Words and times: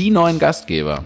die 0.00 0.10
neuen 0.10 0.38
Gastgeber. 0.38 1.04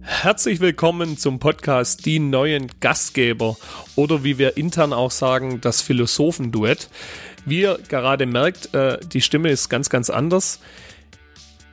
Herzlich 0.00 0.58
willkommen 0.58 1.16
zum 1.16 1.38
Podcast 1.38 2.04
Die 2.04 2.18
neuen 2.18 2.66
Gastgeber 2.80 3.56
oder 3.94 4.24
wie 4.24 4.36
wir 4.36 4.56
intern 4.56 4.92
auch 4.92 5.12
sagen, 5.12 5.60
das 5.60 5.82
Philosophenduett. 5.82 6.88
Wie 7.46 7.60
ihr 7.60 7.78
gerade 7.86 8.26
merkt, 8.26 8.74
äh, 8.74 8.98
die 8.98 9.20
Stimme 9.20 9.50
ist 9.50 9.68
ganz, 9.68 9.88
ganz 9.88 10.10
anders. 10.10 10.58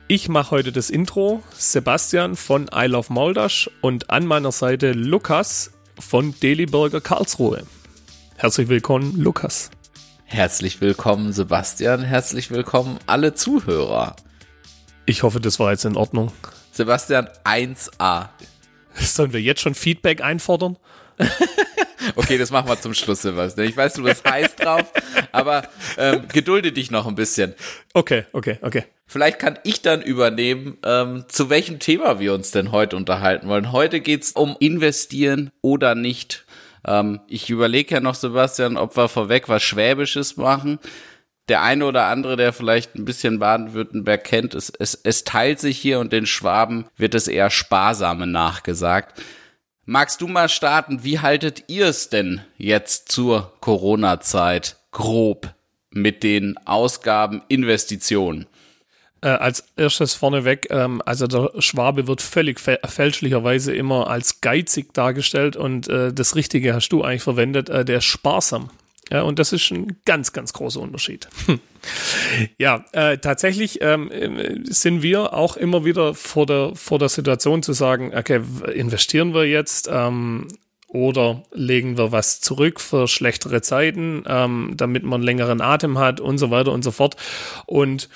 Ich 0.06 0.28
mache 0.28 0.52
heute 0.52 0.70
das 0.70 0.88
Intro, 0.88 1.42
Sebastian 1.56 2.36
von 2.36 2.70
I 2.72 2.86
Love 2.86 3.12
Mauldasch 3.12 3.68
und 3.80 4.08
an 4.08 4.24
meiner 4.24 4.52
Seite 4.52 4.92
Lukas 4.92 5.72
von 5.98 6.32
Deliburger 6.40 7.00
Karlsruhe. 7.00 7.64
Herzlich 8.36 8.68
willkommen, 8.68 9.16
Lukas. 9.16 9.72
Herzlich 10.26 10.80
willkommen, 10.80 11.32
Sebastian. 11.32 12.02
Herzlich 12.02 12.52
willkommen, 12.52 13.00
alle 13.06 13.34
Zuhörer. 13.34 14.14
Ich 15.08 15.22
hoffe, 15.22 15.40
das 15.40 15.58
war 15.58 15.70
jetzt 15.70 15.86
in 15.86 15.96
Ordnung. 15.96 16.30
Sebastian 16.70 17.30
1a. 17.42 18.28
Sollen 18.94 19.32
wir 19.32 19.40
jetzt 19.40 19.62
schon 19.62 19.74
Feedback 19.74 20.20
einfordern? 20.20 20.76
okay, 22.16 22.36
das 22.36 22.50
machen 22.50 22.68
wir 22.68 22.78
zum 22.78 22.92
Schluss, 22.92 23.22
Sebastian. 23.22 23.66
Ich 23.66 23.74
weiß, 23.74 23.94
du 23.94 24.02
bist 24.02 24.28
heiß 24.28 24.56
drauf, 24.56 24.92
aber 25.32 25.62
ähm, 25.96 26.28
gedulde 26.30 26.72
dich 26.72 26.90
noch 26.90 27.06
ein 27.06 27.14
bisschen. 27.14 27.54
Okay, 27.94 28.26
okay, 28.34 28.58
okay. 28.60 28.84
Vielleicht 29.06 29.38
kann 29.38 29.58
ich 29.64 29.80
dann 29.80 30.02
übernehmen, 30.02 30.76
ähm, 30.84 31.24
zu 31.28 31.48
welchem 31.48 31.78
Thema 31.78 32.20
wir 32.20 32.34
uns 32.34 32.50
denn 32.50 32.70
heute 32.70 32.94
unterhalten 32.94 33.48
wollen. 33.48 33.72
Heute 33.72 34.00
geht's 34.00 34.32
um 34.32 34.56
investieren 34.60 35.52
oder 35.62 35.94
nicht 35.94 36.44
ähm, 36.86 37.20
ich 37.28 37.50
überlege 37.50 37.96
ja 37.96 38.00
noch, 38.00 38.14
Sebastian, 38.14 38.76
ob 38.76 38.96
wir 38.96 39.08
vorweg 39.08 39.48
was 39.48 39.62
Schwäbisches 39.62 40.36
machen. 40.36 40.78
Der 41.48 41.62
eine 41.62 41.86
oder 41.86 42.06
andere, 42.06 42.36
der 42.36 42.52
vielleicht 42.52 42.94
ein 42.94 43.04
bisschen 43.04 43.38
Baden-Württemberg 43.38 44.22
kennt, 44.24 44.54
es, 44.54 44.70
es, 44.70 44.94
es 44.94 45.24
teilt 45.24 45.60
sich 45.60 45.78
hier 45.78 45.98
und 45.98 46.12
den 46.12 46.26
Schwaben 46.26 46.86
wird 46.96 47.14
es 47.14 47.26
eher 47.26 47.50
sparsame 47.50 48.26
nachgesagt. 48.26 49.20
Magst 49.86 50.20
du 50.20 50.28
mal 50.28 50.50
starten? 50.50 51.02
Wie 51.02 51.20
haltet 51.20 51.64
ihr 51.68 51.86
es 51.86 52.10
denn 52.10 52.42
jetzt 52.58 53.10
zur 53.10 53.54
Corona-Zeit 53.60 54.76
grob 54.90 55.54
mit 55.90 56.22
den 56.22 56.58
Ausgaben, 56.66 57.42
Investitionen? 57.48 58.46
Äh, 59.22 59.28
als 59.28 59.64
erstes 59.76 60.14
vorneweg, 60.14 60.68
ähm, 60.70 61.02
also 61.06 61.26
der 61.26 61.50
Schwabe 61.60 62.06
wird 62.06 62.20
völlig 62.20 62.60
fälschlicherweise 62.60 63.74
immer 63.74 64.08
als 64.08 64.42
geizig 64.42 64.92
dargestellt 64.92 65.56
und 65.56 65.88
äh, 65.88 66.12
das 66.12 66.36
Richtige 66.36 66.74
hast 66.74 66.90
du 66.90 67.02
eigentlich 67.02 67.22
verwendet, 67.22 67.68
äh, 67.68 67.84
der 67.84 67.98
ist 67.98 68.04
sparsam. 68.04 68.70
Ja, 69.10 69.22
und 69.22 69.38
das 69.38 69.52
ist 69.52 69.70
ein 69.70 69.98
ganz, 70.04 70.32
ganz 70.32 70.52
großer 70.52 70.80
Unterschied. 70.80 71.28
ja, 72.58 72.84
äh, 72.92 73.18
tatsächlich 73.18 73.80
ähm, 73.80 74.10
sind 74.64 75.02
wir 75.02 75.32
auch 75.32 75.56
immer 75.56 75.84
wieder 75.84 76.14
vor 76.14 76.46
der, 76.46 76.72
vor 76.74 76.98
der 76.98 77.08
Situation 77.08 77.62
zu 77.62 77.72
sagen, 77.72 78.12
okay, 78.14 78.42
investieren 78.74 79.32
wir 79.32 79.46
jetzt 79.46 79.88
ähm, 79.90 80.48
oder 80.88 81.42
legen 81.52 81.98
wir 81.98 82.12
was 82.12 82.40
zurück 82.40 82.80
für 82.80 83.08
schlechtere 83.08 83.60
Zeiten, 83.62 84.24
ähm, 84.26 84.72
damit 84.74 85.04
man 85.04 85.22
längeren 85.22 85.60
Atem 85.60 85.98
hat 85.98 86.20
und 86.20 86.38
so 86.38 86.50
weiter 86.50 86.72
und 86.72 86.82
so 86.82 86.90
fort. 86.90 87.16
Und 87.66 88.08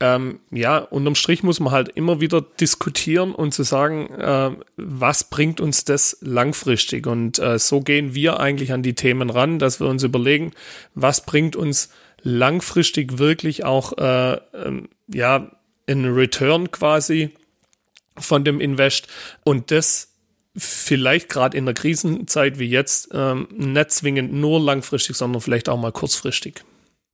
ähm, 0.00 0.40
ja, 0.50 0.78
unterm 0.78 1.14
Strich 1.14 1.42
muss 1.42 1.60
man 1.60 1.72
halt 1.72 1.88
immer 1.88 2.20
wieder 2.20 2.42
diskutieren 2.42 3.34
und 3.34 3.52
zu 3.52 3.62
sagen, 3.62 4.10
äh, 4.10 4.50
was 4.76 5.24
bringt 5.24 5.60
uns 5.60 5.84
das 5.84 6.18
langfristig? 6.20 7.06
Und 7.06 7.38
äh, 7.38 7.58
so 7.58 7.80
gehen 7.80 8.14
wir 8.14 8.38
eigentlich 8.38 8.72
an 8.72 8.82
die 8.82 8.94
Themen 8.94 9.30
ran, 9.30 9.58
dass 9.58 9.80
wir 9.80 9.86
uns 9.86 10.02
überlegen, 10.02 10.52
was 10.94 11.24
bringt 11.24 11.56
uns 11.56 11.90
langfristig 12.22 13.18
wirklich 13.18 13.64
auch, 13.64 13.96
äh, 13.96 14.34
ähm, 14.54 14.88
ja, 15.08 15.50
in 15.86 16.04
Return 16.04 16.70
quasi 16.70 17.30
von 18.18 18.44
dem 18.44 18.60
Invest 18.60 19.08
und 19.44 19.70
das 19.70 20.12
vielleicht 20.56 21.28
gerade 21.28 21.56
in 21.56 21.64
der 21.64 21.74
Krisenzeit 21.74 22.58
wie 22.58 22.68
jetzt 22.68 23.10
ähm, 23.12 23.46
nicht 23.52 23.90
zwingend 23.92 24.32
nur 24.32 24.58
langfristig, 24.60 25.16
sondern 25.16 25.40
vielleicht 25.40 25.68
auch 25.68 25.78
mal 25.78 25.92
kurzfristig. 25.92 26.64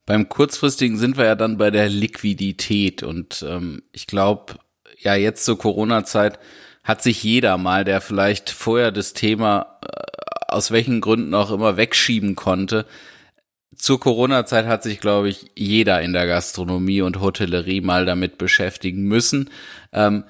Beim 0.05 0.27
kurzfristigen 0.27 0.97
sind 0.97 1.17
wir 1.17 1.25
ja 1.25 1.35
dann 1.35 1.57
bei 1.57 1.71
der 1.71 1.89
Liquidität 1.89 3.03
und 3.03 3.45
ähm, 3.47 3.83
ich 3.91 4.07
glaube, 4.07 4.55
ja, 4.99 5.15
jetzt 5.15 5.45
zur 5.45 5.57
Corona-Zeit 5.57 6.39
hat 6.83 7.01
sich 7.01 7.23
jeder 7.23 7.57
mal, 7.57 7.85
der 7.85 8.01
vielleicht 8.01 8.49
vorher 8.49 8.91
das 8.91 9.13
Thema 9.13 9.79
äh, 9.81 10.51
aus 10.53 10.71
welchen 10.71 11.01
Gründen 11.01 11.33
auch 11.33 11.51
immer 11.51 11.77
wegschieben 11.77 12.35
konnte, 12.35 12.85
zur 13.75 13.99
Corona-Zeit 13.99 14.65
hat 14.65 14.83
sich, 14.83 14.99
glaube 14.99 15.29
ich, 15.29 15.51
jeder 15.55 16.01
in 16.01 16.13
der 16.13 16.27
Gastronomie 16.27 17.01
und 17.01 17.19
Hotellerie 17.19 17.81
mal 17.81 18.05
damit 18.05 18.37
beschäftigen 18.37 19.03
müssen. 19.03 19.49
Ähm, 19.91 20.25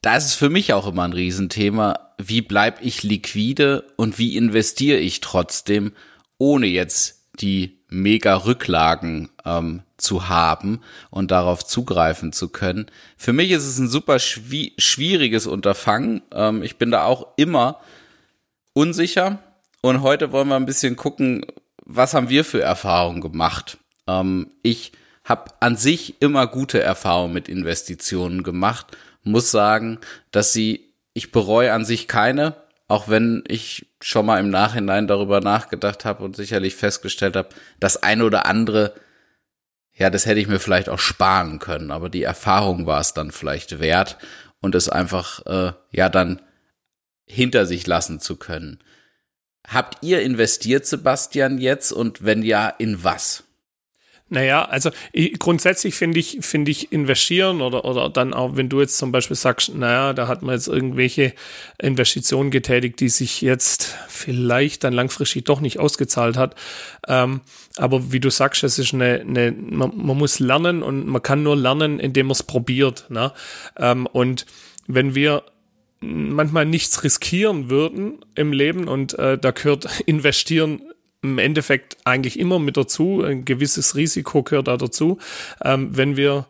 da 0.00 0.16
ist 0.16 0.26
es 0.26 0.34
für 0.34 0.50
mich 0.50 0.72
auch 0.72 0.86
immer 0.86 1.04
ein 1.04 1.12
Riesenthema, 1.12 2.14
wie 2.18 2.42
bleib 2.42 2.84
ich 2.84 3.02
liquide 3.02 3.84
und 3.96 4.18
wie 4.18 4.36
investiere 4.36 4.98
ich 4.98 5.20
trotzdem, 5.20 5.92
ohne 6.38 6.66
jetzt 6.66 7.30
die 7.40 7.83
mega 7.94 8.34
Rücklagen 8.34 9.30
ähm, 9.44 9.82
zu 9.96 10.28
haben 10.28 10.80
und 11.10 11.30
darauf 11.30 11.64
zugreifen 11.64 12.32
zu 12.32 12.48
können. 12.48 12.86
Für 13.16 13.32
mich 13.32 13.50
ist 13.50 13.64
es 13.64 13.78
ein 13.78 13.88
super 13.88 14.18
schwi 14.18 14.74
schwieriges 14.78 15.46
Unterfangen. 15.46 16.22
Ähm, 16.32 16.62
ich 16.62 16.76
bin 16.76 16.90
da 16.90 17.04
auch 17.04 17.28
immer 17.36 17.80
unsicher. 18.72 19.38
Und 19.80 20.02
heute 20.02 20.32
wollen 20.32 20.48
wir 20.48 20.56
ein 20.56 20.66
bisschen 20.66 20.96
gucken, 20.96 21.46
was 21.84 22.14
haben 22.14 22.28
wir 22.28 22.44
für 22.44 22.62
Erfahrungen 22.62 23.20
gemacht. 23.20 23.78
Ähm, 24.06 24.50
ich 24.62 24.92
habe 25.24 25.52
an 25.60 25.76
sich 25.76 26.20
immer 26.20 26.46
gute 26.46 26.80
Erfahrungen 26.80 27.32
mit 27.32 27.48
Investitionen 27.48 28.42
gemacht. 28.42 28.96
Muss 29.22 29.50
sagen, 29.50 29.98
dass 30.30 30.52
sie, 30.52 30.92
ich 31.14 31.32
bereue 31.32 31.72
an 31.72 31.84
sich 31.84 32.08
keine, 32.08 32.56
auch 32.88 33.08
wenn 33.08 33.42
ich 33.48 33.86
schon 34.04 34.26
mal 34.26 34.38
im 34.38 34.50
Nachhinein 34.50 35.06
darüber 35.06 35.40
nachgedacht 35.40 36.04
habe 36.04 36.22
und 36.24 36.36
sicherlich 36.36 36.76
festgestellt 36.76 37.36
habe, 37.36 37.48
das 37.80 38.02
eine 38.02 38.26
oder 38.26 38.44
andere, 38.44 38.92
ja, 39.94 40.10
das 40.10 40.26
hätte 40.26 40.40
ich 40.40 40.46
mir 40.46 40.60
vielleicht 40.60 40.90
auch 40.90 40.98
sparen 40.98 41.58
können, 41.58 41.90
aber 41.90 42.10
die 42.10 42.22
Erfahrung 42.22 42.84
war 42.84 43.00
es 43.00 43.14
dann 43.14 43.30
vielleicht 43.30 43.80
wert 43.80 44.18
und 44.60 44.74
es 44.74 44.90
einfach, 44.90 45.46
äh, 45.46 45.72
ja, 45.90 46.10
dann 46.10 46.42
hinter 47.24 47.64
sich 47.64 47.86
lassen 47.86 48.20
zu 48.20 48.36
können. 48.36 48.78
Habt 49.66 50.02
ihr 50.02 50.20
investiert, 50.20 50.84
Sebastian, 50.84 51.56
jetzt 51.56 51.90
und 51.90 52.22
wenn 52.22 52.42
ja, 52.42 52.68
in 52.68 53.04
was? 53.04 53.43
Naja, 54.30 54.64
also 54.64 54.90
ich, 55.12 55.38
grundsätzlich 55.38 55.94
finde 55.94 56.18
ich, 56.18 56.38
finde 56.40 56.70
ich 56.70 56.92
investieren 56.92 57.60
oder, 57.60 57.84
oder 57.84 58.08
dann 58.08 58.32
auch, 58.32 58.56
wenn 58.56 58.70
du 58.70 58.80
jetzt 58.80 58.96
zum 58.96 59.12
Beispiel 59.12 59.36
sagst, 59.36 59.74
naja, 59.74 60.14
da 60.14 60.28
hat 60.28 60.40
man 60.42 60.54
jetzt 60.54 60.66
irgendwelche 60.66 61.34
Investitionen 61.78 62.50
getätigt, 62.50 63.00
die 63.00 63.10
sich 63.10 63.42
jetzt 63.42 63.94
vielleicht 64.08 64.82
dann 64.82 64.94
langfristig 64.94 65.44
doch 65.44 65.60
nicht 65.60 65.78
ausgezahlt 65.78 66.38
hat. 66.38 66.54
Ähm, 67.06 67.42
aber 67.76 68.12
wie 68.12 68.20
du 68.20 68.30
sagst, 68.30 68.64
es 68.64 68.78
ist 68.78 68.94
eine, 68.94 69.20
eine 69.20 69.52
man, 69.52 69.92
man, 69.94 70.16
muss 70.16 70.38
lernen 70.38 70.82
und 70.82 71.06
man 71.06 71.22
kann 71.22 71.42
nur 71.42 71.56
lernen, 71.56 72.00
indem 72.00 72.28
man 72.28 72.32
es 72.32 72.42
probiert. 72.42 73.04
Ne? 73.10 73.30
Ähm, 73.76 74.06
und 74.06 74.46
wenn 74.86 75.14
wir 75.14 75.44
manchmal 76.00 76.64
nichts 76.64 77.04
riskieren 77.04 77.68
würden 77.68 78.24
im 78.34 78.52
Leben 78.52 78.88
und 78.88 79.18
äh, 79.18 79.36
da 79.36 79.50
gehört 79.50 80.00
investieren 80.06 80.80
im 81.24 81.38
Endeffekt 81.38 81.96
eigentlich 82.04 82.38
immer 82.38 82.58
mit 82.58 82.76
dazu. 82.76 83.22
Ein 83.22 83.44
gewisses 83.44 83.96
Risiko 83.96 84.42
gehört 84.42 84.68
da 84.68 84.76
dazu. 84.76 85.18
Ähm, 85.64 85.96
wenn 85.96 86.16
wir 86.16 86.46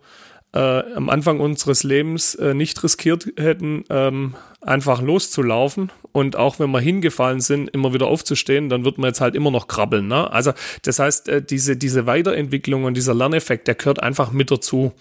äh, 0.54 0.82
am 0.94 1.10
Anfang 1.10 1.40
unseres 1.40 1.82
Lebens 1.82 2.34
äh, 2.36 2.54
nicht 2.54 2.82
riskiert 2.82 3.32
hätten, 3.36 3.84
ähm, 3.90 4.34
einfach 4.60 5.02
loszulaufen 5.02 5.90
und 6.12 6.36
auch 6.36 6.58
wenn 6.58 6.70
wir 6.70 6.80
hingefallen 6.80 7.40
sind, 7.40 7.68
immer 7.70 7.92
wieder 7.92 8.06
aufzustehen, 8.06 8.68
dann 8.68 8.84
wird 8.84 8.98
man 8.98 9.08
jetzt 9.08 9.20
halt 9.20 9.34
immer 9.34 9.50
noch 9.50 9.66
krabbeln. 9.66 10.06
Ne? 10.06 10.30
Also 10.30 10.52
das 10.82 10.98
heißt, 10.98 11.28
äh, 11.28 11.42
diese, 11.42 11.76
diese 11.76 12.06
Weiterentwicklung 12.06 12.84
und 12.84 12.96
dieser 12.96 13.14
Lerneffekt, 13.14 13.66
der 13.66 13.74
gehört 13.74 14.02
einfach 14.02 14.30
mit 14.30 14.50
dazu. 14.50 14.92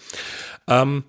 Ähm, 0.68 1.04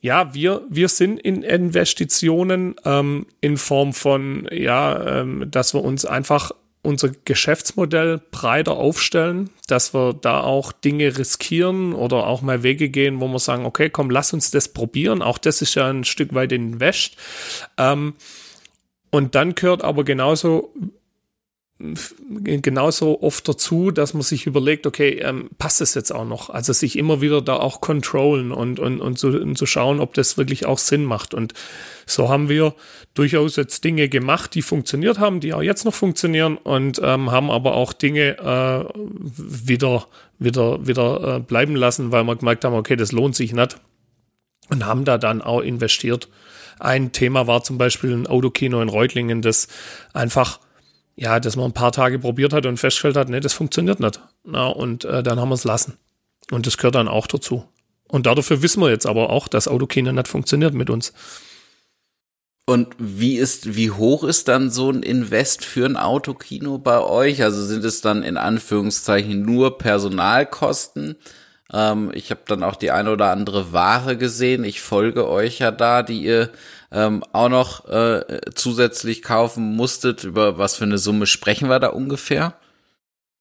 ja, 0.00 0.34
wir, 0.34 0.62
wir 0.68 0.88
sind 0.88 1.20
in 1.20 1.42
Investitionen 1.42 2.74
ähm, 2.84 3.26
in 3.40 3.56
Form 3.56 3.92
von, 3.92 4.48
ja, 4.50 5.20
ähm, 5.20 5.48
dass 5.48 5.74
wir 5.74 5.84
uns 5.84 6.04
einfach 6.04 6.52
unser 6.82 7.10
Geschäftsmodell 7.24 8.20
breiter 8.32 8.72
aufstellen, 8.72 9.50
dass 9.68 9.94
wir 9.94 10.14
da 10.14 10.40
auch 10.40 10.72
Dinge 10.72 11.16
riskieren 11.16 11.94
oder 11.94 12.26
auch 12.26 12.42
mal 12.42 12.64
Wege 12.64 12.88
gehen, 12.88 13.20
wo 13.20 13.28
wir 13.28 13.38
sagen, 13.38 13.64
okay, 13.64 13.88
komm, 13.88 14.10
lass 14.10 14.32
uns 14.32 14.50
das 14.50 14.68
probieren. 14.68 15.22
Auch 15.22 15.38
das 15.38 15.62
ist 15.62 15.76
ja 15.76 15.88
ein 15.88 16.04
Stück 16.04 16.34
weit 16.34 16.50
Invest. 16.50 17.16
Ähm, 17.78 18.14
und 19.10 19.34
dann 19.34 19.54
gehört 19.54 19.84
aber 19.84 20.04
genauso 20.04 20.74
genauso 22.44 23.22
oft 23.22 23.48
dazu, 23.48 23.90
dass 23.90 24.14
man 24.14 24.22
sich 24.22 24.46
überlegt, 24.46 24.86
okay, 24.86 25.18
ähm, 25.20 25.50
passt 25.58 25.80
es 25.80 25.94
jetzt 25.94 26.12
auch 26.12 26.24
noch? 26.24 26.50
Also 26.50 26.72
sich 26.72 26.96
immer 26.96 27.20
wieder 27.20 27.42
da 27.42 27.56
auch 27.56 27.80
controllen 27.80 28.52
und, 28.52 28.78
und, 28.78 29.00
und, 29.00 29.18
so, 29.18 29.28
und 29.28 29.58
so 29.58 29.66
schauen, 29.66 30.00
ob 30.00 30.14
das 30.14 30.38
wirklich 30.38 30.64
auch 30.66 30.78
Sinn 30.78 31.04
macht. 31.04 31.34
Und 31.34 31.54
so 32.06 32.28
haben 32.28 32.48
wir 32.48 32.74
durchaus 33.14 33.56
jetzt 33.56 33.84
Dinge 33.84 34.08
gemacht, 34.08 34.54
die 34.54 34.62
funktioniert 34.62 35.18
haben, 35.18 35.40
die 35.40 35.54
auch 35.54 35.62
jetzt 35.62 35.84
noch 35.84 35.94
funktionieren 35.94 36.56
und 36.56 37.00
ähm, 37.02 37.30
haben 37.30 37.50
aber 37.50 37.74
auch 37.74 37.92
Dinge 37.92 38.38
äh, 38.38 38.84
wieder, 38.96 40.06
wieder, 40.38 40.86
wieder 40.86 41.36
äh, 41.36 41.40
bleiben 41.40 41.74
lassen, 41.74 42.12
weil 42.12 42.24
wir 42.24 42.36
gemerkt 42.36 42.64
haben, 42.64 42.74
okay, 42.74 42.96
das 42.96 43.12
lohnt 43.12 43.34
sich 43.34 43.52
nicht 43.52 43.76
und 44.70 44.86
haben 44.86 45.04
da 45.04 45.18
dann 45.18 45.42
auch 45.42 45.60
investiert. 45.60 46.28
Ein 46.78 47.12
Thema 47.12 47.46
war 47.46 47.62
zum 47.62 47.78
Beispiel 47.78 48.12
ein 48.12 48.26
Autokino 48.26 48.80
in 48.80 48.88
Reutlingen, 48.88 49.42
das 49.42 49.68
einfach 50.12 50.60
ja, 51.16 51.40
dass 51.40 51.56
man 51.56 51.66
ein 51.66 51.74
paar 51.74 51.92
Tage 51.92 52.18
probiert 52.18 52.52
hat 52.52 52.66
und 52.66 52.78
festgestellt 52.78 53.16
hat, 53.16 53.28
nee, 53.28 53.40
das 53.40 53.52
funktioniert 53.52 54.00
nicht. 54.00 54.20
Na, 54.44 54.66
und 54.68 55.04
äh, 55.04 55.22
dann 55.22 55.40
haben 55.40 55.50
wir 55.50 55.54
es 55.54 55.64
lassen. 55.64 55.98
Und 56.50 56.66
das 56.66 56.76
gehört 56.76 56.94
dann 56.94 57.08
auch 57.08 57.26
dazu. 57.26 57.64
Und 58.08 58.26
dafür 58.26 58.62
wissen 58.62 58.82
wir 58.82 58.90
jetzt 58.90 59.06
aber 59.06 59.30
auch, 59.30 59.48
dass 59.48 59.68
Autokino 59.68 60.12
nicht 60.12 60.28
funktioniert 60.28 60.74
mit 60.74 60.90
uns. 60.90 61.12
Und 62.64 62.94
wie 62.98 63.36
ist, 63.36 63.74
wie 63.74 63.90
hoch 63.90 64.22
ist 64.22 64.48
dann 64.48 64.70
so 64.70 64.90
ein 64.90 65.02
Invest 65.02 65.64
für 65.64 65.84
ein 65.84 65.96
Autokino 65.96 66.78
bei 66.78 67.00
euch? 67.00 67.42
Also 67.42 67.64
sind 67.64 67.84
es 67.84 68.00
dann 68.00 68.22
in 68.22 68.36
Anführungszeichen 68.36 69.42
nur 69.42 69.78
Personalkosten? 69.78 71.16
Ähm, 71.72 72.10
ich 72.14 72.30
habe 72.30 72.42
dann 72.46 72.62
auch 72.62 72.76
die 72.76 72.90
eine 72.92 73.10
oder 73.12 73.30
andere 73.30 73.72
Ware 73.72 74.16
gesehen. 74.16 74.62
Ich 74.62 74.80
folge 74.80 75.28
euch 75.28 75.58
ja 75.58 75.70
da, 75.70 76.02
die 76.02 76.22
ihr 76.22 76.50
ähm, 76.92 77.24
auch 77.32 77.48
noch 77.48 77.88
äh, 77.88 78.40
zusätzlich 78.54 79.22
kaufen 79.22 79.74
musstet. 79.74 80.24
Über 80.24 80.58
was 80.58 80.76
für 80.76 80.84
eine 80.84 80.98
Summe 80.98 81.26
sprechen 81.26 81.68
wir 81.68 81.80
da 81.80 81.88
ungefähr? 81.88 82.54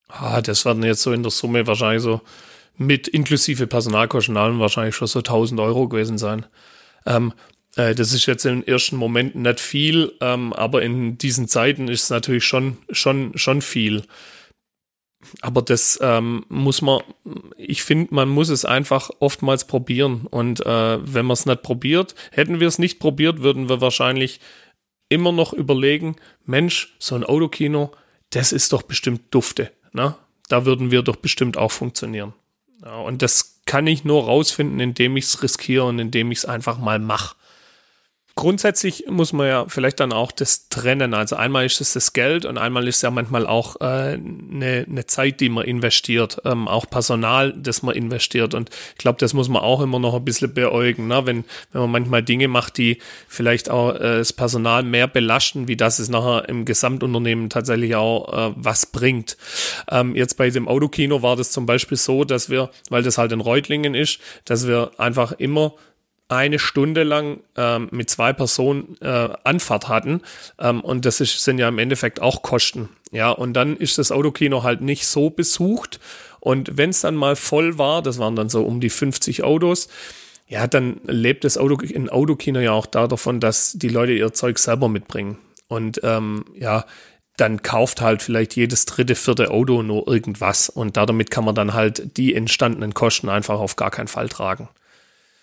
Ah, 0.08 0.42
das 0.42 0.66
werden 0.66 0.84
jetzt 0.84 1.02
so 1.02 1.12
in 1.12 1.24
der 1.24 1.32
Summe 1.32 1.68
wahrscheinlich 1.68 2.02
so 2.04 2.22
mit 2.78 3.08
inklusive 3.08 3.68
Personalkosten 3.68 4.38
allem 4.38 4.60
wahrscheinlich 4.60 4.96
schon 4.96 5.08
so 5.08 5.20
1000 5.20 5.60
Euro 5.60 5.88
gewesen 5.88 6.18
sein. 6.18 6.46
Ähm, 7.06 7.34
äh, 7.76 7.94
das 7.94 8.14
ist 8.14 8.26
jetzt 8.26 8.46
im 8.46 8.64
ersten 8.64 8.96
Moment 8.96 9.36
nicht 9.36 9.60
viel, 9.60 10.14
ähm, 10.22 10.54
aber 10.54 10.82
in 10.82 11.18
diesen 11.18 11.48
Zeiten 11.48 11.88
ist 11.88 12.04
es 12.04 12.10
natürlich 12.10 12.46
schon, 12.46 12.78
schon, 12.90 13.38
schon 13.38 13.62
viel 13.62 14.04
aber 15.42 15.62
das 15.62 16.00
ähm, 16.02 16.46
muss 16.50 16.82
man, 16.82 17.02
ich 17.58 17.84
finde, 17.84 18.14
man 18.14 18.30
muss 18.30 18.50
es 18.50 18.66
einfach 18.66 19.10
oftmals 19.20 19.66
probieren. 19.66 20.28
Und 20.30 20.66
äh, 20.66 21.00
wenn 21.14 21.26
man 21.26 21.34
es 21.34 21.46
nicht 21.46 21.62
probiert, 21.62 22.16
hätten 22.32 22.60
wir 22.60 22.68
es 22.68 22.80
nicht 22.80 23.00
probiert, 23.00 23.42
würden 23.42 23.70
wir 23.70 23.82
wahrscheinlich 23.82 24.40
immer 25.10 25.32
noch 25.32 25.54
überlegen, 25.54 26.16
Mensch, 26.46 26.96
so 27.00 27.16
ein 27.16 27.24
Autokino, 27.24 27.92
das 28.30 28.52
ist 28.52 28.74
doch 28.74 28.82
bestimmt 28.82 29.24
dufte. 29.32 29.72
Ne? 29.94 30.16
Da 30.48 30.66
würden 30.66 30.92
wir 30.92 31.02
doch 31.02 31.18
bestimmt 31.18 31.58
auch 31.58 31.72
funktionieren. 31.72 32.34
Ja, 32.84 32.98
und 32.98 33.22
das 33.22 33.62
kann 33.66 33.88
ich 33.88 34.04
nur 34.04 34.24
rausfinden, 34.24 34.80
indem 34.80 35.18
ich 35.18 35.26
es 35.26 35.44
riskiere 35.44 35.86
und 35.86 36.00
indem 36.00 36.32
ich 36.32 36.40
es 36.40 36.46
einfach 36.46 36.80
mal 36.80 37.00
mache. 37.00 37.36
Grundsätzlich 38.42 39.06
muss 39.08 39.34
man 39.34 39.48
ja 39.48 39.66
vielleicht 39.68 40.00
dann 40.00 40.12
auch 40.12 40.32
das 40.32 40.68
trennen. 40.68 41.14
Also 41.14 41.36
einmal 41.36 41.64
ist 41.64 41.80
es 41.80 41.94
das 41.94 42.12
Geld 42.12 42.44
und 42.44 42.58
einmal 42.58 42.88
ist 42.88 42.96
es 42.96 43.02
ja 43.04 43.12
manchmal 43.12 43.46
auch 43.46 43.76
äh, 43.82 43.84
eine, 43.84 44.88
eine 44.90 45.06
Zeit, 45.06 45.42
die 45.42 45.50
man 45.50 45.64
investiert, 45.64 46.42
ähm, 46.44 46.68
auch 46.68 46.90
Personal, 46.90 47.54
das 47.54 47.84
man 47.84 47.94
investiert. 47.94 48.56
Und 48.56 48.72
ich 48.94 48.98
glaube, 48.98 49.20
das 49.20 49.36
muss 49.36 49.48
man 49.48 49.62
auch 49.62 49.80
immer 49.80 50.00
noch 50.00 50.16
ein 50.16 50.26
bisschen 50.26 50.52
beäugen, 50.56 51.06
ne? 51.06 51.24
wenn, 51.28 51.44
wenn 51.72 51.82
man 51.82 51.92
manchmal 51.92 52.24
Dinge 52.24 52.48
macht, 52.48 52.80
die 52.80 52.98
vielleicht 53.28 53.70
auch 53.70 53.94
äh, 53.94 54.18
das 54.18 54.34
Personal 54.34 54.82
mehr 54.82 55.08
belasten, 55.08 55.68
wie 55.68 55.78
das 55.78 56.00
es 56.00 56.10
nachher 56.10 56.50
im 56.50 56.66
Gesamtunternehmen 56.66 57.52
tatsächlich 57.52 57.96
auch 57.96 58.34
äh, 58.34 58.54
was 58.56 58.88
bringt. 58.88 59.38
Ähm, 59.88 60.16
jetzt 60.16 60.38
bei 60.38 60.50
dem 60.50 60.68
Autokino 60.68 61.22
war 61.22 61.36
das 61.36 61.52
zum 61.52 61.68
Beispiel 61.68 62.00
so, 62.00 62.24
dass 62.24 62.50
wir, 62.50 62.72
weil 62.90 63.04
das 63.04 63.20
halt 63.20 63.34
in 63.34 63.40
Reutlingen 63.40 63.94
ist, 63.94 64.20
dass 64.46 64.66
wir 64.66 64.94
einfach 64.98 65.34
immer 65.34 65.76
eine 66.32 66.60
Stunde 66.60 67.04
lang 67.04 67.42
ähm, 67.58 67.90
mit 67.92 68.10
zwei 68.10 68.32
Personen 68.32 68.98
äh, 69.02 69.30
Anfahrt 69.44 69.90
hatten. 69.90 70.22
Ähm, 70.60 70.82
und 70.82 71.06
das 71.06 71.20
ist, 71.20 71.44
sind 71.44 71.60
ja 71.60 71.68
im 71.68 71.78
Endeffekt 71.78 72.22
auch 72.22 72.42
Kosten. 72.42 72.90
Ja, 73.12 73.32
und 73.32 73.54
dann 73.54 73.76
ist 73.76 73.98
das 73.98 74.12
Autokino 74.12 74.64
halt 74.64 74.82
nicht 74.82 75.06
so 75.06 75.30
besucht. 75.30 76.00
Und 76.40 76.78
wenn 76.78 76.92
es 76.92 77.02
dann 77.02 77.16
mal 77.16 77.36
voll 77.36 77.78
war, 77.78 78.02
das 78.02 78.18
waren 78.18 78.36
dann 78.36 78.50
so 78.50 78.64
um 78.64 78.80
die 78.80 78.90
50 78.90 79.44
Autos, 79.44 79.90
ja, 80.48 80.68
dann 80.68 81.02
lebt 81.06 81.44
das 81.44 81.58
Auto, 81.58 81.78
ein 81.84 82.10
Autokino 82.10 82.60
ja 82.60 82.72
auch 82.72 82.86
da 82.86 83.08
davon, 83.08 83.40
dass 83.40 83.74
die 83.74 83.90
Leute 83.90 84.14
ihr 84.14 84.34
Zeug 84.34 84.58
selber 84.58 84.88
mitbringen. 84.88 85.38
Und 85.68 86.00
ähm, 86.04 86.46
ja, 86.56 86.86
dann 87.36 87.62
kauft 87.62 88.02
halt 88.02 88.22
vielleicht 88.22 88.56
jedes 88.56 88.86
dritte, 88.86 89.16
vierte 89.16 89.52
Auto 89.52 89.84
nur 89.84 90.08
irgendwas. 90.08 90.70
Und 90.70 90.96
damit 90.96 91.30
kann 91.30 91.44
man 91.44 91.56
dann 91.56 91.74
halt 91.74 92.18
die 92.18 92.36
entstandenen 92.36 92.94
Kosten 92.94 93.30
einfach 93.30 93.60
auf 93.60 93.76
gar 93.76 93.92
keinen 93.92 94.08
Fall 94.08 94.30
tragen. 94.30 94.70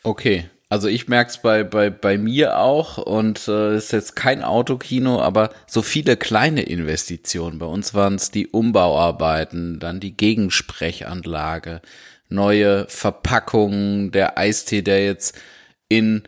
Okay, 0.03 0.49
also 0.69 0.89
ich 0.89 1.09
merke 1.09 1.31
es 1.31 1.39
bei, 1.39 1.65
bei, 1.65 1.89
bei 1.89 2.19
mir 2.19 2.59
auch 2.59 2.99
und 2.99 3.49
äh, 3.49 3.77
ist 3.77 3.93
jetzt 3.93 4.17
kein 4.17 4.43
Autokino, 4.43 5.21
aber 5.21 5.51
so 5.67 5.81
viele 5.81 6.17
kleine 6.17 6.63
Investitionen. 6.63 7.59
Bei 7.59 7.67
uns 7.67 7.95
waren 7.95 8.17
es 8.17 8.31
die 8.31 8.49
Umbauarbeiten, 8.49 9.79
dann 9.79 9.99
die 9.99 10.17
Gegensprechanlage, 10.17 11.81
neue 12.29 12.87
Verpackungen, 12.89 14.11
der 14.11 14.37
Eistee, 14.37 14.83
der 14.83 15.05
jetzt 15.05 15.41
in 15.89 16.25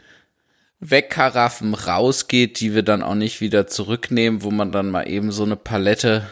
Wegkaraffen 0.80 1.74
rausgeht, 1.74 2.60
die 2.60 2.74
wir 2.74 2.82
dann 2.82 3.02
auch 3.02 3.14
nicht 3.14 3.42
wieder 3.42 3.66
zurücknehmen, 3.66 4.42
wo 4.42 4.50
man 4.50 4.72
dann 4.72 4.90
mal 4.90 5.06
eben 5.06 5.30
so 5.32 5.42
eine 5.44 5.56
Palette 5.56 6.26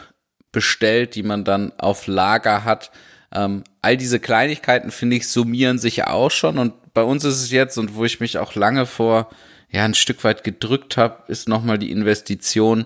bestellt, 0.51 1.13
die 1.13 1.21
man 1.21 1.43
dann 1.43 1.71
auf 1.77 2.07
Lager 2.07 2.63
hat. 2.63 2.89
Ähm, 3.31 3.63
all 3.83 3.95
diese 3.95 4.19
Kleinigkeiten, 4.19 4.89
finde 4.89 5.17
ich, 5.17 5.27
summieren 5.27 5.77
sich 5.77 6.05
auch 6.05 6.31
schon 6.31 6.57
und 6.57 6.73
bei 6.93 7.03
uns 7.03 7.23
ist 7.23 7.41
es 7.41 7.51
jetzt 7.51 7.77
und 7.77 7.95
wo 7.95 8.05
ich 8.05 8.19
mich 8.19 8.37
auch 8.37 8.55
lange 8.55 8.85
vor 8.85 9.29
ja 9.71 9.85
ein 9.85 9.93
Stück 9.93 10.23
weit 10.23 10.43
gedrückt 10.43 10.97
habe, 10.97 11.23
ist 11.31 11.47
nochmal 11.47 11.77
die 11.77 11.91
Investition, 11.91 12.85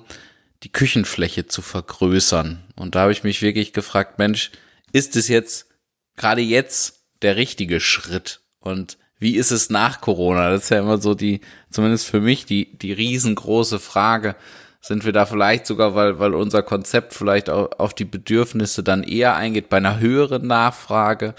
die 0.63 0.71
Küchenfläche 0.71 1.47
zu 1.47 1.61
vergrößern. 1.61 2.63
Und 2.75 2.95
da 2.95 3.01
habe 3.01 3.11
ich 3.11 3.23
mich 3.23 3.41
wirklich 3.41 3.73
gefragt, 3.73 4.19
Mensch, 4.19 4.51
ist 4.91 5.15
es 5.15 5.27
jetzt 5.27 5.67
gerade 6.15 6.41
jetzt 6.41 7.03
der 7.21 7.35
richtige 7.35 7.79
Schritt? 7.79 8.41
Und 8.59 8.97
wie 9.19 9.35
ist 9.35 9.51
es 9.51 9.69
nach 9.69 10.01
Corona? 10.01 10.49
Das 10.49 10.63
ist 10.63 10.69
ja 10.69 10.79
immer 10.79 10.97
so 10.97 11.15
die, 11.15 11.41
zumindest 11.69 12.07
für 12.07 12.19
mich, 12.19 12.45
die, 12.45 12.77
die 12.77 12.93
riesengroße 12.93 13.79
Frage. 13.79 14.35
Sind 14.81 15.05
wir 15.05 15.13
da 15.13 15.25
vielleicht 15.25 15.65
sogar, 15.65 15.95
weil, 15.95 16.19
weil 16.19 16.33
unser 16.33 16.61
Konzept 16.61 17.13
vielleicht 17.13 17.49
auch 17.49 17.79
auf 17.79 17.93
die 17.93 18.05
Bedürfnisse 18.05 18.83
dann 18.83 19.03
eher 19.03 19.35
eingeht, 19.35 19.69
bei 19.69 19.77
einer 19.77 19.99
höheren 19.99 20.45
Nachfrage? 20.45 21.35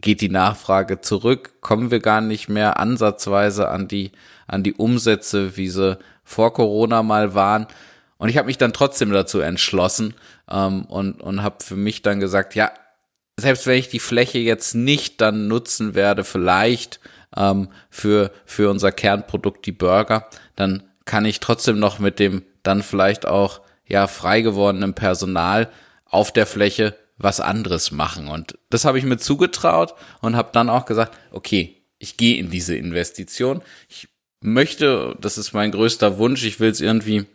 Geht 0.00 0.20
die 0.20 0.28
Nachfrage 0.28 1.00
zurück, 1.00 1.60
kommen 1.60 1.90
wir 1.90 2.00
gar 2.00 2.20
nicht 2.20 2.48
mehr 2.48 2.78
ansatzweise 2.78 3.68
an 3.68 3.88
die, 3.88 4.12
an 4.46 4.62
die 4.62 4.74
Umsätze, 4.74 5.56
wie 5.56 5.68
sie 5.68 5.98
vor 6.24 6.52
Corona 6.52 7.02
mal 7.02 7.34
waren. 7.34 7.66
Und 8.16 8.28
ich 8.28 8.36
habe 8.36 8.46
mich 8.46 8.58
dann 8.58 8.72
trotzdem 8.72 9.10
dazu 9.12 9.40
entschlossen 9.40 10.14
ähm, 10.50 10.84
und, 10.84 11.20
und 11.20 11.42
habe 11.42 11.64
für 11.64 11.76
mich 11.76 12.02
dann 12.02 12.20
gesagt, 12.20 12.54
ja, 12.54 12.70
selbst 13.36 13.66
wenn 13.66 13.78
ich 13.78 13.88
die 13.88 14.00
Fläche 14.00 14.38
jetzt 14.38 14.74
nicht 14.74 15.20
dann 15.20 15.48
nutzen 15.48 15.94
werde, 15.94 16.24
vielleicht 16.24 17.00
ähm, 17.36 17.68
für, 17.90 18.32
für 18.44 18.70
unser 18.70 18.92
Kernprodukt, 18.92 19.64
die 19.66 19.72
Burger, 19.72 20.28
dann 20.56 20.82
kann 21.04 21.24
ich 21.24 21.40
trotzdem 21.40 21.78
noch 21.78 21.98
mit 21.98 22.18
dem 22.18 22.42
dann 22.62 22.82
vielleicht 22.82 23.26
auch 23.26 23.60
ja 23.86 24.06
frei 24.06 24.42
gewordenen 24.42 24.94
Personal 24.94 25.70
auf 26.04 26.32
der 26.32 26.46
Fläche 26.46 26.96
was 27.18 27.40
anderes 27.40 27.90
machen. 27.90 28.28
Und 28.28 28.58
das 28.70 28.84
habe 28.84 28.98
ich 28.98 29.04
mir 29.04 29.18
zugetraut 29.18 29.94
und 30.20 30.36
habe 30.36 30.50
dann 30.52 30.70
auch 30.70 30.86
gesagt, 30.86 31.16
okay, 31.30 31.82
ich 31.98 32.16
gehe 32.16 32.38
in 32.38 32.50
diese 32.50 32.76
Investition. 32.76 33.62
Ich 33.88 34.08
möchte, 34.40 35.16
das 35.20 35.36
ist 35.36 35.52
mein 35.52 35.72
größter 35.72 36.18
Wunsch, 36.18 36.44
ich 36.44 36.60
will 36.60 36.70
es 36.70 36.80
irgendwie 36.80 37.26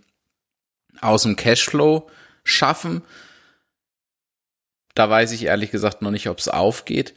aus 1.01 1.23
dem 1.23 1.35
Cashflow 1.35 2.09
schaffen. 2.43 3.01
Da 4.95 5.09
weiß 5.09 5.31
ich 5.33 5.43
ehrlich 5.43 5.71
gesagt 5.71 6.01
noch 6.01 6.11
nicht, 6.11 6.29
ob 6.29 6.39
es 6.39 6.47
aufgeht. 6.47 7.13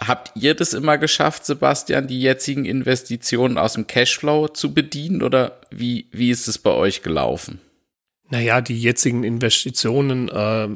Habt 0.00 0.32
ihr 0.36 0.54
das 0.54 0.72
immer 0.72 0.98
geschafft, 0.98 1.44
Sebastian, 1.44 2.06
die 2.06 2.20
jetzigen 2.20 2.64
Investitionen 2.64 3.58
aus 3.58 3.74
dem 3.74 3.86
Cashflow 3.86 4.48
zu 4.48 4.72
bedienen 4.72 5.22
oder 5.22 5.60
wie, 5.70 6.08
wie 6.12 6.30
ist 6.30 6.48
es 6.48 6.58
bei 6.58 6.70
euch 6.70 7.02
gelaufen? 7.02 7.60
Naja, 8.32 8.62
die 8.62 8.80
jetzigen 8.80 9.24
Investitionen, 9.24 10.30
äh, 10.30 10.66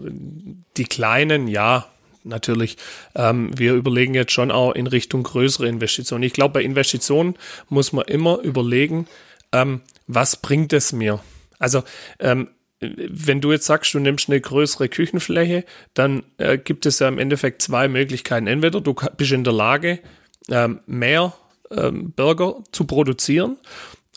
die 0.77 0.85
kleinen, 0.85 1.49
ja, 1.49 1.87
natürlich. 2.23 2.77
Ähm, 3.15 3.51
wir 3.57 3.73
überlegen 3.73 4.13
jetzt 4.13 4.33
schon 4.33 4.51
auch 4.51 4.73
in 4.73 4.87
Richtung 4.87 5.23
größere 5.23 5.67
Investitionen. 5.67 6.23
Ich 6.23 6.35
glaube, 6.35 6.53
bei 6.53 6.63
Investitionen 6.63 7.35
muss 7.71 7.95
man 7.95 8.05
immer 8.05 8.41
überlegen, 8.41 9.07
ähm, 9.53 9.81
was 10.07 10.37
bringt 10.37 10.75
es 10.75 10.93
mir? 10.93 11.21
Also, 11.59 11.83
ähm, 12.19 12.49
wenn 12.81 13.41
du 13.41 13.53
jetzt 13.53 13.65
sagst, 13.65 13.95
du 13.95 14.01
nimmst 14.01 14.29
eine 14.29 14.39
größere 14.39 14.91
Küchenfläche, 14.91 15.65
dann 15.95 16.25
äh, 16.37 16.59
gibt 16.59 16.85
es 16.85 16.99
ja 16.99 17.09
im 17.09 17.19
Endeffekt 17.19 17.63
zwei 17.63 17.89
Möglichkeiten. 17.89 18.49
Entweder 18.49 18.83
du 18.83 18.95
bist 19.17 19.33
in 19.33 19.45
der 19.45 19.55
Lage, 19.55 20.01
ähm, 20.51 20.81
mehr 20.85 21.33
ähm, 21.71 22.13
Burger 22.15 22.63
zu 22.73 22.85
produzieren 22.85 23.57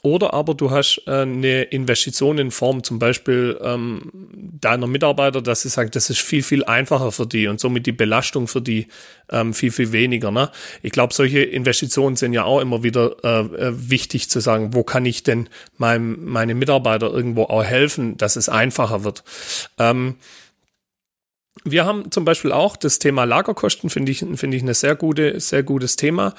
oder 0.02 0.34
aber 0.34 0.54
du 0.54 0.72
hast 0.72 1.02
äh, 1.08 1.12
eine 1.12 1.64
Investition 1.64 2.38
in 2.38 2.52
Form 2.52 2.84
zum 2.84 3.00
Beispiel 3.00 3.60
ähm, 3.62 4.12
deiner 4.34 4.88
Mitarbeiter, 4.88 5.42
dass 5.42 5.64
sie 5.64 5.70
sagen, 5.70 5.92
das 5.92 6.10
ist 6.10 6.22
viel, 6.22 6.42
viel 6.42 6.64
einfacher 6.64 7.12
für 7.12 7.28
die 7.28 7.48
und 7.48 7.60
somit 7.60 7.86
die 7.86 7.92
Belastung 7.92 8.48
für 8.48 8.62
die 8.62 8.88
ähm, 9.30 9.54
viel, 9.54 9.72
viel 9.72 9.92
weniger. 9.92 10.32
Ne? 10.32 10.52
Ich 10.84 10.94
glaube, 10.94 11.14
solche 11.14 11.42
Investitionen 11.42 12.16
sind 12.16 12.32
ja 12.32 12.46
auch 12.46 12.62
immer 12.62 12.82
wieder 12.82 13.18
äh, 13.24 13.40
äh, 13.40 13.90
wichtig 13.90 14.30
zu 14.30 14.40
sagen, 14.40 14.74
wo 14.74 14.84
kann 14.84 15.06
ich 15.06 15.24
denn 15.24 15.50
meinem, 15.78 16.24
meine 16.24 16.56
Mitarbeiter 16.56 17.12
irgendwo 17.12 17.44
auch 17.44 17.64
helfen, 17.64 18.16
dass 18.16 18.38
es 18.38 18.48
einfacher 18.48 19.04
wird. 19.04 19.24
Ähm, 19.78 20.16
wir 21.66 21.86
haben 21.86 22.10
zum 22.10 22.24
Beispiel 22.24 22.54
auch 22.54 22.78
das 22.78 23.00
Thema 23.00 23.26
Lagerkosten, 23.26 23.90
finde 23.90 24.14
ich, 24.14 24.20
finde 24.20 24.56
ich 24.56 24.64
eine 24.64 24.74
sehr 24.74 24.96
gute, 24.96 25.42
sehr 25.42 25.64
gutes 25.64 25.98
Thema. 25.98 26.36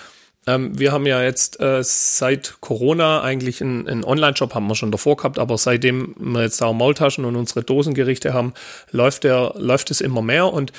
Ähm, 0.46 0.78
wir 0.78 0.92
haben 0.92 1.06
ja 1.06 1.22
jetzt 1.22 1.60
äh, 1.60 1.82
seit 1.82 2.60
Corona 2.60 3.22
eigentlich 3.22 3.60
einen, 3.60 3.86
einen 3.86 4.04
Online-Shop, 4.04 4.54
haben 4.54 4.66
wir 4.66 4.74
schon 4.74 4.90
davor 4.90 5.16
gehabt, 5.16 5.38
aber 5.38 5.58
seitdem 5.58 6.14
wir 6.18 6.42
jetzt 6.42 6.62
auch 6.62 6.72
Maultaschen 6.72 7.24
und 7.24 7.36
unsere 7.36 7.62
Dosengerichte 7.62 8.32
haben, 8.32 8.54
läuft 8.90 9.24
der, 9.24 9.52
läuft 9.56 9.90
es 9.90 10.00
immer 10.00 10.22
mehr 10.22 10.52
und 10.52 10.72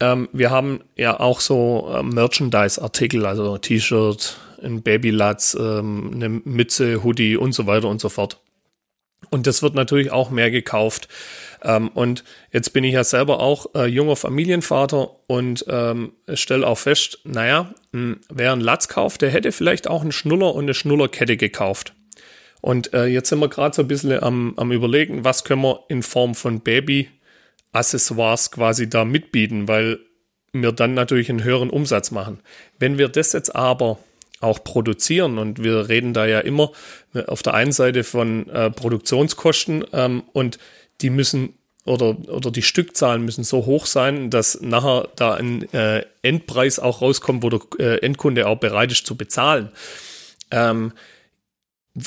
ähm, 0.00 0.28
wir 0.32 0.50
haben 0.50 0.80
ja 0.96 1.18
auch 1.20 1.40
so 1.40 1.90
äh, 1.94 2.02
Merchandise-Artikel, 2.02 3.24
also 3.24 3.56
T-Shirt, 3.56 4.36
ein 4.62 4.82
Babylatz, 4.82 5.56
ähm, 5.58 6.10
eine 6.14 6.28
Mütze, 6.28 7.02
Hoodie 7.02 7.36
und 7.36 7.52
so 7.52 7.66
weiter 7.66 7.88
und 7.88 8.00
so 8.00 8.08
fort. 8.08 8.38
Und 9.30 9.46
das 9.46 9.62
wird 9.62 9.74
natürlich 9.74 10.12
auch 10.12 10.30
mehr 10.30 10.50
gekauft. 10.50 11.08
Ähm, 11.62 11.88
und 11.88 12.24
jetzt 12.52 12.72
bin 12.72 12.84
ich 12.84 12.94
ja 12.94 13.04
selber 13.04 13.40
auch 13.40 13.74
äh, 13.74 13.86
junger 13.86 14.16
Familienvater 14.16 15.10
und 15.26 15.64
ähm, 15.68 16.12
stelle 16.34 16.66
auch 16.66 16.78
fest, 16.78 17.20
naja, 17.24 17.74
mh, 17.92 18.00
hm, 18.00 18.20
wer 18.28 18.52
einen 18.52 18.60
Latz 18.60 18.88
kauft, 18.88 19.22
der 19.22 19.30
hätte 19.30 19.52
vielleicht 19.52 19.88
auch 19.88 20.02
einen 20.02 20.12
Schnuller 20.12 20.54
und 20.54 20.64
eine 20.64 20.74
Schnullerkette 20.74 21.36
gekauft. 21.36 21.94
Und 22.60 22.94
äh, 22.94 23.06
jetzt 23.06 23.28
sind 23.28 23.38
wir 23.38 23.48
gerade 23.48 23.74
so 23.74 23.82
ein 23.82 23.88
bisschen 23.88 24.22
am, 24.22 24.54
am 24.56 24.72
überlegen, 24.72 25.24
was 25.24 25.44
können 25.44 25.62
wir 25.62 25.84
in 25.88 26.02
Form 26.02 26.34
von 26.34 26.60
Baby-Accessoires 26.60 28.50
quasi 28.50 28.88
da 28.88 29.04
mitbieten, 29.04 29.68
weil 29.68 29.98
wir 30.52 30.72
dann 30.72 30.94
natürlich 30.94 31.30
einen 31.30 31.44
höheren 31.44 31.70
Umsatz 31.70 32.10
machen. 32.10 32.40
Wenn 32.78 32.98
wir 32.98 33.08
das 33.08 33.32
jetzt 33.32 33.54
aber 33.54 33.98
auch 34.40 34.62
produzieren. 34.62 35.38
Und 35.38 35.62
wir 35.62 35.88
reden 35.88 36.14
da 36.14 36.26
ja 36.26 36.40
immer 36.40 36.72
auf 37.26 37.42
der 37.42 37.54
einen 37.54 37.72
Seite 37.72 38.04
von 38.04 38.48
äh, 38.48 38.70
Produktionskosten 38.70 39.84
ähm, 39.92 40.22
und 40.32 40.58
die 41.00 41.10
müssen 41.10 41.54
oder, 41.84 42.16
oder 42.28 42.50
die 42.50 42.62
Stückzahlen 42.62 43.24
müssen 43.24 43.44
so 43.44 43.64
hoch 43.64 43.86
sein, 43.86 44.28
dass 44.28 44.60
nachher 44.60 45.08
da 45.14 45.34
ein 45.34 45.72
äh, 45.72 46.04
Endpreis 46.22 46.78
auch 46.80 47.00
rauskommt, 47.00 47.42
wo 47.42 47.48
der 47.48 47.60
äh, 47.78 47.98
Endkunde 48.04 48.48
auch 48.48 48.58
bereit 48.58 48.90
ist 48.90 49.06
zu 49.06 49.16
bezahlen. 49.16 49.70
Ähm, 50.50 50.92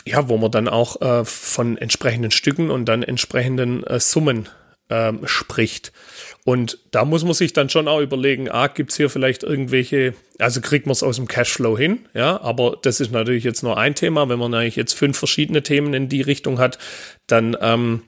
ja, 0.06 0.30
wo 0.30 0.38
man 0.38 0.52
dann 0.52 0.68
auch 0.68 1.02
äh, 1.02 1.26
von 1.26 1.78
entsprechenden 1.78 2.32
Stücken 2.32 2.70
und 2.70 2.86
dann 2.86 3.04
entsprechenden 3.04 3.84
äh, 3.86 4.00
Summen 4.00 4.50
ähm, 4.90 5.22
spricht. 5.26 5.92
Und 6.46 6.80
da 6.92 7.06
muss 7.06 7.24
man 7.24 7.34
sich 7.34 7.54
dann 7.54 7.70
schon 7.70 7.88
auch 7.88 8.02
überlegen, 8.02 8.50
ah, 8.50 8.68
gibt's 8.68 8.98
hier 8.98 9.10
vielleicht 9.10 9.44
irgendwelche, 9.44 10.14
also 10.40 10.62
kriegt 10.62 10.88
man 10.88 10.94
es 10.94 11.04
aus 11.04 11.18
dem 11.18 11.28
Cashflow 11.28 11.78
hin, 11.78 12.00
ja, 12.14 12.42
aber 12.42 12.78
das 12.82 13.00
ist 13.00 13.12
natürlich 13.12 13.44
jetzt 13.44 13.62
nur 13.62 13.78
ein 13.78 13.96
Thema. 13.96 14.30
Wenn 14.30 14.40
man 14.40 14.54
eigentlich 14.54 14.76
jetzt 14.76 14.94
fünf 14.94 15.18
verschiedene 15.18 15.64
Themen 15.64 15.94
in 15.94 16.10
die 16.10 16.22
Richtung 16.22 16.58
hat, 16.60 16.80
dann, 17.28 17.56
ähm, 17.62 18.02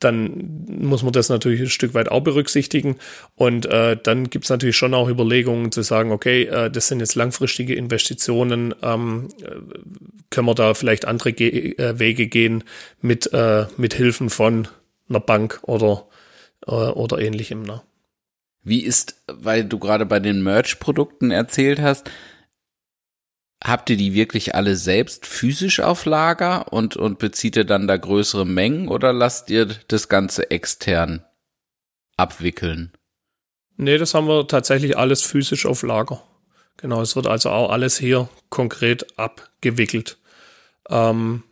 dann 0.00 0.66
muss 0.66 1.02
man 1.04 1.12
das 1.12 1.28
natürlich 1.28 1.60
ein 1.60 1.70
Stück 1.70 1.94
weit 1.94 2.10
auch 2.10 2.22
berücksichtigen. 2.22 2.96
Und 3.36 3.66
äh, 3.66 3.96
dann 4.02 4.28
gibt's 4.28 4.50
natürlich 4.50 4.76
schon 4.76 4.92
auch 4.92 5.08
Überlegungen 5.08 5.70
zu 5.70 5.82
sagen, 5.82 6.10
okay, 6.10 6.44
äh, 6.44 6.70
das 6.70 6.88
sind 6.88 7.00
jetzt 7.00 7.14
langfristige 7.14 7.74
Investitionen, 7.74 8.74
ähm, 8.82 9.28
äh, 9.40 9.54
können 10.30 10.48
wir 10.48 10.54
da 10.54 10.74
vielleicht 10.74 11.04
andere 11.06 11.32
Ge 11.32 11.76
äh, 11.78 11.98
Wege 11.98 12.26
gehen 12.26 12.64
mit, 13.00 13.32
äh, 13.32 13.66
mit 13.76 13.94
Hilfen 13.94 14.30
von 14.30 14.66
einer 15.08 15.20
Bank 15.20 15.60
oder 15.62 16.06
oder 16.66 17.18
ähnlichem. 17.18 17.62
Ne? 17.62 17.82
Wie 18.62 18.80
ist, 18.80 19.22
weil 19.26 19.64
du 19.64 19.78
gerade 19.78 20.06
bei 20.06 20.20
den 20.20 20.42
Merch-Produkten 20.42 21.30
erzählt 21.30 21.80
hast, 21.80 22.10
habt 23.62 23.90
ihr 23.90 23.96
die 23.96 24.14
wirklich 24.14 24.54
alle 24.54 24.76
selbst 24.76 25.26
physisch 25.26 25.80
auf 25.80 26.04
Lager 26.04 26.72
und, 26.72 26.96
und 26.96 27.18
bezieht 27.18 27.56
ihr 27.56 27.64
dann 27.64 27.88
da 27.88 27.96
größere 27.96 28.46
Mengen 28.46 28.88
oder 28.88 29.12
lasst 29.12 29.50
ihr 29.50 29.66
das 29.88 30.08
Ganze 30.08 30.50
extern 30.50 31.24
abwickeln? 32.16 32.92
Nee, 33.76 33.98
das 33.98 34.14
haben 34.14 34.28
wir 34.28 34.46
tatsächlich 34.46 34.96
alles 34.96 35.22
physisch 35.22 35.66
auf 35.66 35.82
Lager. 35.82 36.22
Genau, 36.76 37.00
es 37.00 37.16
wird 37.16 37.26
also 37.26 37.50
auch 37.50 37.70
alles 37.70 37.98
hier 37.98 38.28
konkret 38.50 39.18
abgewickelt. 39.18 40.18
Ähm, 40.88 41.42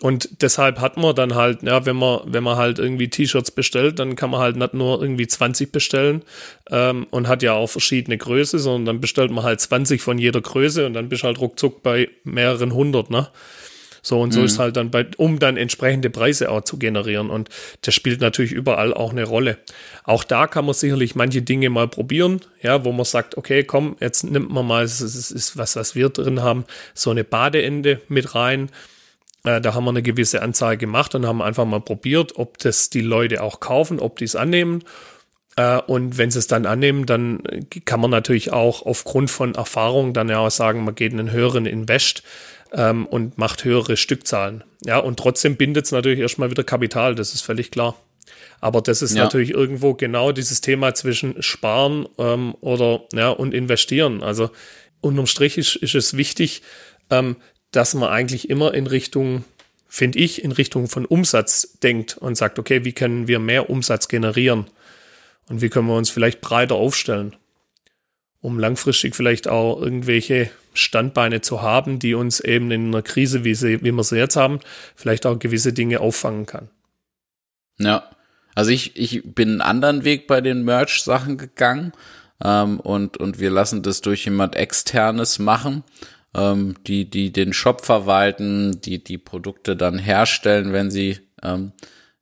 und 0.00 0.42
deshalb 0.42 0.80
hat 0.80 0.96
man 0.96 1.14
dann 1.14 1.34
halt, 1.34 1.62
ja, 1.62 1.84
wenn 1.84 1.96
man, 1.96 2.20
wenn 2.24 2.42
man 2.42 2.56
halt 2.56 2.78
irgendwie 2.78 3.08
T-Shirts 3.08 3.50
bestellt, 3.50 3.98
dann 3.98 4.16
kann 4.16 4.30
man 4.30 4.40
halt 4.40 4.56
nicht 4.56 4.72
nur 4.72 5.00
irgendwie 5.02 5.26
20 5.26 5.72
bestellen 5.72 6.22
ähm, 6.70 7.06
und 7.10 7.28
hat 7.28 7.42
ja 7.42 7.52
auch 7.52 7.66
verschiedene 7.66 8.16
Größe, 8.16 8.58
sondern 8.58 8.86
dann 8.86 9.00
bestellt 9.00 9.30
man 9.30 9.44
halt 9.44 9.60
20 9.60 10.00
von 10.00 10.16
jeder 10.16 10.40
Größe 10.40 10.86
und 10.86 10.94
dann 10.94 11.10
bist 11.10 11.22
du 11.22 11.26
halt 11.26 11.38
ruckzuck 11.38 11.82
bei 11.82 12.08
mehreren 12.24 12.72
hundert, 12.72 13.10
ne? 13.10 13.28
So 14.02 14.18
und 14.18 14.32
so 14.32 14.40
mhm. 14.40 14.46
ist 14.46 14.58
halt 14.58 14.78
dann 14.78 14.90
bei, 14.90 15.06
um 15.18 15.38
dann 15.38 15.58
entsprechende 15.58 16.08
Preise 16.08 16.50
auch 16.50 16.62
zu 16.62 16.78
generieren. 16.78 17.28
Und 17.28 17.50
das 17.82 17.94
spielt 17.94 18.22
natürlich 18.22 18.52
überall 18.52 18.94
auch 18.94 19.10
eine 19.10 19.24
Rolle. 19.24 19.58
Auch 20.04 20.24
da 20.24 20.46
kann 20.46 20.64
man 20.64 20.72
sicherlich 20.72 21.14
manche 21.14 21.42
Dinge 21.42 21.68
mal 21.68 21.86
probieren, 21.86 22.40
ja, 22.62 22.82
wo 22.86 22.92
man 22.92 23.04
sagt, 23.04 23.36
okay, 23.36 23.62
komm, 23.64 23.96
jetzt 24.00 24.24
nimmt 24.24 24.50
man 24.50 24.66
mal, 24.66 24.84
es 24.84 25.02
ist 25.02 25.58
was, 25.58 25.76
was 25.76 25.94
wir 25.94 26.08
drin 26.08 26.40
haben, 26.40 26.64
so 26.94 27.10
eine 27.10 27.24
Badeende 27.24 28.00
mit 28.08 28.34
rein 28.34 28.70
äh, 29.44 29.60
da 29.60 29.74
haben 29.74 29.84
wir 29.84 29.90
eine 29.90 30.02
gewisse 30.02 30.42
Anzahl 30.42 30.76
gemacht 30.76 31.14
und 31.14 31.26
haben 31.26 31.42
einfach 31.42 31.64
mal 31.64 31.80
probiert, 31.80 32.36
ob 32.36 32.58
das 32.58 32.90
die 32.90 33.00
Leute 33.00 33.42
auch 33.42 33.60
kaufen, 33.60 34.00
ob 34.00 34.18
die 34.18 34.24
es 34.24 34.36
annehmen. 34.36 34.82
Äh, 35.56 35.78
und 35.78 36.18
wenn 36.18 36.30
sie 36.30 36.38
es 36.38 36.46
dann 36.46 36.66
annehmen, 36.66 37.06
dann 37.06 37.42
kann 37.84 38.00
man 38.00 38.10
natürlich 38.10 38.52
auch 38.52 38.84
aufgrund 38.84 39.30
von 39.30 39.54
Erfahrung 39.54 40.12
dann 40.12 40.28
ja 40.28 40.38
auch 40.38 40.50
sagen, 40.50 40.84
man 40.84 40.94
geht 40.94 41.12
einen 41.12 41.32
höheren 41.32 41.66
Invest 41.66 42.22
ähm, 42.72 43.06
und 43.06 43.38
macht 43.38 43.64
höhere 43.64 43.96
Stückzahlen. 43.96 44.64
Ja, 44.84 44.98
und 44.98 45.18
trotzdem 45.18 45.56
bindet 45.56 45.86
es 45.86 45.92
natürlich 45.92 46.20
erstmal 46.20 46.50
wieder 46.50 46.64
Kapital, 46.64 47.14
das 47.14 47.34
ist 47.34 47.42
völlig 47.42 47.70
klar. 47.70 47.96
Aber 48.60 48.82
das 48.82 49.00
ist 49.00 49.14
ja. 49.14 49.24
natürlich 49.24 49.50
irgendwo 49.50 49.94
genau 49.94 50.32
dieses 50.32 50.60
Thema 50.60 50.94
zwischen 50.94 51.42
Sparen 51.42 52.06
ähm, 52.18 52.54
oder 52.60 53.02
ja 53.12 53.30
und 53.30 53.54
investieren. 53.54 54.22
Also 54.22 54.50
unterm 55.00 55.26
Strich 55.26 55.56
ist, 55.56 55.76
ist 55.76 55.94
es 55.94 56.16
wichtig, 56.16 56.62
ähm, 57.08 57.36
dass 57.70 57.94
man 57.94 58.08
eigentlich 58.08 58.50
immer 58.50 58.74
in 58.74 58.86
Richtung, 58.86 59.44
finde 59.88 60.18
ich, 60.18 60.42
in 60.42 60.52
Richtung 60.52 60.88
von 60.88 61.06
Umsatz 61.06 61.78
denkt 61.82 62.16
und 62.16 62.36
sagt, 62.36 62.58
okay, 62.58 62.84
wie 62.84 62.92
können 62.92 63.28
wir 63.28 63.38
mehr 63.38 63.70
Umsatz 63.70 64.08
generieren? 64.08 64.66
Und 65.48 65.62
wie 65.62 65.68
können 65.68 65.88
wir 65.88 65.96
uns 65.96 66.10
vielleicht 66.10 66.40
breiter 66.40 66.76
aufstellen, 66.76 67.34
um 68.40 68.58
langfristig 68.58 69.16
vielleicht 69.16 69.48
auch 69.48 69.80
irgendwelche 69.80 70.50
Standbeine 70.74 71.40
zu 71.40 71.62
haben, 71.62 71.98
die 71.98 72.14
uns 72.14 72.40
eben 72.40 72.70
in 72.70 72.86
einer 72.86 73.02
Krise, 73.02 73.44
wie, 73.44 73.54
sie, 73.54 73.82
wie 73.82 73.90
wir 73.90 74.04
sie 74.04 74.16
jetzt 74.16 74.36
haben, 74.36 74.60
vielleicht 74.94 75.26
auch 75.26 75.38
gewisse 75.38 75.72
Dinge 75.72 76.00
auffangen 76.00 76.46
kann. 76.46 76.70
Ja, 77.78 78.08
also 78.54 78.70
ich, 78.70 78.96
ich 78.96 79.22
bin 79.24 79.50
einen 79.50 79.60
anderen 79.60 80.04
Weg 80.04 80.26
bei 80.26 80.40
den 80.40 80.64
Merch-Sachen 80.64 81.38
gegangen 81.38 81.92
ähm, 82.42 82.78
und, 82.78 83.16
und 83.16 83.40
wir 83.40 83.50
lassen 83.50 83.82
das 83.82 84.00
durch 84.00 84.24
jemand 84.24 84.54
externes 84.54 85.38
machen 85.38 85.82
ähm, 86.34 86.76
die, 86.86 87.08
die 87.08 87.32
den 87.32 87.52
Shop 87.52 87.84
verwalten, 87.84 88.80
die 88.80 89.02
die 89.02 89.18
Produkte 89.18 89.76
dann 89.76 89.98
herstellen, 89.98 90.72
wenn 90.72 90.90
sie 90.90 91.18
ähm, 91.42 91.72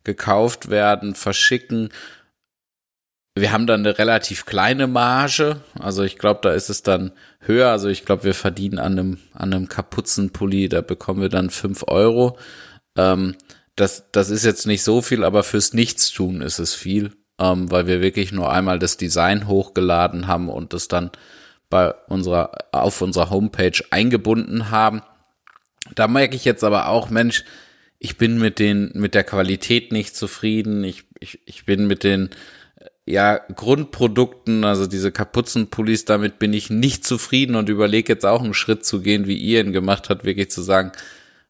gekauft 0.05 0.71
werden, 0.71 1.15
verschicken. 1.15 1.91
Wir 3.35 3.53
haben 3.53 3.67
dann 3.67 3.81
eine 3.81 3.99
relativ 3.99 4.47
kleine 4.47 4.87
Marge, 4.87 5.61
also 5.79 6.03
ich 6.03 6.19
glaube, 6.19 6.41
da 6.43 6.53
ist 6.53 6.71
es 6.71 6.83
dann 6.83 7.13
höher. 7.41 7.71
Also 7.71 7.89
ich 7.89 8.05
glaube, 8.05 8.25
wir 8.25 8.35
verdienen 8.35 8.79
an 8.79 8.93
einem, 8.93 9.19
an 9.33 9.53
einem 9.53 9.69
Kapuzenpulli, 9.69 10.69
da 10.69 10.81
bekommen 10.81 11.21
wir 11.21 11.29
dann 11.29 11.51
fünf 11.51 11.85
Euro. 11.87 12.39
Ähm, 12.97 13.37
das, 13.77 14.11
das 14.11 14.31
ist 14.31 14.45
jetzt 14.45 14.67
nicht 14.67 14.83
so 14.83 15.03
viel, 15.03 15.23
aber 15.23 15.45
fürs 15.45 15.73
Nichtstun 15.73 16.41
ist 16.41 16.59
es 16.59 16.75
viel, 16.75 17.13
ähm, 17.39 17.71
weil 17.71 17.87
wir 17.87 18.01
wirklich 18.01 18.33
nur 18.33 18.51
einmal 18.51 18.79
das 18.81 18.97
Design 18.97 19.47
hochgeladen 19.47 20.27
haben 20.27 20.49
und 20.49 20.73
das 20.73 20.89
dann 20.89 21.13
bei 21.71 21.93
unserer, 22.09 22.53
auf 22.73 23.01
unserer 23.03 23.31
Homepage 23.31 23.85
eingebunden 23.91 24.71
haben. 24.71 25.03
Da 25.95 26.09
merke 26.09 26.37
ich 26.37 26.45
jetzt 26.45 26.65
aber 26.65 26.89
auch, 26.89 27.11
Mensch, 27.11 27.45
ich 27.99 28.17
bin 28.17 28.39
mit 28.39 28.59
den, 28.59 28.91
mit 28.95 29.15
der 29.15 29.25
Qualität 29.25 29.93
nicht 29.93 30.17
zufrieden. 30.17 30.85
Ich, 30.85 31.05
ich, 31.21 31.41
ich 31.47 31.67
bin 31.67 31.87
mit 31.87 32.05
den, 32.05 32.31
ja, 33.09 33.41
Grundprodukten, 33.55 34.65
also 34.65 34.87
diese 34.87 35.11
Kapuzenpullis, 35.11 36.05
damit 36.05 36.39
bin 36.39 36.53
ich 36.53 36.69
nicht 36.71 37.07
zufrieden 37.07 37.57
und 37.57 37.69
überlege 37.69 38.13
jetzt 38.13 38.27
auch 38.27 38.43
einen 38.43 38.55
Schritt 38.55 38.85
zu 38.85 39.01
gehen, 39.01 39.27
wie 39.27 39.37
ihr 39.37 39.61
ihn 39.61 39.73
gemacht 39.73 40.11
habt, 40.11 40.25
wirklich 40.25 40.51
zu 40.51 40.63
sagen, 40.63 40.93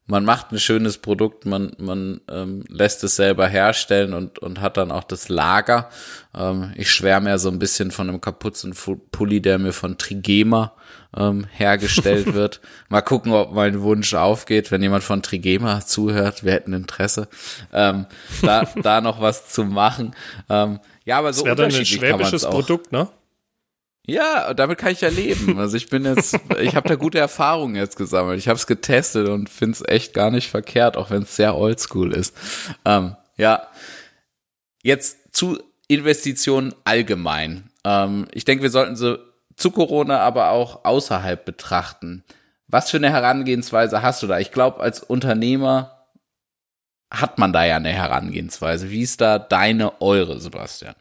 man 0.08 0.24
macht 0.24 0.52
ein 0.52 0.58
schönes 0.58 0.98
Produkt, 0.98 1.44
man, 1.44 1.72
man 1.78 2.22
ähm, 2.30 2.64
lässt 2.68 3.04
es 3.04 3.16
selber 3.16 3.46
herstellen 3.46 4.14
und, 4.14 4.38
und 4.38 4.60
hat 4.60 4.78
dann 4.78 4.90
auch 4.90 5.04
das 5.04 5.28
Lager. 5.28 5.90
Ähm, 6.34 6.72
ich 6.76 6.90
schwärme 6.90 7.28
ja 7.28 7.38
so 7.38 7.50
ein 7.50 7.58
bisschen 7.58 7.90
von 7.90 8.08
einem 8.08 8.20
Kapuzenpulli, 8.20 9.42
der 9.42 9.58
mir 9.58 9.74
von 9.74 9.98
Trigema 9.98 10.72
ähm, 11.14 11.46
hergestellt 11.52 12.32
wird. 12.34 12.62
Mal 12.88 13.02
gucken, 13.02 13.32
ob 13.32 13.52
mein 13.52 13.82
Wunsch 13.82 14.14
aufgeht, 14.14 14.70
wenn 14.70 14.82
jemand 14.82 15.04
von 15.04 15.22
Trigema 15.22 15.82
zuhört. 15.82 16.42
Wir 16.42 16.52
hätten 16.52 16.72
Interesse, 16.72 17.28
ähm, 17.74 18.06
da, 18.40 18.66
da 18.82 19.02
noch 19.02 19.20
was 19.20 19.48
zu 19.48 19.64
machen. 19.64 20.14
Ähm, 20.48 20.80
ja, 21.04 21.18
aber 21.18 21.34
so 21.34 21.44
das 21.44 21.46
wäre 21.46 21.68
dann 21.68 21.78
ein 21.78 21.84
schwäbisches 21.84 22.46
Produkt, 22.46 22.92
ne? 22.92 23.08
Ja, 24.08 24.54
damit 24.54 24.78
kann 24.78 24.92
ich 24.92 25.02
ja 25.02 25.10
leben. 25.10 25.58
Also 25.58 25.76
ich 25.76 25.90
bin 25.90 26.06
jetzt, 26.06 26.34
ich 26.60 26.74
habe 26.74 26.88
da 26.88 26.94
gute 26.94 27.18
Erfahrungen 27.18 27.76
jetzt 27.76 27.96
gesammelt. 27.96 28.38
Ich 28.38 28.48
habe 28.48 28.56
es 28.56 28.66
getestet 28.66 29.28
und 29.28 29.50
finde 29.50 29.76
es 29.76 29.84
echt 29.86 30.14
gar 30.14 30.30
nicht 30.30 30.48
verkehrt, 30.48 30.96
auch 30.96 31.10
wenn 31.10 31.24
es 31.24 31.36
sehr 31.36 31.56
oldschool 31.56 32.14
ist. 32.14 32.34
Ähm, 32.86 33.16
ja, 33.36 33.68
jetzt 34.82 35.36
zu 35.36 35.58
Investitionen 35.88 36.74
allgemein. 36.84 37.68
Ähm, 37.84 38.26
ich 38.32 38.46
denke, 38.46 38.62
wir 38.62 38.70
sollten 38.70 38.96
sie 38.96 39.18
zu 39.56 39.70
Corona, 39.72 40.20
aber 40.20 40.52
auch 40.52 40.86
außerhalb 40.86 41.44
betrachten. 41.44 42.24
Was 42.66 42.90
für 42.90 42.96
eine 42.96 43.10
Herangehensweise 43.10 44.00
hast 44.00 44.22
du 44.22 44.26
da? 44.26 44.38
Ich 44.38 44.52
glaube, 44.52 44.80
als 44.80 45.02
Unternehmer 45.02 46.06
hat 47.10 47.36
man 47.36 47.52
da 47.52 47.66
ja 47.66 47.76
eine 47.76 47.92
Herangehensweise. 47.92 48.88
Wie 48.90 49.02
ist 49.02 49.20
da 49.20 49.38
deine, 49.38 50.00
eure, 50.00 50.40
Sebastian? 50.40 50.94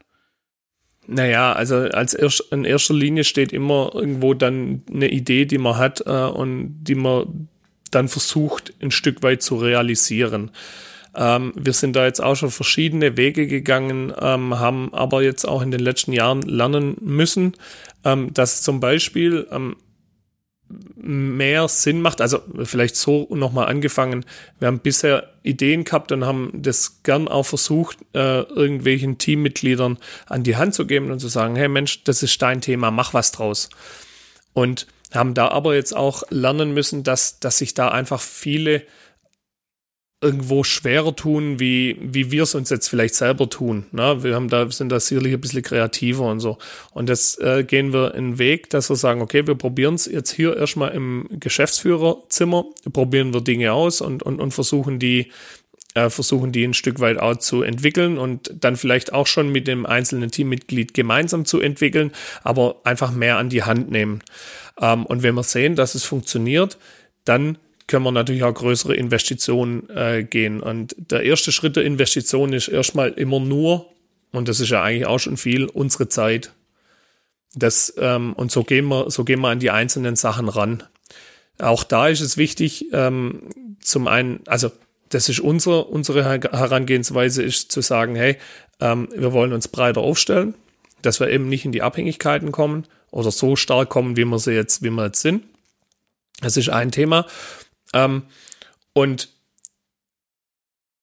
Naja, 1.10 1.54
also 1.54 1.76
als 1.76 2.12
erst, 2.12 2.52
in 2.52 2.66
erster 2.66 2.92
Linie 2.92 3.24
steht 3.24 3.54
immer 3.54 3.90
irgendwo 3.94 4.34
dann 4.34 4.82
eine 4.92 5.10
Idee, 5.10 5.46
die 5.46 5.56
man 5.56 5.78
hat 5.78 6.02
äh, 6.06 6.10
und 6.10 6.84
die 6.84 6.94
man 6.94 7.48
dann 7.90 8.08
versucht, 8.08 8.74
ein 8.82 8.90
Stück 8.90 9.22
weit 9.22 9.42
zu 9.42 9.56
realisieren. 9.56 10.50
Ähm, 11.14 11.54
wir 11.56 11.72
sind 11.72 11.96
da 11.96 12.04
jetzt 12.04 12.22
auch 12.22 12.34
schon 12.34 12.50
verschiedene 12.50 13.16
Wege 13.16 13.46
gegangen, 13.46 14.12
ähm, 14.20 14.58
haben 14.58 14.92
aber 14.92 15.22
jetzt 15.22 15.46
auch 15.46 15.62
in 15.62 15.70
den 15.70 15.80
letzten 15.80 16.12
Jahren 16.12 16.42
lernen 16.42 16.98
müssen, 17.00 17.54
ähm, 18.04 18.34
dass 18.34 18.60
zum 18.60 18.78
Beispiel 18.80 19.46
ähm, 19.50 19.76
mehr 20.96 21.68
Sinn 21.68 22.02
macht. 22.02 22.20
Also 22.20 22.40
vielleicht 22.64 22.96
so 22.96 23.26
nochmal 23.30 23.66
angefangen. 23.68 24.24
Wir 24.58 24.68
haben 24.68 24.80
bisher 24.80 25.30
Ideen 25.42 25.84
gehabt 25.84 26.12
und 26.12 26.24
haben 26.24 26.50
das 26.54 27.02
gern 27.02 27.28
auch 27.28 27.44
versucht, 27.44 27.98
äh, 28.14 28.42
irgendwelchen 28.42 29.18
Teammitgliedern 29.18 29.98
an 30.26 30.42
die 30.42 30.56
Hand 30.56 30.74
zu 30.74 30.86
geben 30.86 31.10
und 31.10 31.20
zu 31.20 31.28
sagen, 31.28 31.56
hey 31.56 31.68
Mensch, 31.68 32.04
das 32.04 32.22
ist 32.22 32.40
dein 32.42 32.60
Thema, 32.60 32.90
mach 32.90 33.14
was 33.14 33.32
draus. 33.32 33.70
Und 34.52 34.86
haben 35.14 35.34
da 35.34 35.48
aber 35.48 35.74
jetzt 35.74 35.96
auch 35.96 36.22
lernen 36.30 36.74
müssen, 36.74 37.02
dass, 37.02 37.40
dass 37.40 37.58
sich 37.58 37.74
da 37.74 37.88
einfach 37.88 38.20
viele 38.20 38.82
irgendwo 40.20 40.64
schwerer 40.64 41.14
tun, 41.14 41.60
wie, 41.60 41.96
wie 42.00 42.32
wir 42.32 42.42
es 42.42 42.56
uns 42.56 42.70
jetzt 42.70 42.88
vielleicht 42.88 43.14
selber 43.14 43.48
tun. 43.48 43.86
Ne? 43.92 44.24
Wir 44.24 44.34
haben 44.34 44.48
da, 44.48 44.68
sind 44.70 44.90
da 44.90 44.98
sicherlich 44.98 45.32
ein 45.34 45.40
bisschen 45.40 45.62
kreativer 45.62 46.24
und 46.24 46.40
so. 46.40 46.58
Und 46.90 47.08
jetzt 47.08 47.40
äh, 47.40 47.62
gehen 47.62 47.92
wir 47.92 48.14
einen 48.14 48.38
Weg, 48.38 48.68
dass 48.70 48.90
wir 48.90 48.96
sagen, 48.96 49.22
okay, 49.22 49.46
wir 49.46 49.54
probieren 49.54 49.94
es 49.94 50.06
jetzt 50.06 50.32
hier 50.32 50.56
erstmal 50.56 50.90
im 50.90 51.28
Geschäftsführerzimmer, 51.30 52.64
probieren 52.92 53.32
wir 53.32 53.42
Dinge 53.42 53.72
aus 53.72 54.00
und, 54.00 54.24
und, 54.24 54.40
und 54.40 54.50
versuchen 54.50 54.98
die, 54.98 55.30
äh, 55.94 56.10
versuchen 56.10 56.50
die 56.50 56.64
ein 56.64 56.74
Stück 56.74 56.98
weit 56.98 57.18
auch 57.18 57.36
zu 57.36 57.62
entwickeln 57.62 58.18
und 58.18 58.52
dann 58.58 58.76
vielleicht 58.76 59.12
auch 59.12 59.28
schon 59.28 59.52
mit 59.52 59.68
dem 59.68 59.86
einzelnen 59.86 60.32
Teammitglied 60.32 60.94
gemeinsam 60.94 61.44
zu 61.44 61.60
entwickeln, 61.60 62.10
aber 62.42 62.80
einfach 62.82 63.12
mehr 63.12 63.38
an 63.38 63.50
die 63.50 63.62
Hand 63.62 63.88
nehmen. 63.92 64.24
Ähm, 64.80 65.06
und 65.06 65.22
wenn 65.22 65.36
wir 65.36 65.44
sehen, 65.44 65.76
dass 65.76 65.94
es 65.94 66.02
funktioniert, 66.02 66.76
dann 67.24 67.56
können 67.88 68.04
wir 68.04 68.12
natürlich 68.12 68.44
auch 68.44 68.54
größere 68.54 68.94
Investitionen 68.94 69.90
äh, 69.90 70.22
gehen. 70.22 70.60
Und 70.60 70.94
der 70.98 71.22
erste 71.22 71.50
Schritt 71.50 71.74
der 71.74 71.84
Investition 71.84 72.52
ist 72.52 72.68
erstmal 72.68 73.10
immer 73.10 73.40
nur, 73.40 73.86
und 74.30 74.46
das 74.46 74.60
ist 74.60 74.70
ja 74.70 74.82
eigentlich 74.82 75.06
auch 75.06 75.18
schon 75.18 75.36
viel, 75.36 75.64
unsere 75.64 76.08
Zeit. 76.08 76.52
Das, 77.54 77.94
ähm, 77.98 78.34
und 78.34 78.52
so 78.52 78.62
gehen 78.62 78.86
wir, 78.86 79.10
so 79.10 79.24
gehen 79.24 79.40
wir 79.40 79.48
an 79.48 79.58
die 79.58 79.70
einzelnen 79.70 80.16
Sachen 80.16 80.48
ran. 80.48 80.84
Auch 81.58 81.82
da 81.82 82.08
ist 82.08 82.20
es 82.20 82.36
wichtig, 82.36 82.92
ähm, 82.92 83.50
zum 83.80 84.06
einen, 84.06 84.40
also 84.46 84.70
das 85.08 85.30
ist 85.30 85.40
unsere, 85.40 85.84
unsere 85.84 86.24
Herangehensweise, 86.24 87.42
ist 87.42 87.72
zu 87.72 87.80
sagen, 87.80 88.14
hey, 88.14 88.36
ähm, 88.80 89.08
wir 89.16 89.32
wollen 89.32 89.54
uns 89.54 89.66
breiter 89.66 90.02
aufstellen, 90.02 90.54
dass 91.00 91.20
wir 91.20 91.30
eben 91.30 91.48
nicht 91.48 91.64
in 91.64 91.72
die 91.72 91.82
Abhängigkeiten 91.82 92.52
kommen 92.52 92.84
oder 93.10 93.30
so 93.30 93.56
stark 93.56 93.88
kommen, 93.88 94.18
wie 94.18 94.26
wir 94.26 94.38
sie 94.38 94.52
jetzt, 94.52 94.82
wie 94.82 94.90
wir 94.90 95.06
jetzt 95.06 95.22
sind. 95.22 95.44
Das 96.42 96.58
ist 96.58 96.68
ein 96.68 96.92
Thema. 96.92 97.26
Ähm, 97.94 98.22
und, 98.92 99.28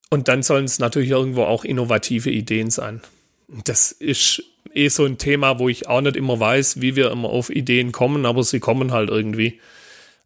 und 0.10 0.28
dann 0.28 0.44
sollen 0.44 0.66
es 0.66 0.80
natürlich 0.80 1.10
irgendwo 1.10 1.44
auch 1.44 1.64
innovative 1.64 2.30
Ideen 2.30 2.70
sein. 2.70 3.02
Das 3.48 3.92
ist 3.92 4.44
eh 4.74 4.90
so 4.90 5.06
ein 5.06 5.18
Thema, 5.18 5.60
wo 5.60 5.70
ich 5.70 5.88
auch 5.88 6.02
nicht 6.02 6.16
immer 6.16 6.40
weiß, 6.40 6.82
wie 6.82 6.96
wir 6.96 7.12
immer 7.12 7.30
auf 7.30 7.50
Ideen 7.50 7.92
kommen, 7.92 8.26
aber 8.26 8.44
sie 8.44 8.60
kommen 8.60 8.92
halt 8.92 9.10
irgendwie. 9.10 9.60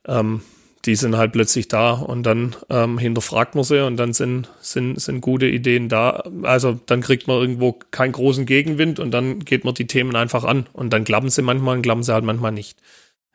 Ähm, 0.08 0.42
die 0.86 0.96
sind 0.96 1.18
halt 1.18 1.34
plötzlich 1.34 1.68
da 1.68 1.92
und 1.92 2.24
dann 2.24 2.56
ähm, 2.70 2.98
hinterfragt 2.98 3.54
man 3.54 3.66
sie 3.66 3.86
und 3.86 3.98
dann 3.98 4.14
sind, 4.14 4.50
sind, 4.62 5.00
sind 5.00 5.20
gute 5.20 5.46
Ideen 5.46 5.90
da. 5.90 6.24
Also 6.44 6.80
dann 6.86 7.02
kriegt 7.02 7.28
man 7.28 7.40
irgendwo 7.40 7.74
keinen 7.74 8.14
großen 8.14 8.46
Gegenwind 8.46 9.00
und 9.00 9.12
dann 9.12 9.40
geht 9.40 9.66
man 9.66 9.74
die 9.74 9.88
Themen 9.88 10.16
einfach 10.16 10.46
an 10.46 10.68
und 10.72 10.94
dann 10.94 11.04
klappen 11.04 11.30
sie 11.30 11.42
manchmal 11.42 11.76
und 11.76 11.82
klappen 11.82 12.04
sie 12.04 12.14
halt 12.14 12.24
manchmal 12.24 12.54
nicht. 12.54 12.80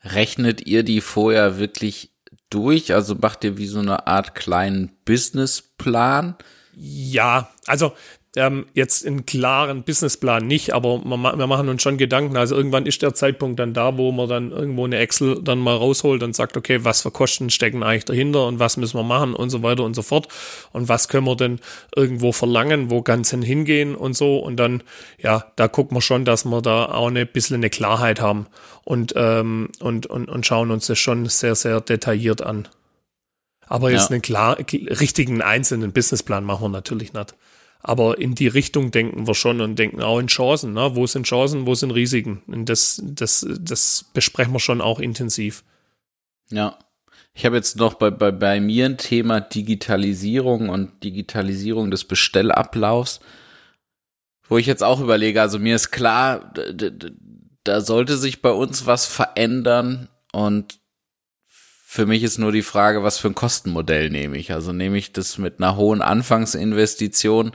Rechnet 0.03 0.67
ihr 0.67 0.85
die 0.85 1.01
vorher 1.01 1.59
wirklich 1.59 2.14
durch? 2.51 2.95
Also 2.95 3.15
macht 3.15 3.45
ihr 3.45 3.57
wie 3.59 3.67
so 3.67 3.81
eine 3.81 4.07
Art 4.07 4.35
kleinen 4.35 4.93
Businessplan? 5.05 6.37
Ja, 6.77 7.51
also 7.67 7.93
ähm, 8.37 8.67
jetzt 8.75 9.07
einen 9.07 9.27
klaren 9.27 9.85
Businessplan 9.85 10.47
nicht, 10.47 10.75
aber 10.75 11.05
wir, 11.05 11.17
wir 11.17 11.47
machen 11.47 11.69
uns 11.69 11.83
schon 11.83 11.99
Gedanken. 11.99 12.37
Also 12.37 12.57
irgendwann 12.57 12.87
ist 12.87 13.03
der 13.03 13.15
Zeitpunkt 13.15 13.61
dann 13.61 13.75
da, 13.75 13.97
wo 13.97 14.11
man 14.11 14.29
dann 14.29 14.51
irgendwo 14.51 14.85
eine 14.85 14.99
Excel 14.99 15.41
dann 15.43 15.59
mal 15.59 15.77
rausholt 15.77 16.23
und 16.23 16.35
sagt, 16.35 16.57
okay, 16.57 16.85
was 16.85 17.03
für 17.03 17.11
Kosten 17.11 17.51
stecken 17.51 17.83
eigentlich 17.83 18.07
dahinter 18.07 18.47
und 18.47 18.59
was 18.59 18.77
müssen 18.77 18.99
wir 18.99 19.05
machen 19.05 19.35
und 19.35 19.51
so 19.51 19.63
weiter 19.63 19.85
und 19.85 19.95
so 19.95 20.03
fort. 20.03 20.29
Und 20.73 20.89
was 20.89 21.09
können 21.09 21.27
wir 21.27 21.37
denn 21.37 21.61
irgendwo 21.95 22.33
verlangen, 22.33 22.91
wo 22.91 23.03
ganz 23.03 23.31
hingehen 23.31 23.95
und 23.95 24.17
so. 24.17 24.39
Und 24.39 24.57
dann, 24.57 24.83
ja, 25.19 25.45
da 25.57 25.69
gucken 25.69 25.97
wir 25.97 26.03
schon, 26.03 26.25
dass 26.25 26.45
wir 26.45 26.63
da 26.63 26.87
auch 26.87 27.09
eine 27.09 27.27
bisschen 27.27 27.57
eine 27.57 27.71
Klarheit 27.71 28.21
haben 28.21 28.47
und, 28.85 29.15
ähm, 29.17 29.71
und, 29.81 30.07
und, 30.07 30.29
und 30.29 30.47
schauen 30.47 30.71
uns 30.71 30.87
das 30.87 30.99
schon 30.99 31.27
sehr, 31.27 31.55
sehr 31.55 31.81
detailliert 31.81 32.43
an. 32.43 32.69
Aber 33.67 33.91
jetzt 33.91 34.11
ja. 34.11 34.15
einen 34.15 34.23
klar, 34.23 34.59
richtigen 34.59 35.41
einzelnen 35.41 35.93
Businessplan 35.93 36.45
machen 36.45 36.65
wir 36.65 36.69
natürlich 36.69 37.13
nicht. 37.13 37.35
Aber 37.87 38.19
in 38.19 38.35
die 38.35 38.49
Richtung 38.49 38.91
denken 38.91 39.27
wir 39.27 39.35
schon 39.35 39.61
und 39.61 39.79
denken 39.79 40.01
auch 40.01 40.19
in 40.19 40.29
Chancen. 40.29 40.73
Ne? 40.73 40.97
Wo 40.97 41.07
sind 41.07 41.27
Chancen, 41.27 41.67
wo 41.67 41.75
sind 41.75 41.91
Risiken? 41.91 42.43
Und 42.47 42.71
das, 42.71 43.03
das, 43.05 43.47
das 43.61 44.07
besprechen 44.15 44.55
wir 44.55 44.59
schon 44.59 44.81
auch 44.81 45.01
intensiv. 45.01 45.65
Ja. 46.51 46.79
Ich 47.35 47.45
habe 47.45 47.57
jetzt 47.57 47.77
noch 47.77 47.95
bei, 47.95 48.11
bei, 48.11 48.31
bei 48.31 48.59
mir 48.59 48.87
ein 48.87 48.97
Thema 48.97 49.41
Digitalisierung 49.41 50.71
und 50.71 51.05
Digitalisierung 51.05 51.91
des 51.91 52.05
Bestellablaufs, 52.05 53.21
wo 54.49 54.57
ich 54.57 54.67
jetzt 54.67 54.83
auch 54.83 55.01
überlege, 55.01 55.43
also 55.43 55.59
mir 55.59 55.75
ist 55.75 55.91
klar, 55.91 56.55
da 57.65 57.81
sollte 57.83 58.17
sich 58.17 58.41
bei 58.41 58.53
uns 58.53 58.87
was 58.87 59.05
verändern 59.05 60.09
und 60.33 60.79
für 61.95 62.07
mich 62.07 62.25
ist 62.25 62.39
nur 62.39 62.51
die 62.51 62.63
Frage, 62.63 63.05
was 63.05 63.19
für 63.19 63.29
ein 63.29 63.37
Kostenmodell 63.37 64.11
nehme 64.11 64.37
ich. 64.37 64.53
Also 64.53 64.73
nehme 64.73 64.99
ich 64.99 65.13
das 65.13 65.39
mit 65.39 65.61
einer 65.61 65.77
hohen 65.77 66.03
Anfangsinvestition, 66.03 67.53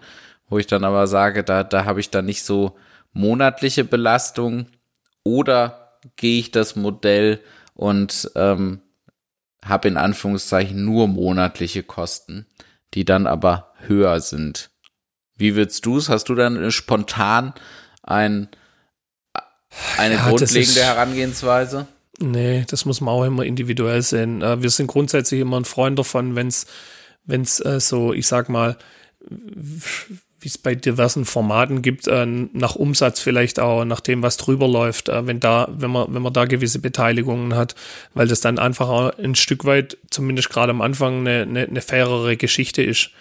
wo 0.47 0.57
ich 0.57 0.65
dann 0.65 0.85
aber 0.85 1.07
sage, 1.07 1.43
da, 1.43 1.65
da 1.65 1.83
habe 1.83 1.99
ich 1.99 2.09
dann 2.09 2.23
nicht 2.23 2.43
so 2.43 2.77
monatliche 3.11 3.83
Belastung 3.83 4.67
oder 5.25 5.99
gehe 6.15 6.39
ich 6.39 6.51
das 6.51 6.77
Modell 6.77 7.41
und 7.73 8.31
ähm, 8.35 8.79
habe 9.61 9.89
in 9.89 9.97
Anführungszeichen 9.97 10.85
nur 10.85 11.09
monatliche 11.09 11.83
Kosten, 11.83 12.45
die 12.93 13.03
dann 13.03 13.27
aber 13.27 13.73
höher 13.87 14.21
sind. 14.21 14.69
Wie 15.35 15.57
würdest 15.57 15.85
du 15.85 15.97
es? 15.97 16.07
Hast 16.07 16.29
du 16.29 16.35
dann 16.35 16.71
spontan 16.71 17.53
ein, 18.03 18.47
eine 19.97 20.15
ja, 20.15 20.29
grundlegende 20.29 20.81
Herangehensweise? 20.81 21.87
Nee, 22.21 22.65
das 22.69 22.85
muss 22.85 23.01
man 23.01 23.13
auch 23.13 23.23
immer 23.23 23.45
individuell 23.45 24.01
sehen. 24.01 24.41
Äh, 24.41 24.61
wir 24.61 24.69
sind 24.69 24.87
grundsätzlich 24.87 25.39
immer 25.39 25.59
ein 25.59 25.65
Freund 25.65 25.97
davon, 25.97 26.35
wenn 26.35 26.47
es 26.47 26.65
wenn's, 27.25 27.59
äh, 27.61 27.79
so, 27.79 28.13
ich 28.13 28.27
sag 28.27 28.49
mal, 28.49 28.77
wie 30.41 30.47
es 30.47 30.57
bei 30.57 30.75
diversen 30.75 31.25
Formaten 31.25 31.81
gibt, 31.81 32.07
äh, 32.07 32.25
nach 32.25 32.75
Umsatz 32.75 33.19
vielleicht 33.19 33.59
auch, 33.59 33.85
nach 33.85 33.99
dem, 33.99 34.23
was 34.23 34.37
drüber 34.37 34.67
läuft, 34.67 35.09
äh, 35.09 35.27
wenn 35.27 35.39
da, 35.39 35.67
wenn 35.71 35.91
man, 35.91 36.13
wenn 36.13 36.21
man 36.21 36.33
da 36.33 36.45
gewisse 36.45 36.79
Beteiligungen 36.79 37.55
hat, 37.55 37.75
weil 38.13 38.27
das 38.27 38.41
dann 38.41 38.59
einfach 38.59 38.89
auch 38.89 39.17
ein 39.17 39.35
Stück 39.35 39.65
weit, 39.65 39.97
zumindest 40.09 40.49
gerade 40.49 40.71
am 40.71 40.81
Anfang, 40.81 41.19
eine, 41.19 41.41
eine, 41.41 41.63
eine 41.63 41.81
fairere 41.81 42.37
Geschichte 42.37 42.81
ist. 42.81 43.11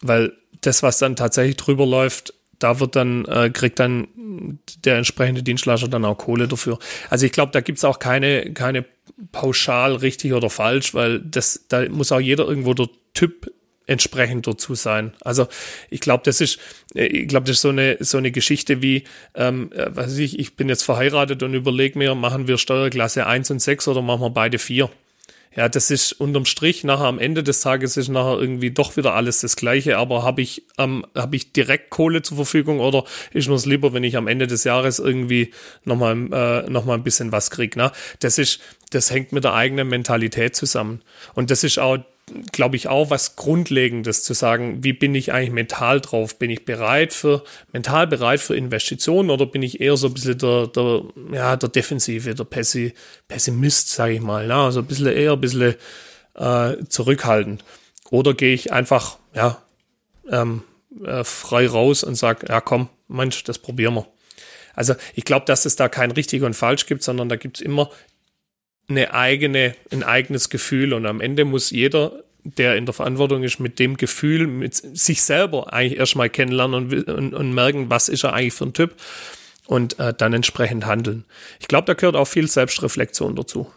Weil 0.00 0.32
das, 0.60 0.82
was 0.82 0.98
dann 0.98 1.16
tatsächlich 1.16 1.56
drüber 1.56 1.86
läuft, 1.86 2.34
da 2.58 2.80
wird 2.80 2.96
dann, 2.96 3.24
äh, 3.26 3.50
kriegt 3.50 3.78
dann 3.78 4.58
der 4.84 4.96
entsprechende 4.96 5.42
Dienstleister 5.42 5.88
dann 5.88 6.04
auch 6.04 6.18
Kohle 6.18 6.48
dafür. 6.48 6.78
Also 7.10 7.26
ich 7.26 7.32
glaube, 7.32 7.52
da 7.52 7.60
gibt's 7.60 7.84
auch 7.84 7.98
keine, 7.98 8.52
keine 8.52 8.84
pauschal 9.32 9.96
richtig 9.96 10.32
oder 10.32 10.50
falsch, 10.50 10.94
weil 10.94 11.20
das, 11.20 11.66
da 11.68 11.88
muss 11.88 12.12
auch 12.12 12.20
jeder 12.20 12.46
irgendwo 12.46 12.74
der 12.74 12.88
Typ 13.14 13.50
entsprechend 13.86 14.46
dazu 14.46 14.74
sein. 14.74 15.12
Also 15.22 15.48
ich 15.90 16.00
glaube, 16.00 16.22
das 16.24 16.40
ist, 16.40 16.58
ich 16.94 17.26
glaube, 17.26 17.46
das 17.46 17.56
ist 17.56 17.62
so 17.62 17.70
eine 17.70 17.96
so 18.00 18.18
eine 18.18 18.30
Geschichte 18.30 18.82
wie, 18.82 19.04
ähm, 19.34 19.72
äh, 19.72 19.94
weiß 19.94 20.18
ich, 20.18 20.38
ich 20.38 20.56
bin 20.56 20.68
jetzt 20.68 20.82
verheiratet 20.82 21.42
und 21.42 21.54
überlege 21.54 21.98
mir, 21.98 22.14
machen 22.14 22.46
wir 22.46 22.58
Steuerklasse 22.58 23.26
1 23.26 23.50
und 23.50 23.60
6 23.60 23.88
oder 23.88 24.02
machen 24.02 24.20
wir 24.20 24.30
beide 24.30 24.58
4? 24.58 24.90
Ja, 25.58 25.68
das 25.68 25.90
ist 25.90 26.12
unterm 26.12 26.44
Strich 26.44 26.84
nachher 26.84 27.06
am 27.06 27.18
Ende 27.18 27.42
des 27.42 27.62
Tages 27.62 27.96
ist 27.96 28.10
nachher 28.10 28.38
irgendwie 28.38 28.70
doch 28.70 28.96
wieder 28.96 29.14
alles 29.14 29.40
das 29.40 29.56
Gleiche. 29.56 29.98
Aber 29.98 30.22
habe 30.22 30.40
ich 30.40 30.62
ähm, 30.78 31.04
habe 31.16 31.34
ich 31.34 31.52
direkt 31.52 31.90
Kohle 31.90 32.22
zur 32.22 32.36
Verfügung 32.36 32.78
oder 32.78 33.02
ist 33.32 33.48
mir 33.48 33.56
es 33.56 33.66
lieber, 33.66 33.92
wenn 33.92 34.04
ich 34.04 34.16
am 34.16 34.28
Ende 34.28 34.46
des 34.46 34.62
Jahres 34.62 35.00
irgendwie 35.00 35.52
nochmal 35.82 36.14
äh, 36.32 36.70
noch 36.70 36.86
ein 36.86 37.02
bisschen 37.02 37.32
was 37.32 37.50
krieg? 37.50 37.74
Ne? 37.74 37.90
Das 38.20 38.38
ist 38.38 38.60
das 38.90 39.10
hängt 39.10 39.32
mit 39.32 39.42
der 39.42 39.54
eigenen 39.54 39.88
Mentalität 39.88 40.54
zusammen 40.54 41.00
und 41.34 41.50
das 41.50 41.64
ist 41.64 41.80
auch 41.80 41.98
glaube 42.52 42.76
ich, 42.76 42.88
auch 42.88 43.10
was 43.10 43.36
Grundlegendes 43.36 44.22
zu 44.22 44.34
sagen, 44.34 44.82
wie 44.82 44.92
bin 44.92 45.14
ich 45.14 45.32
eigentlich 45.32 45.50
mental 45.50 46.00
drauf? 46.00 46.38
Bin 46.38 46.50
ich 46.50 46.64
bereit 46.64 47.12
für, 47.12 47.44
mental 47.72 48.06
bereit 48.06 48.40
für 48.40 48.56
Investitionen 48.56 49.30
oder 49.30 49.46
bin 49.46 49.62
ich 49.62 49.80
eher 49.80 49.96
so 49.96 50.08
ein 50.08 50.14
bisschen 50.14 50.38
der, 50.38 50.66
der, 50.68 51.02
ja, 51.32 51.56
der 51.56 51.68
Defensive, 51.68 52.34
der 52.34 52.44
Pessi, 52.44 52.94
Pessimist, 53.28 53.90
sage 53.90 54.14
ich 54.14 54.20
mal, 54.20 54.48
ja, 54.48 54.64
also 54.64 54.80
ein 54.80 54.86
bisschen 54.86 55.08
eher 55.08 55.32
ein 55.32 55.40
bisschen 55.40 55.74
äh, 56.34 56.76
zurückhaltend. 56.88 57.64
Oder 58.10 58.34
gehe 58.34 58.54
ich 58.54 58.72
einfach, 58.72 59.18
ja, 59.34 59.62
ähm, 60.30 60.62
äh, 61.04 61.24
frei 61.24 61.68
raus 61.68 62.04
und 62.04 62.14
sage, 62.14 62.46
ja 62.48 62.60
komm, 62.60 62.88
Mensch, 63.08 63.44
das 63.44 63.58
probieren 63.58 63.94
wir. 63.94 64.06
Also 64.74 64.94
ich 65.14 65.24
glaube, 65.24 65.44
dass 65.46 65.64
es 65.64 65.76
da 65.76 65.88
kein 65.88 66.12
richtig 66.12 66.42
und 66.42 66.54
falsch 66.54 66.86
gibt, 66.86 67.02
sondern 67.02 67.28
da 67.28 67.36
gibt 67.36 67.58
es 67.58 67.60
immer 67.60 67.90
eine 68.88 69.12
eigene, 69.12 69.74
ein 69.90 70.02
eigenes 70.02 70.48
Gefühl 70.48 70.92
und 70.94 71.06
am 71.06 71.20
Ende 71.20 71.44
muss 71.44 71.70
jeder, 71.70 72.24
der 72.42 72.76
in 72.76 72.86
der 72.86 72.94
Verantwortung 72.94 73.42
ist, 73.42 73.60
mit 73.60 73.78
dem 73.78 73.96
Gefühl, 73.96 74.46
mit 74.46 74.74
sich 74.74 75.22
selber 75.22 75.72
eigentlich 75.72 75.98
erstmal 75.98 76.30
kennenlernen 76.30 76.92
und, 76.92 77.08
und, 77.08 77.34
und 77.34 77.52
merken, 77.52 77.90
was 77.90 78.08
ist 78.08 78.24
er 78.24 78.32
eigentlich 78.32 78.54
für 78.54 78.64
ein 78.64 78.72
Typ 78.72 78.94
und 79.66 79.98
äh, 79.98 80.14
dann 80.14 80.32
entsprechend 80.32 80.86
handeln. 80.86 81.24
Ich 81.60 81.68
glaube, 81.68 81.84
da 81.84 81.94
gehört 81.94 82.16
auch 82.16 82.24
viel 82.24 82.48
Selbstreflexion 82.48 83.36
dazu. 83.36 83.70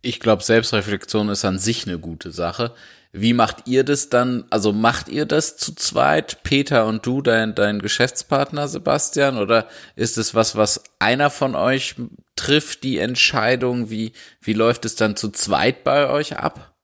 Ich 0.00 0.20
glaube, 0.20 0.42
Selbstreflexion 0.42 1.28
ist 1.28 1.44
an 1.44 1.58
sich 1.58 1.86
eine 1.86 1.98
gute 1.98 2.30
Sache. 2.30 2.72
Wie 3.14 3.34
macht 3.34 3.66
ihr 3.68 3.84
das 3.84 4.08
dann? 4.08 4.44
Also 4.48 4.72
macht 4.72 5.10
ihr 5.10 5.26
das 5.26 5.58
zu 5.58 5.74
zweit, 5.74 6.42
Peter 6.44 6.86
und 6.86 7.04
du, 7.04 7.20
dein, 7.20 7.54
dein 7.54 7.80
Geschäftspartner 7.80 8.68
Sebastian? 8.68 9.36
Oder 9.36 9.68
ist 9.96 10.16
es 10.16 10.34
was, 10.34 10.56
was 10.56 10.82
einer 10.98 11.28
von 11.28 11.54
euch 11.54 11.94
trifft, 12.36 12.82
die 12.84 12.98
Entscheidung? 12.98 13.90
Wie, 13.90 14.12
wie 14.40 14.54
läuft 14.54 14.86
es 14.86 14.94
dann 14.94 15.14
zu 15.14 15.28
zweit 15.28 15.84
bei 15.84 16.08
euch 16.08 16.38
ab? 16.38 16.74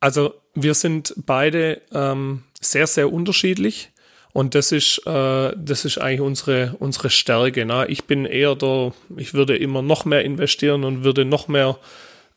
Also 0.00 0.34
wir 0.54 0.74
sind 0.74 1.14
beide 1.24 1.82
ähm, 1.92 2.42
sehr, 2.60 2.88
sehr 2.88 3.12
unterschiedlich. 3.12 3.90
Und 4.32 4.56
das 4.56 4.72
ist, 4.72 5.06
äh, 5.06 5.52
das 5.56 5.84
ist 5.84 5.98
eigentlich 5.98 6.20
unsere, 6.20 6.74
unsere 6.80 7.10
Stärke. 7.10 7.64
Ne? 7.64 7.86
Ich 7.88 8.04
bin 8.04 8.24
eher 8.24 8.56
der, 8.56 8.92
ich 9.16 9.34
würde 9.34 9.56
immer 9.56 9.82
noch 9.82 10.04
mehr 10.04 10.24
investieren 10.24 10.82
und 10.84 11.04
würde 11.04 11.24
noch 11.24 11.46
mehr 11.46 11.78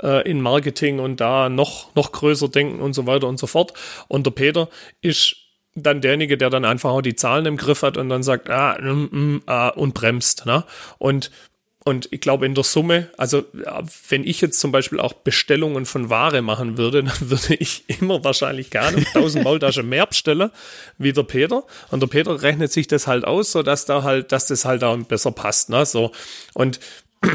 äh, 0.02 0.30
in 0.30 0.42
Marketing 0.42 1.00
und 1.00 1.20
da 1.20 1.50
noch, 1.50 1.94
noch 1.96 2.12
größer 2.12 2.50
denken 2.50 2.80
und 2.80 2.94
so 2.94 3.08
weiter 3.08 3.28
und 3.28 3.40
so 3.40 3.48
fort. 3.48 3.74
Und 4.08 4.26
der 4.26 4.32
Peter 4.32 4.70
ist 5.02 5.36
dann 5.76 6.02
derjenige, 6.02 6.38
der 6.38 6.50
dann 6.50 6.66
einfach 6.66 6.92
auch 6.92 7.02
die 7.02 7.16
Zahlen 7.16 7.46
im 7.46 7.58
Griff 7.58 7.84
hat 7.84 7.98
und 7.98 8.10
dann 8.10 8.24
sagt, 8.24 8.50
ah, 8.50 8.78
mm, 8.82 9.10
mm, 9.12 9.42
ah 9.46 9.70
und 9.70 9.94
bremst. 9.94 10.46
Ne? 10.46 10.64
Und 10.98 11.32
und 11.86 12.10
ich 12.12 12.20
glaube 12.20 12.46
in 12.46 12.54
der 12.56 12.66
Summe, 12.66 13.10
also 13.18 13.46
wenn 14.10 14.24
ich 14.24 14.42
jetzt 14.42 14.60
zum 14.60 14.72
Beispiel 14.72 15.00
auch 15.00 15.14
Bestellungen 15.14 15.86
von 15.86 16.10
Ware 16.10 16.42
machen 16.42 16.78
würde, 16.78 17.04
dann 17.04 17.30
würde 17.30 17.56
ich 17.56 17.86
immer 17.88 18.24
wahrscheinlich 18.24 18.70
gerne 18.70 18.98
1000 19.14 19.44
Maultaschen 19.44 19.88
mehr 19.88 20.06
bestellen 20.06 20.52
wie 20.98 21.14
der 21.14 21.24
Peter. 21.24 21.64
Und 21.90 22.02
der 22.02 22.08
Peter 22.08 22.42
rechnet 22.42 22.72
sich 22.72 22.88
das 22.88 23.08
halt 23.08 23.26
aus, 23.26 23.54
so 23.54 23.64
dass 23.64 23.86
da 23.86 24.04
halt, 24.04 24.32
dass 24.32 24.48
das 24.48 24.66
halt 24.66 24.84
auch 24.84 24.98
besser 24.98 25.32
passt. 25.32 25.70
Ne? 25.70 25.86
So 25.86 26.12
und 26.54 26.80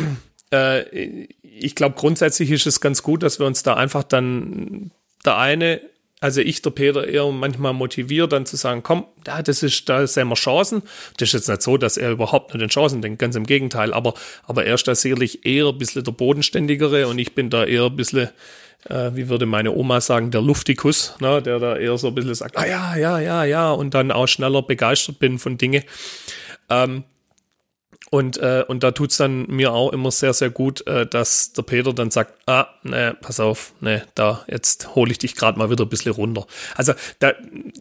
äh, 0.55 1.27
ich 1.43 1.75
glaube, 1.75 1.97
grundsätzlich 1.97 2.51
ist 2.51 2.67
es 2.67 2.81
ganz 2.81 3.03
gut, 3.03 3.23
dass 3.23 3.39
wir 3.39 3.47
uns 3.47 3.63
da 3.63 3.75
einfach 3.75 4.03
dann 4.03 4.91
der 5.25 5.39
eine, 5.39 5.81
also 6.21 6.41
ich, 6.41 6.63
der 6.63 6.71
Peter, 6.71 7.07
eher 7.07 7.31
manchmal 7.31 7.73
motiviert, 7.73 8.33
dann 8.33 8.47
zu 8.47 8.57
sagen, 8.57 8.83
komm, 8.83 9.07
da, 9.25 9.43
das 9.43 9.63
ist, 9.63 9.89
da 9.89 10.07
sehen 10.07 10.29
wir 10.29 10.35
Chancen. 10.35 10.83
Das 11.19 11.29
ist 11.29 11.33
jetzt 11.35 11.49
nicht 11.49 11.63
so, 11.63 11.77
dass 11.77 11.97
er 11.97 12.11
überhaupt 12.11 12.55
nicht 12.55 12.63
in 12.63 12.69
Chancen 12.69 13.03
denkt, 13.03 13.19
ganz 13.19 13.37
im 13.37 13.45
Gegenteil, 13.47 13.93
aber, 13.93 14.15
aber 14.45 14.65
er 14.65 14.75
ist 14.75 14.89
da 14.89 14.95
sicherlich 14.95 15.45
eher 15.47 15.69
ein 15.69 15.79
bisschen 15.79 16.05
der 16.05 16.13
Bodenständigere 16.13 17.09
und 17.09 17.19
ich 17.19 17.35
bin 17.35 17.51
da 17.51 17.65
eher 17.65 17.85
ein 17.85 17.97
bisschen, 17.97 18.31
äh, 18.89 19.11
wie 19.15 19.29
würde 19.29 19.47
meine 19.47 19.73
Oma 19.73 20.01
sagen, 20.01 20.31
der 20.31 20.43
Luftikus, 20.43 21.15
ne, 21.21 21.43
der 21.43 21.59
da 21.59 21.77
eher 21.77 21.99
so 21.99 22.09
ein 22.09 22.15
bisschen 22.15 22.35
sagt, 22.35 22.57
ah 22.57 22.67
ja, 22.67 22.97
ja, 22.97 23.21
ja, 23.21 23.45
ja, 23.45 23.71
und 23.71 23.95
dann 23.95 24.11
auch 24.11 24.27
schneller 24.27 24.63
begeistert 24.63 25.19
bin 25.19 25.39
von 25.39 25.59
Dinge. 25.59 25.85
Ähm, 26.71 27.05
und, 28.15 28.37
äh, 28.37 28.65
und 28.69 28.85
da 28.85 28.93
tut's 28.93 29.17
dann 29.17 29.49
mir 29.49 29.73
auch 29.73 29.93
immer 29.93 30.13
sehr, 30.13 30.33
sehr 30.35 30.49
gut, 30.49 30.87
äh, 30.87 31.05
dass 31.05 31.53
der 31.53 31.63
Peter 31.63 31.93
dann 31.93 32.13
sagt, 32.13 32.33
ah, 32.47 32.69
ne, 32.85 33.17
pass 33.21 33.41
auf, 33.41 33.73
ne, 33.81 34.07
da, 34.15 34.45
jetzt 34.47 34.95
hole 34.95 35.11
ich 35.11 35.19
dich 35.19 35.35
gerade 35.35 35.59
mal 35.59 35.69
wieder 35.69 35.85
ein 35.85 35.89
bisschen 35.89 36.13
runter. 36.13 36.47
Also 36.77 36.93
da, 37.19 37.33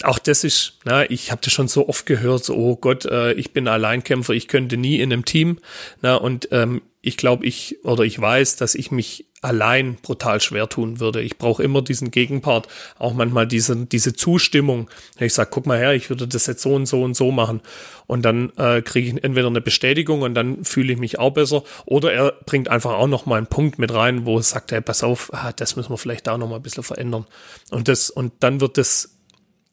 auch 0.01 0.17
das 0.17 0.43
ist, 0.43 0.79
na, 0.85 1.07
ich 1.07 1.29
habe 1.29 1.41
das 1.43 1.53
schon 1.53 1.67
so 1.67 1.87
oft 1.87 2.07
gehört, 2.07 2.45
so, 2.45 2.55
oh 2.55 2.75
Gott, 2.75 3.05
äh, 3.05 3.33
ich 3.33 3.53
bin 3.53 3.67
Alleinkämpfer, 3.67 4.33
ich 4.33 4.47
könnte 4.47 4.75
nie 4.75 5.01
in 5.01 5.13
einem 5.13 5.23
Team. 5.23 5.59
Na, 6.01 6.15
und 6.15 6.47
ähm, 6.49 6.81
ich 7.05 7.17
glaube, 7.17 7.45
ich 7.45 7.83
oder 7.83 8.05
ich 8.05 8.19
weiß, 8.19 8.55
dass 8.55 8.75
ich 8.75 8.89
mich 8.89 9.25
allein 9.41 9.95
brutal 9.95 10.39
schwer 10.39 10.69
tun 10.69 11.01
würde. 11.01 11.21
Ich 11.21 11.37
brauche 11.37 11.61
immer 11.61 11.81
diesen 11.81 12.11
Gegenpart, 12.11 12.69
auch 12.97 13.13
manchmal 13.13 13.45
diese, 13.45 13.75
diese 13.85 14.13
Zustimmung. 14.13 14.89
Ich 15.19 15.33
sage, 15.33 15.49
guck 15.51 15.65
mal 15.65 15.77
her, 15.77 15.93
ich 15.93 16.09
würde 16.09 16.29
das 16.29 16.47
jetzt 16.47 16.61
so 16.61 16.73
und 16.73 16.85
so 16.85 17.03
und 17.03 17.13
so 17.13 17.29
machen. 17.31 17.59
Und 18.07 18.23
dann 18.23 18.53
äh, 18.55 18.81
kriege 18.81 19.09
ich 19.09 19.23
entweder 19.23 19.47
eine 19.47 19.59
Bestätigung 19.59 20.21
und 20.21 20.33
dann 20.33 20.63
fühle 20.63 20.93
ich 20.93 20.99
mich 20.99 21.19
auch 21.19 21.31
besser. 21.31 21.63
Oder 21.83 22.13
er 22.13 22.31
bringt 22.45 22.69
einfach 22.69 22.93
auch 22.93 23.07
noch 23.07 23.25
mal 23.25 23.35
einen 23.35 23.47
Punkt 23.47 23.79
mit 23.79 23.93
rein, 23.93 24.25
wo 24.25 24.37
er 24.37 24.43
sagt, 24.43 24.71
hey, 24.71 24.79
pass 24.79 25.03
auf, 25.03 25.29
ah, 25.33 25.51
das 25.51 25.75
müssen 25.75 25.89
wir 25.89 25.97
vielleicht 25.97 26.29
auch 26.29 26.37
noch 26.37 26.47
mal 26.47 26.55
ein 26.55 26.63
bisschen 26.63 26.83
verändern. 26.83 27.25
Und 27.69 27.89
das, 27.89 28.09
und 28.09 28.31
dann 28.39 28.61
wird 28.61 28.77
das 28.77 29.17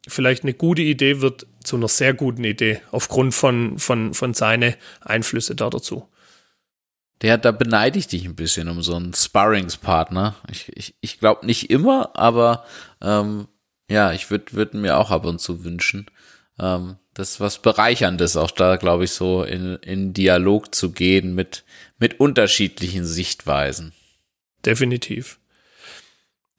vielleicht 0.08 0.42
eine 0.42 0.54
gute 0.54 0.82
Idee 0.82 1.20
wird 1.20 1.46
zu 1.62 1.76
einer 1.76 1.86
sehr 1.86 2.12
guten 2.12 2.42
Idee 2.42 2.80
aufgrund 2.90 3.34
von, 3.34 3.78
von, 3.78 4.14
von 4.14 4.34
seine 4.34 4.76
Einflüsse 5.00 5.54
da 5.54 5.70
dazu. 5.70 6.08
Der, 7.22 7.36
da 7.36 7.52
beneide 7.52 7.98
ich 7.98 8.06
dich 8.06 8.24
ein 8.24 8.34
bisschen 8.34 8.68
um 8.68 8.82
so 8.82 8.94
einen 8.94 9.12
Sparringspartner. 9.12 10.36
Ich, 10.50 10.74
ich, 10.74 10.94
ich 11.00 11.18
glaube 11.18 11.44
nicht 11.44 11.70
immer, 11.70 12.16
aber 12.16 12.64
ähm, 13.02 13.46
ja, 13.90 14.12
ich 14.12 14.30
würde 14.30 14.52
würd 14.52 14.74
mir 14.74 14.96
auch 14.96 15.10
ab 15.10 15.26
und 15.26 15.40
zu 15.40 15.64
wünschen. 15.64 16.06
Ähm, 16.58 16.96
das 17.14 17.40
was 17.40 17.58
Bereicherndes, 17.58 18.36
auch 18.36 18.50
da, 18.50 18.76
glaube 18.76 19.04
ich, 19.04 19.10
so 19.10 19.42
in, 19.42 19.76
in 19.82 20.14
Dialog 20.14 20.74
zu 20.74 20.92
gehen 20.92 21.34
mit, 21.34 21.64
mit 21.98 22.20
unterschiedlichen 22.20 23.04
Sichtweisen. 23.04 23.92
Definitiv. 24.64 25.38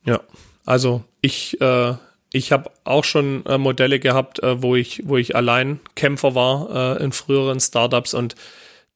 Ja, 0.06 0.21
also 0.65 1.04
ich, 1.21 1.60
äh, 1.62 1.95
ich 2.34 2.52
habe 2.52 2.71
auch 2.84 3.04
schon 3.04 3.45
äh, 3.45 3.58
Modelle 3.58 4.00
gehabt, 4.00 4.43
äh, 4.43 4.62
wo 4.62 4.76
ich, 4.76 5.04
wo 5.06 5.17
ich 5.17 5.36
allein 5.36 5.80
Kämpfer 5.95 6.36
war 6.36 6.97
äh, 6.97 7.04
in 7.04 7.12
früheren 7.12 7.60
Startups 7.60 8.13
und 8.13 8.36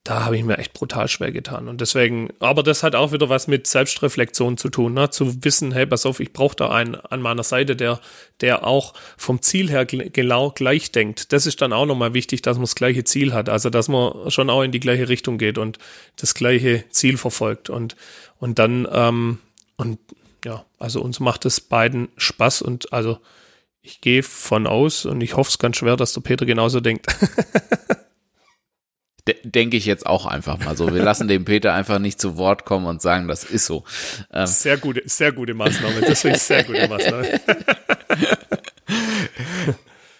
da 0.05 0.23
habe 0.23 0.37
ich 0.37 0.43
mir 0.43 0.59
echt 0.59 0.73
brutal 0.73 1.07
schwer 1.07 1.31
getan. 1.31 1.67
Und 1.67 1.81
deswegen, 1.81 2.29
aber 2.39 2.61
das 2.61 2.83
hat 2.83 2.93
auch 2.93 3.11
wieder 3.11 3.27
was 3.27 3.47
mit 3.47 3.65
Selbstreflexion 3.65 4.55
zu 4.55 4.69
tun, 4.69 4.93
ne? 4.93 5.09
zu 5.09 5.43
wissen, 5.43 5.71
hey, 5.71 5.87
pass 5.87 6.05
auf, 6.05 6.19
ich 6.19 6.31
brauche 6.31 6.55
da 6.55 6.69
einen 6.69 6.93
an 6.93 7.23
meiner 7.23 7.41
Seite, 7.41 7.75
der, 7.75 7.99
der 8.39 8.67
auch 8.67 8.93
vom 9.17 9.41
Ziel 9.41 9.67
her 9.67 9.83
genau 9.87 10.51
gleich 10.51 10.91
denkt. 10.91 11.33
Das 11.33 11.47
ist 11.47 11.59
dann 11.59 11.73
auch 11.73 11.87
nochmal 11.87 12.13
wichtig, 12.13 12.43
dass 12.43 12.57
man 12.57 12.65
das 12.65 12.75
gleiche 12.75 13.03
Ziel 13.03 13.33
hat, 13.33 13.49
also 13.49 13.71
dass 13.71 13.87
man 13.87 14.29
schon 14.29 14.51
auch 14.51 14.61
in 14.61 14.71
die 14.71 14.79
gleiche 14.79 15.09
Richtung 15.09 15.39
geht 15.39 15.57
und 15.57 15.79
das 16.17 16.35
gleiche 16.35 16.83
Ziel 16.91 17.17
verfolgt. 17.17 17.71
Und, 17.71 17.95
und 18.37 18.59
dann, 18.59 18.87
ähm, 18.91 19.39
und 19.75 19.97
ja, 20.45 20.65
also 20.77 21.01
uns 21.01 21.19
macht 21.19 21.45
es 21.45 21.59
beiden 21.59 22.09
Spaß 22.17 22.61
und 22.61 22.93
also 22.93 23.17
ich 23.81 24.01
gehe 24.01 24.21
von 24.21 24.67
aus 24.67 25.05
und 25.05 25.21
ich 25.21 25.35
hoffe 25.35 25.49
es 25.49 25.57
ganz 25.57 25.77
schwer, 25.77 25.97
dass 25.97 26.13
der 26.13 26.21
Peter 26.21 26.45
genauso 26.45 26.79
denkt. 26.79 27.07
denke 29.43 29.77
ich 29.77 29.85
jetzt 29.85 30.05
auch 30.05 30.25
einfach 30.25 30.59
mal 30.59 30.77
so. 30.77 30.93
Wir 30.93 31.03
lassen 31.03 31.27
dem 31.27 31.45
Peter 31.45 31.73
einfach 31.73 31.99
nicht 31.99 32.19
zu 32.19 32.37
Wort 32.37 32.65
kommen 32.65 32.85
und 32.85 33.01
sagen, 33.01 33.27
das 33.27 33.43
ist 33.43 33.65
so. 33.65 33.83
Ähm. 34.31 34.47
Sehr 34.47 34.77
gute, 34.77 35.03
sehr 35.05 35.31
gute 35.31 35.53
Maßnahme. 35.53 36.01
Das 36.01 36.21
finde 36.21 36.37
ich 36.37 36.43
sehr 36.43 36.63
gute 36.63 36.87
Maßnahme. 36.87 37.39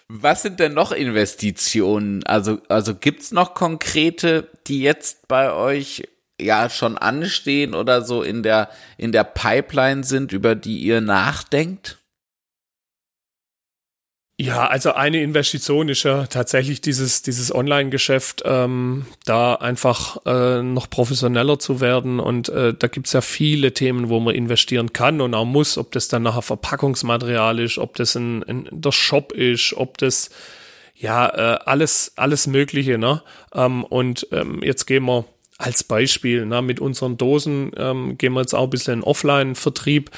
Was 0.08 0.42
sind 0.42 0.60
denn 0.60 0.72
noch 0.72 0.92
Investitionen? 0.92 2.24
Also, 2.24 2.60
also 2.68 2.94
gibt's 2.94 3.32
noch 3.32 3.54
konkrete, 3.54 4.48
die 4.66 4.80
jetzt 4.80 5.28
bei 5.28 5.52
euch 5.52 6.04
ja 6.40 6.70
schon 6.70 6.96
anstehen 6.96 7.74
oder 7.74 8.02
so 8.02 8.22
in 8.22 8.42
der, 8.42 8.70
in 8.98 9.12
der 9.12 9.24
Pipeline 9.24 10.04
sind, 10.04 10.32
über 10.32 10.54
die 10.54 10.78
ihr 10.78 11.00
nachdenkt? 11.00 11.98
Ja, 14.38 14.66
also 14.66 14.92
eine 14.92 15.22
Investition 15.22 15.88
ist 15.88 16.02
ja 16.02 16.26
tatsächlich 16.26 16.82
dieses, 16.82 17.22
dieses 17.22 17.54
Online-Geschäft, 17.54 18.42
ähm, 18.44 19.06
da 19.24 19.54
einfach 19.54 20.18
äh, 20.26 20.62
noch 20.62 20.90
professioneller 20.90 21.58
zu 21.58 21.80
werden. 21.80 22.20
Und 22.20 22.50
äh, 22.50 22.74
da 22.74 22.86
gibt's 22.88 23.14
ja 23.14 23.22
viele 23.22 23.72
Themen, 23.72 24.10
wo 24.10 24.20
man 24.20 24.34
investieren 24.34 24.92
kann 24.92 25.22
und 25.22 25.32
auch 25.32 25.46
muss, 25.46 25.78
ob 25.78 25.90
das 25.92 26.08
dann 26.08 26.22
nachher 26.22 26.42
Verpackungsmaterial 26.42 27.58
ist, 27.60 27.78
ob 27.78 27.96
das 27.96 28.14
ein, 28.14 28.42
ein 28.42 28.68
der 28.70 28.92
Shop 28.92 29.32
ist, 29.32 29.72
ob 29.74 29.96
das 29.96 30.28
ja 30.94 31.28
äh, 31.28 31.58
alles, 31.64 32.12
alles 32.16 32.46
Mögliche. 32.46 32.98
Ne? 32.98 33.22
Ähm, 33.54 33.84
und 33.84 34.28
ähm, 34.32 34.62
jetzt 34.62 34.84
gehen 34.84 35.06
wir 35.06 35.24
als 35.56 35.82
Beispiel, 35.82 36.44
ne, 36.44 36.60
mit 36.60 36.80
unseren 36.80 37.16
Dosen 37.16 37.72
ähm, 37.78 38.18
gehen 38.18 38.34
wir 38.34 38.42
jetzt 38.42 38.54
auch 38.54 38.64
ein 38.64 38.70
bisschen 38.70 38.98
in 38.98 39.02
Offline-Vertrieb 39.02 40.10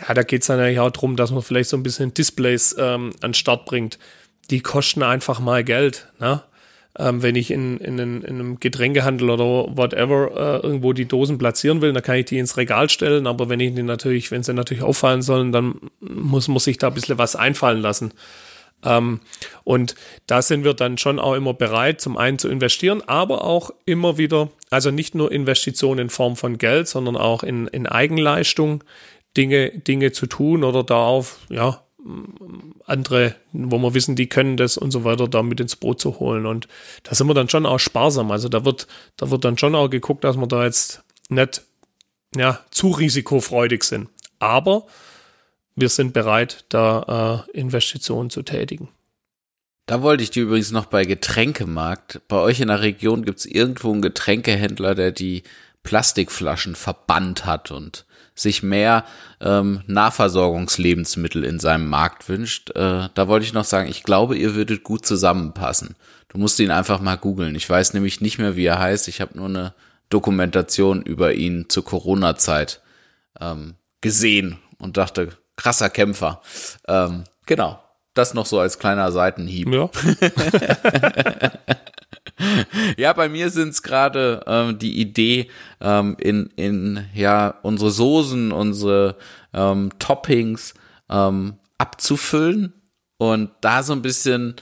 ja, 0.00 0.14
da 0.14 0.22
geht 0.22 0.42
es 0.42 0.48
dann 0.48 0.60
eigentlich 0.60 0.80
auch 0.80 0.90
darum, 0.90 1.16
dass 1.16 1.30
man 1.30 1.42
vielleicht 1.42 1.70
so 1.70 1.76
ein 1.76 1.82
bisschen 1.82 2.14
Displays 2.14 2.74
ähm, 2.78 3.12
an 3.20 3.30
den 3.30 3.34
Start 3.34 3.64
bringt. 3.64 3.98
Die 4.50 4.60
kosten 4.60 5.02
einfach 5.02 5.40
mal 5.40 5.64
Geld. 5.64 6.08
Ne? 6.18 6.42
Ähm, 6.98 7.22
wenn 7.22 7.34
ich 7.34 7.50
in, 7.50 7.78
in, 7.78 7.98
in, 7.98 8.22
in, 8.22 8.34
einem 8.34 8.60
Getränkehandel 8.60 9.30
oder 9.30 9.76
whatever 9.76 10.60
äh, 10.62 10.66
irgendwo 10.66 10.92
die 10.92 11.06
Dosen 11.06 11.38
platzieren 11.38 11.80
will, 11.80 11.92
dann 11.92 12.02
kann 12.02 12.16
ich 12.16 12.26
die 12.26 12.38
ins 12.38 12.56
Regal 12.56 12.88
stellen. 12.88 13.26
Aber 13.26 13.48
wenn 13.48 13.60
ich 13.60 13.74
die 13.74 13.82
natürlich, 13.82 14.30
wenn 14.30 14.42
sie 14.42 14.52
natürlich 14.52 14.82
auffallen 14.82 15.22
sollen, 15.22 15.52
dann 15.52 15.80
muss 16.00 16.48
man 16.48 16.58
sich 16.58 16.78
da 16.78 16.88
ein 16.88 16.94
bisschen 16.94 17.18
was 17.18 17.36
einfallen 17.36 17.80
lassen. 17.80 18.12
Ähm, 18.84 19.20
und 19.64 19.94
da 20.26 20.42
sind 20.42 20.64
wir 20.64 20.74
dann 20.74 20.98
schon 20.98 21.18
auch 21.18 21.34
immer 21.34 21.54
bereit, 21.54 22.00
zum 22.00 22.16
einen 22.16 22.38
zu 22.38 22.48
investieren, 22.48 23.02
aber 23.06 23.44
auch 23.44 23.70
immer 23.86 24.18
wieder, 24.18 24.50
also 24.70 24.90
nicht 24.90 25.14
nur 25.14 25.32
Investitionen 25.32 26.00
in 26.00 26.10
Form 26.10 26.36
von 26.36 26.58
Geld, 26.58 26.86
sondern 26.88 27.16
auch 27.16 27.42
in, 27.42 27.66
in 27.68 27.86
Eigenleistung, 27.86 28.84
Dinge, 29.36 29.70
Dinge 29.70 30.12
zu 30.12 30.26
tun 30.26 30.64
oder 30.64 30.84
da 30.84 31.04
auf, 31.04 31.40
ja, 31.48 31.84
andere, 32.84 33.34
wo 33.52 33.78
wir 33.78 33.94
wissen, 33.94 34.14
die 34.14 34.28
können 34.28 34.56
das 34.56 34.76
und 34.76 34.90
so 34.90 35.04
weiter, 35.04 35.26
da 35.26 35.42
mit 35.42 35.60
ins 35.60 35.76
Boot 35.76 36.00
zu 36.00 36.18
holen. 36.20 36.44
Und 36.46 36.68
da 37.02 37.14
sind 37.14 37.26
wir 37.26 37.34
dann 37.34 37.48
schon 37.48 37.66
auch 37.66 37.78
sparsam. 37.78 38.30
Also 38.30 38.48
da 38.48 38.64
wird, 38.64 38.86
da 39.16 39.30
wird 39.30 39.44
dann 39.44 39.56
schon 39.56 39.74
auch 39.74 39.88
geguckt, 39.88 40.24
dass 40.24 40.36
wir 40.36 40.46
da 40.46 40.64
jetzt 40.64 41.02
nicht, 41.28 41.62
ja, 42.36 42.60
zu 42.70 42.90
risikofreudig 42.90 43.84
sind. 43.84 44.08
Aber 44.38 44.86
wir 45.76 45.88
sind 45.88 46.12
bereit, 46.12 46.64
da 46.68 47.46
äh, 47.50 47.58
Investitionen 47.58 48.30
zu 48.30 48.42
tätigen. 48.42 48.88
Da 49.86 50.02
wollte 50.02 50.22
ich 50.22 50.30
dir 50.30 50.44
übrigens 50.44 50.70
noch 50.70 50.86
bei 50.86 51.04
Getränkemarkt. 51.04 52.22
Bei 52.28 52.38
euch 52.38 52.60
in 52.60 52.68
der 52.68 52.80
Region 52.80 53.24
gibt 53.24 53.40
es 53.40 53.46
irgendwo 53.46 53.92
einen 53.92 54.02
Getränkehändler, 54.02 54.94
der 54.94 55.12
die 55.12 55.42
Plastikflaschen 55.82 56.74
verbannt 56.74 57.44
hat 57.44 57.70
und 57.70 58.06
sich 58.34 58.62
mehr 58.62 59.04
ähm, 59.40 59.82
Nahversorgungslebensmittel 59.86 61.44
in 61.44 61.60
seinem 61.60 61.88
Markt 61.88 62.28
wünscht. 62.28 62.70
Äh, 62.70 63.08
da 63.14 63.28
wollte 63.28 63.46
ich 63.46 63.52
noch 63.52 63.64
sagen, 63.64 63.88
ich 63.88 64.02
glaube, 64.02 64.36
ihr 64.36 64.54
würdet 64.54 64.82
gut 64.82 65.06
zusammenpassen. 65.06 65.94
Du 66.28 66.38
musst 66.38 66.58
ihn 66.58 66.72
einfach 66.72 67.00
mal 67.00 67.16
googeln. 67.16 67.54
Ich 67.54 67.68
weiß 67.70 67.94
nämlich 67.94 68.20
nicht 68.20 68.38
mehr, 68.38 68.56
wie 68.56 68.66
er 68.66 68.80
heißt. 68.80 69.06
Ich 69.06 69.20
habe 69.20 69.36
nur 69.36 69.46
eine 69.46 69.74
Dokumentation 70.10 71.02
über 71.02 71.32
ihn 71.32 71.66
zur 71.68 71.84
Corona-Zeit 71.84 72.80
ähm, 73.40 73.74
gesehen 74.00 74.58
und 74.78 74.96
dachte, 74.96 75.28
krasser 75.56 75.90
Kämpfer. 75.90 76.42
Ähm, 76.88 77.24
genau. 77.46 77.80
Das 78.14 78.34
noch 78.34 78.46
so 78.46 78.60
als 78.60 78.78
kleiner 78.78 79.10
Seitenhieb. 79.10 79.72
Ja. 79.72 79.90
ja, 82.96 83.12
bei 83.12 83.28
mir 83.28 83.50
sind 83.50 83.70
es 83.70 83.82
gerade 83.82 84.42
ähm, 84.46 84.78
die 84.78 85.00
Idee, 85.00 85.50
ähm, 85.80 86.16
in, 86.18 86.50
in 86.56 87.04
ja 87.14 87.54
unsere 87.62 87.90
Soßen, 87.90 88.52
unsere 88.52 89.16
ähm, 89.52 89.90
Toppings 89.98 90.74
ähm, 91.10 91.54
abzufüllen 91.78 92.72
und 93.18 93.50
da 93.60 93.82
so 93.82 93.92
ein 93.92 94.02
bisschen 94.02 94.56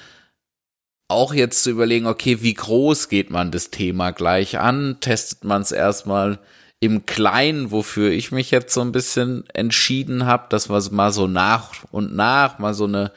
auch 1.08 1.34
jetzt 1.34 1.62
zu 1.62 1.70
überlegen, 1.70 2.06
okay, 2.06 2.42
wie 2.42 2.54
groß 2.54 3.08
geht 3.08 3.30
man 3.30 3.50
das 3.50 3.70
Thema 3.70 4.12
gleich 4.12 4.58
an? 4.58 4.96
Testet 5.00 5.44
man 5.44 5.62
es 5.62 5.70
erstmal 5.70 6.38
im 6.80 7.06
Kleinen, 7.06 7.70
wofür 7.70 8.10
ich 8.10 8.32
mich 8.32 8.50
jetzt 8.50 8.74
so 8.74 8.80
ein 8.80 8.92
bisschen 8.92 9.44
entschieden 9.50 10.26
habe, 10.26 10.46
dass 10.48 10.68
wir 10.68 10.82
mal 10.90 11.12
so 11.12 11.26
nach 11.26 11.84
und 11.90 12.16
nach 12.16 12.58
mal 12.58 12.74
so 12.74 12.84
eine 12.84 13.12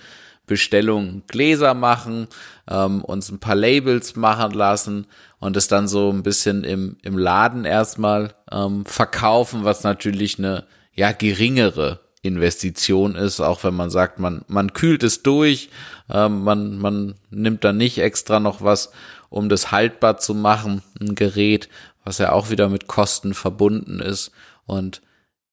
Bestellung 0.45 1.23
Gläser 1.27 1.73
machen, 1.73 2.27
ähm, 2.69 3.03
uns 3.03 3.29
ein 3.31 3.39
paar 3.39 3.55
Labels 3.55 4.15
machen 4.15 4.51
lassen 4.51 5.07
und 5.39 5.57
es 5.57 5.67
dann 5.67 5.87
so 5.87 6.11
ein 6.11 6.23
bisschen 6.23 6.63
im, 6.63 6.97
im 7.03 7.17
Laden 7.17 7.65
erstmal 7.65 8.33
ähm, 8.51 8.85
verkaufen, 8.85 9.63
was 9.63 9.83
natürlich 9.83 10.37
eine 10.37 10.65
ja 10.93 11.11
geringere 11.11 11.99
Investition 12.21 13.15
ist, 13.15 13.39
auch 13.39 13.63
wenn 13.63 13.75
man 13.75 13.89
sagt, 13.89 14.19
man, 14.19 14.43
man 14.47 14.73
kühlt 14.73 15.03
es 15.03 15.23
durch, 15.23 15.69
ähm, 16.09 16.43
man, 16.43 16.77
man 16.77 17.15
nimmt 17.29 17.63
dann 17.63 17.77
nicht 17.77 17.99
extra 17.99 18.39
noch 18.39 18.61
was, 18.61 18.91
um 19.29 19.49
das 19.49 19.71
haltbar 19.71 20.17
zu 20.17 20.33
machen, 20.33 20.81
ein 20.99 21.15
Gerät, 21.15 21.69
was 22.03 22.17
ja 22.17 22.31
auch 22.31 22.49
wieder 22.49 22.69
mit 22.69 22.87
Kosten 22.87 23.33
verbunden 23.33 23.99
ist. 23.99 24.31
Und 24.65 25.01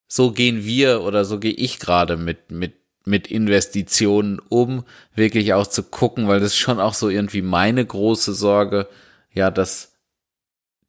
so 0.07 0.33
gehen 0.33 0.65
wir 0.65 1.03
oder 1.03 1.25
so 1.25 1.39
gehe 1.39 1.53
ich 1.53 1.79
gerade 1.79 2.17
mit, 2.17 2.51
mit 2.51 2.75
mit 3.05 3.27
Investitionen 3.27 4.41
um, 4.49 4.85
wirklich 5.15 5.55
auch 5.55 5.67
zu 5.67 5.83
gucken, 5.83 6.29
weil 6.29 6.41
das 6.41 6.53
ist 6.53 6.59
schon 6.59 6.81
auch 6.81 6.95
so 6.95 7.09
irgendwie 7.09 7.43
meine 7.43 7.85
große 7.85 8.35
Sorge, 8.35 8.89
ja, 9.33 9.51
dass 9.51 9.93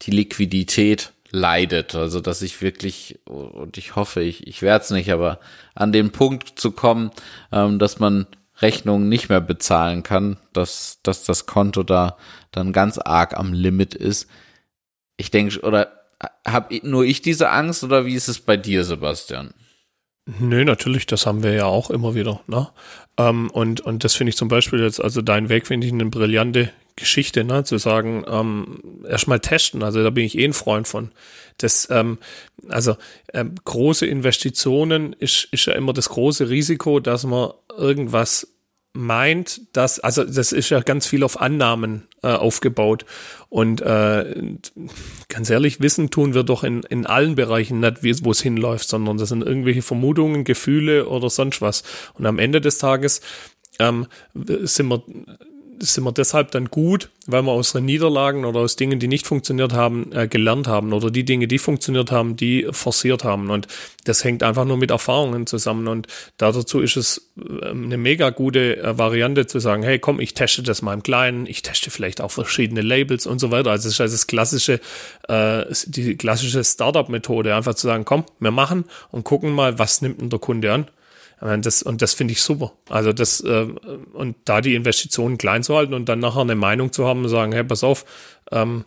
die 0.02 0.12
Liquidität 0.12 1.13
leidet. 1.32 1.95
Also, 1.95 2.21
dass 2.21 2.41
ich 2.41 2.62
wirklich, 2.62 3.19
und 3.26 3.78
ich 3.78 3.95
hoffe, 3.95 4.21
ich, 4.21 4.47
ich 4.47 4.62
werde 4.62 4.86
es 4.86 4.91
nicht, 4.91 5.12
aber 5.12 5.39
an 5.76 5.91
den 5.91 6.12
Punkt 6.12 6.60
zu 6.60 6.71
kommen, 6.71 7.12
ähm, 7.52 7.80
dass 7.80 7.99
man 7.99 8.28
Rechnungen 8.62 9.10
nicht 9.10 9.30
mehr 9.30 9.41
bezahlen 9.41 10.04
kann, 10.04 10.38
dass, 10.54 10.99
dass 11.04 11.26
das 11.26 11.47
Konto 11.47 11.84
da 11.84 12.17
dann 12.52 12.71
ganz 12.71 12.99
arg 12.99 13.36
am 13.36 13.52
Limit 13.52 13.95
ist. 13.95 14.30
Ich 15.17 15.32
denke, 15.32 15.60
oder 15.62 15.91
habe 16.47 16.80
nur 16.84 17.04
ich 17.04 17.21
diese 17.21 17.49
Angst 17.49 17.84
oder 17.84 18.06
wie 18.06 18.13
ist 18.13 18.28
es 18.28 18.39
bei 18.39 18.56
dir, 18.56 18.84
Sebastian? 18.84 19.54
Nö, 20.25 20.63
natürlich, 20.63 21.05
das 21.05 21.25
haben 21.25 21.43
wir 21.43 21.53
ja 21.53 21.65
auch 21.65 21.89
immer 21.89 22.15
wieder. 22.15 22.39
Ne? 22.47 22.69
Ähm, 23.17 23.49
und, 23.51 23.81
und 23.81 24.05
das 24.05 24.15
finde 24.15 24.29
ich 24.29 24.38
zum 24.38 24.47
Beispiel 24.47 24.79
jetzt, 24.79 25.01
also 25.01 25.21
dein 25.21 25.49
Weg 25.49 25.67
finde 25.67 25.86
ich 25.86 25.91
eine 25.91 26.05
brillante 26.05 26.71
Geschichte, 26.95 27.43
ne? 27.43 27.65
zu 27.65 27.77
sagen, 27.77 28.23
ähm, 28.27 29.03
erstmal 29.07 29.41
testen. 29.41 29.83
Also 29.83 30.01
da 30.01 30.12
bin 30.12 30.23
ich 30.23 30.38
eh 30.38 30.45
ein 30.45 30.53
Freund 30.53 30.88
von. 30.88 31.12
Das, 31.57 31.89
ähm, 31.91 32.19
also 32.69 32.95
ähm, 33.33 33.55
große 33.65 34.05
Investitionen 34.05 35.13
ist, 35.13 35.49
ist 35.51 35.65
ja 35.65 35.73
immer 35.73 35.91
das 35.91 36.09
große 36.09 36.49
Risiko, 36.49 37.01
dass 37.01 37.25
man 37.25 37.51
irgendwas 37.77 38.52
meint, 38.93 39.62
dass, 39.75 39.99
also 39.99 40.23
das 40.23 40.51
ist 40.51 40.69
ja 40.69 40.79
ganz 40.79 41.08
viel 41.08 41.23
auf 41.23 41.41
Annahmen 41.41 42.08
äh, 42.21 42.27
aufgebaut. 42.27 43.06
Und 43.49 43.82
äh, 43.82 44.56
ganz 45.29 45.49
ehrlich, 45.49 45.82
wissen 45.82 46.12
tun 46.12 46.34
wir 46.34 46.43
doch 46.43 46.63
in, 46.63 46.84
in 46.84 47.06
allen 47.06 47.36
Bereichen 47.36 47.79
nicht, 47.79 48.03
wo 48.23 48.32
es 48.32 48.41
hinläuft, 48.41 48.88
sondern 48.88 49.17
das 49.17 49.29
sind 49.29 49.43
irgendwelche 49.43 49.82
Vermutungen, 49.82 50.43
Gefühle 50.43 51.08
oder 51.08 51.29
sonst 51.29 51.62
was. 51.62 51.84
Und 52.13 52.25
am 52.27 52.39
Ende 52.39 52.62
des 52.62 52.77
Tages 52.77 53.21
ähm, 53.79 54.08
sind 54.34 54.88
wir 54.88 55.03
sind 55.85 56.03
wir 56.03 56.11
deshalb 56.11 56.51
dann 56.51 56.65
gut, 56.69 57.09
weil 57.27 57.41
wir 57.43 57.51
aus 57.51 57.73
Niederlagen 57.73 58.45
oder 58.45 58.59
aus 58.59 58.75
Dingen, 58.75 58.99
die 58.99 59.07
nicht 59.07 59.27
funktioniert 59.27 59.73
haben, 59.73 60.11
äh, 60.11 60.27
gelernt 60.27 60.67
haben 60.67 60.93
oder 60.93 61.11
die 61.11 61.25
Dinge, 61.25 61.47
die 61.47 61.59
funktioniert 61.59 62.11
haben, 62.11 62.35
die 62.35 62.67
forciert 62.71 63.23
haben. 63.23 63.49
Und 63.49 63.67
das 64.05 64.23
hängt 64.23 64.43
einfach 64.43 64.65
nur 64.65 64.77
mit 64.77 64.91
Erfahrungen 64.91 65.47
zusammen. 65.47 65.87
Und 65.87 66.07
dazu 66.37 66.79
ist 66.79 66.95
es 66.95 67.31
äh, 67.37 67.69
eine 67.69 67.97
mega 67.97 68.29
gute 68.29 68.77
äh, 68.77 68.97
Variante 68.97 69.45
zu 69.47 69.59
sagen, 69.59 69.83
hey, 69.83 69.99
komm, 69.99 70.19
ich 70.19 70.33
teste 70.33 70.63
das 70.63 70.81
mal 70.81 70.93
im 70.93 71.03
Kleinen, 71.03 71.47
ich 71.47 71.61
teste 71.61 71.91
vielleicht 71.91 72.21
auch 72.21 72.31
verschiedene 72.31 72.81
Labels 72.81 73.25
und 73.25 73.39
so 73.39 73.51
weiter. 73.51 73.71
Also 73.71 73.87
es 73.87 73.95
ist 73.95 74.01
also 74.01 74.13
das 74.13 74.27
klassische, 74.27 74.79
äh, 75.27 75.65
die 75.87 76.15
klassische 76.15 76.63
Startup-Methode, 76.63 77.55
einfach 77.55 77.75
zu 77.75 77.87
sagen, 77.87 78.05
komm, 78.05 78.25
wir 78.39 78.51
machen 78.51 78.85
und 79.11 79.23
gucken 79.23 79.51
mal, 79.51 79.79
was 79.79 80.01
nimmt 80.01 80.21
denn 80.21 80.29
der 80.29 80.39
Kunde 80.39 80.71
an. 80.71 80.87
Das, 81.43 81.84
und 81.84 82.01
das 82.01 82.13
finde 82.13 82.32
ich 82.32 82.41
super. 82.41 82.71
Also 82.89 83.12
das, 83.12 83.41
äh, 83.41 83.67
und 84.13 84.36
da 84.45 84.62
die 84.62 84.75
Investitionen 84.75 85.38
klein 85.38 85.62
zu 85.62 85.75
halten 85.75 85.93
und 85.93 86.08
dann 86.08 86.19
nachher 86.19 86.41
eine 86.41 86.56
Meinung 86.56 86.93
zu 86.93 87.06
haben 87.06 87.23
und 87.23 87.29
sagen, 87.29 87.51
hey, 87.51 87.65
pass 87.65 87.84
auf, 87.84 88.06
ähm, 88.51 88.86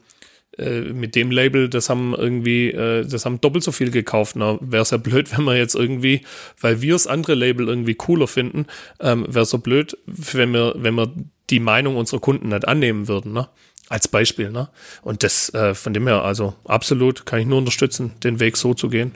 äh, 0.57 0.81
mit 0.81 1.15
dem 1.15 1.31
Label, 1.31 1.69
das 1.69 1.91
haben 1.91 2.15
irgendwie, 2.15 2.71
äh, 2.71 3.07
das 3.07 3.27
haben 3.27 3.43
doppelt 3.43 3.63
so 3.63 3.73
viel 3.73 3.91
gekauft. 3.91 4.37
Na, 4.37 4.59
wäre 4.63 4.83
es 4.83 4.91
ja 4.91 4.97
blöd, 4.97 5.31
wenn 5.37 5.45
wir 5.45 5.57
jetzt 5.57 5.75
irgendwie, 5.75 6.23
weil 6.59 6.81
wir 6.81 6.95
das 6.95 7.07
andere 7.07 7.35
Label 7.35 7.69
irgendwie 7.69 7.95
cooler 7.95 8.27
finden, 8.27 8.67
ähm, 9.01 9.27
wäre 9.29 9.43
es 9.43 9.51
so 9.51 9.59
blöd, 9.59 9.99
wenn 10.07 10.53
wir, 10.53 10.75
wenn 10.77 10.95
wir 10.95 11.13
die 11.51 11.61
Meinung 11.61 11.97
unserer 11.97 12.21
Kunden 12.21 12.49
nicht 12.49 12.67
annehmen 12.67 13.07
würden, 13.07 13.33
ne? 13.33 13.49
Als 13.89 14.09
Beispiel, 14.09 14.51
ne? 14.51 14.69
Und 15.03 15.23
das, 15.23 15.53
äh, 15.53 15.75
von 15.75 15.93
dem 15.93 16.07
her, 16.07 16.23
also 16.23 16.55
absolut 16.65 17.27
kann 17.27 17.39
ich 17.39 17.47
nur 17.47 17.59
unterstützen, 17.59 18.13
den 18.25 18.41
Weg 18.41 18.57
so 18.57 18.73
zu 18.73 18.89
gehen. 18.89 19.13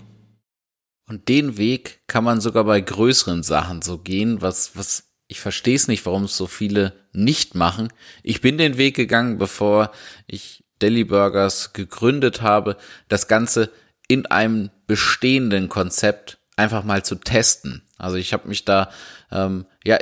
Und 1.10 1.28
den 1.28 1.56
Weg 1.58 2.06
kann 2.06 2.22
man 2.22 2.40
sogar 2.40 2.62
bei 2.62 2.80
größeren 2.80 3.42
Sachen 3.42 3.82
so 3.82 3.98
gehen, 3.98 4.42
was, 4.42 4.76
was, 4.76 5.08
ich 5.26 5.40
verstehe 5.40 5.74
es 5.74 5.88
nicht, 5.88 6.06
warum 6.06 6.22
es 6.22 6.36
so 6.36 6.46
viele 6.46 6.92
nicht 7.12 7.56
machen. 7.56 7.92
Ich 8.22 8.40
bin 8.40 8.58
den 8.58 8.78
Weg 8.78 8.94
gegangen, 8.94 9.36
bevor 9.36 9.90
ich 10.28 10.62
Deli 10.80 11.02
Burgers 11.02 11.72
gegründet 11.72 12.42
habe, 12.42 12.76
das 13.08 13.26
Ganze 13.26 13.72
in 14.06 14.26
einem 14.26 14.70
bestehenden 14.86 15.68
Konzept 15.68 16.38
einfach 16.54 16.84
mal 16.84 17.04
zu 17.04 17.16
testen. 17.16 17.82
Also 17.98 18.16
ich 18.16 18.32
habe 18.32 18.46
mich 18.46 18.64
da 18.64 18.88
ähm, 19.32 19.66
ja 19.84 19.98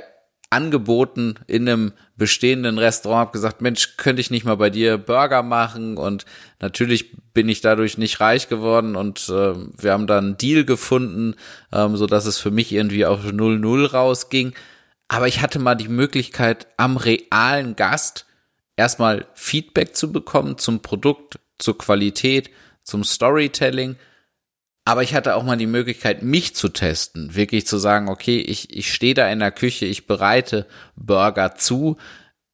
angeboten 0.50 1.34
in 1.46 1.68
einem 1.68 1.92
bestehenden 2.16 2.78
Restaurant, 2.78 3.20
habe 3.20 3.32
gesagt, 3.32 3.60
Mensch, 3.60 3.96
könnte 3.96 4.20
ich 4.20 4.30
nicht 4.30 4.44
mal 4.44 4.56
bei 4.56 4.70
dir 4.70 4.96
Burger 4.96 5.42
machen? 5.42 5.96
Und 5.96 6.24
natürlich 6.60 7.16
bin 7.34 7.48
ich 7.48 7.60
dadurch 7.60 7.98
nicht 7.98 8.20
reich 8.20 8.48
geworden 8.48 8.96
und 8.96 9.28
äh, 9.28 9.54
wir 9.54 9.92
haben 9.92 10.06
dann 10.06 10.24
einen 10.24 10.36
Deal 10.38 10.64
gefunden, 10.64 11.34
ähm, 11.72 11.96
so 11.96 12.06
dass 12.06 12.26
es 12.26 12.38
für 12.38 12.50
mich 12.50 12.72
irgendwie 12.72 13.04
auf 13.04 13.24
0-0 13.24 13.90
rausging. 13.90 14.54
Aber 15.08 15.28
ich 15.28 15.42
hatte 15.42 15.58
mal 15.58 15.74
die 15.74 15.88
Möglichkeit, 15.88 16.66
am 16.76 16.96
realen 16.96 17.76
Gast 17.76 18.26
erstmal 18.76 19.26
Feedback 19.34 19.96
zu 19.96 20.12
bekommen 20.12 20.58
zum 20.58 20.80
Produkt, 20.80 21.38
zur 21.58 21.76
Qualität, 21.76 22.50
zum 22.82 23.04
Storytelling 23.04 23.96
aber 24.88 25.02
ich 25.02 25.14
hatte 25.14 25.36
auch 25.36 25.42
mal 25.42 25.58
die 25.58 25.66
Möglichkeit, 25.66 26.22
mich 26.22 26.54
zu 26.54 26.70
testen, 26.70 27.34
wirklich 27.34 27.66
zu 27.66 27.76
sagen, 27.76 28.08
okay, 28.08 28.40
ich, 28.40 28.74
ich 28.74 28.90
stehe 28.90 29.12
da 29.12 29.28
in 29.28 29.38
der 29.38 29.50
Küche, 29.50 29.84
ich 29.84 30.06
bereite 30.06 30.66
Burger 30.96 31.56
zu. 31.56 31.98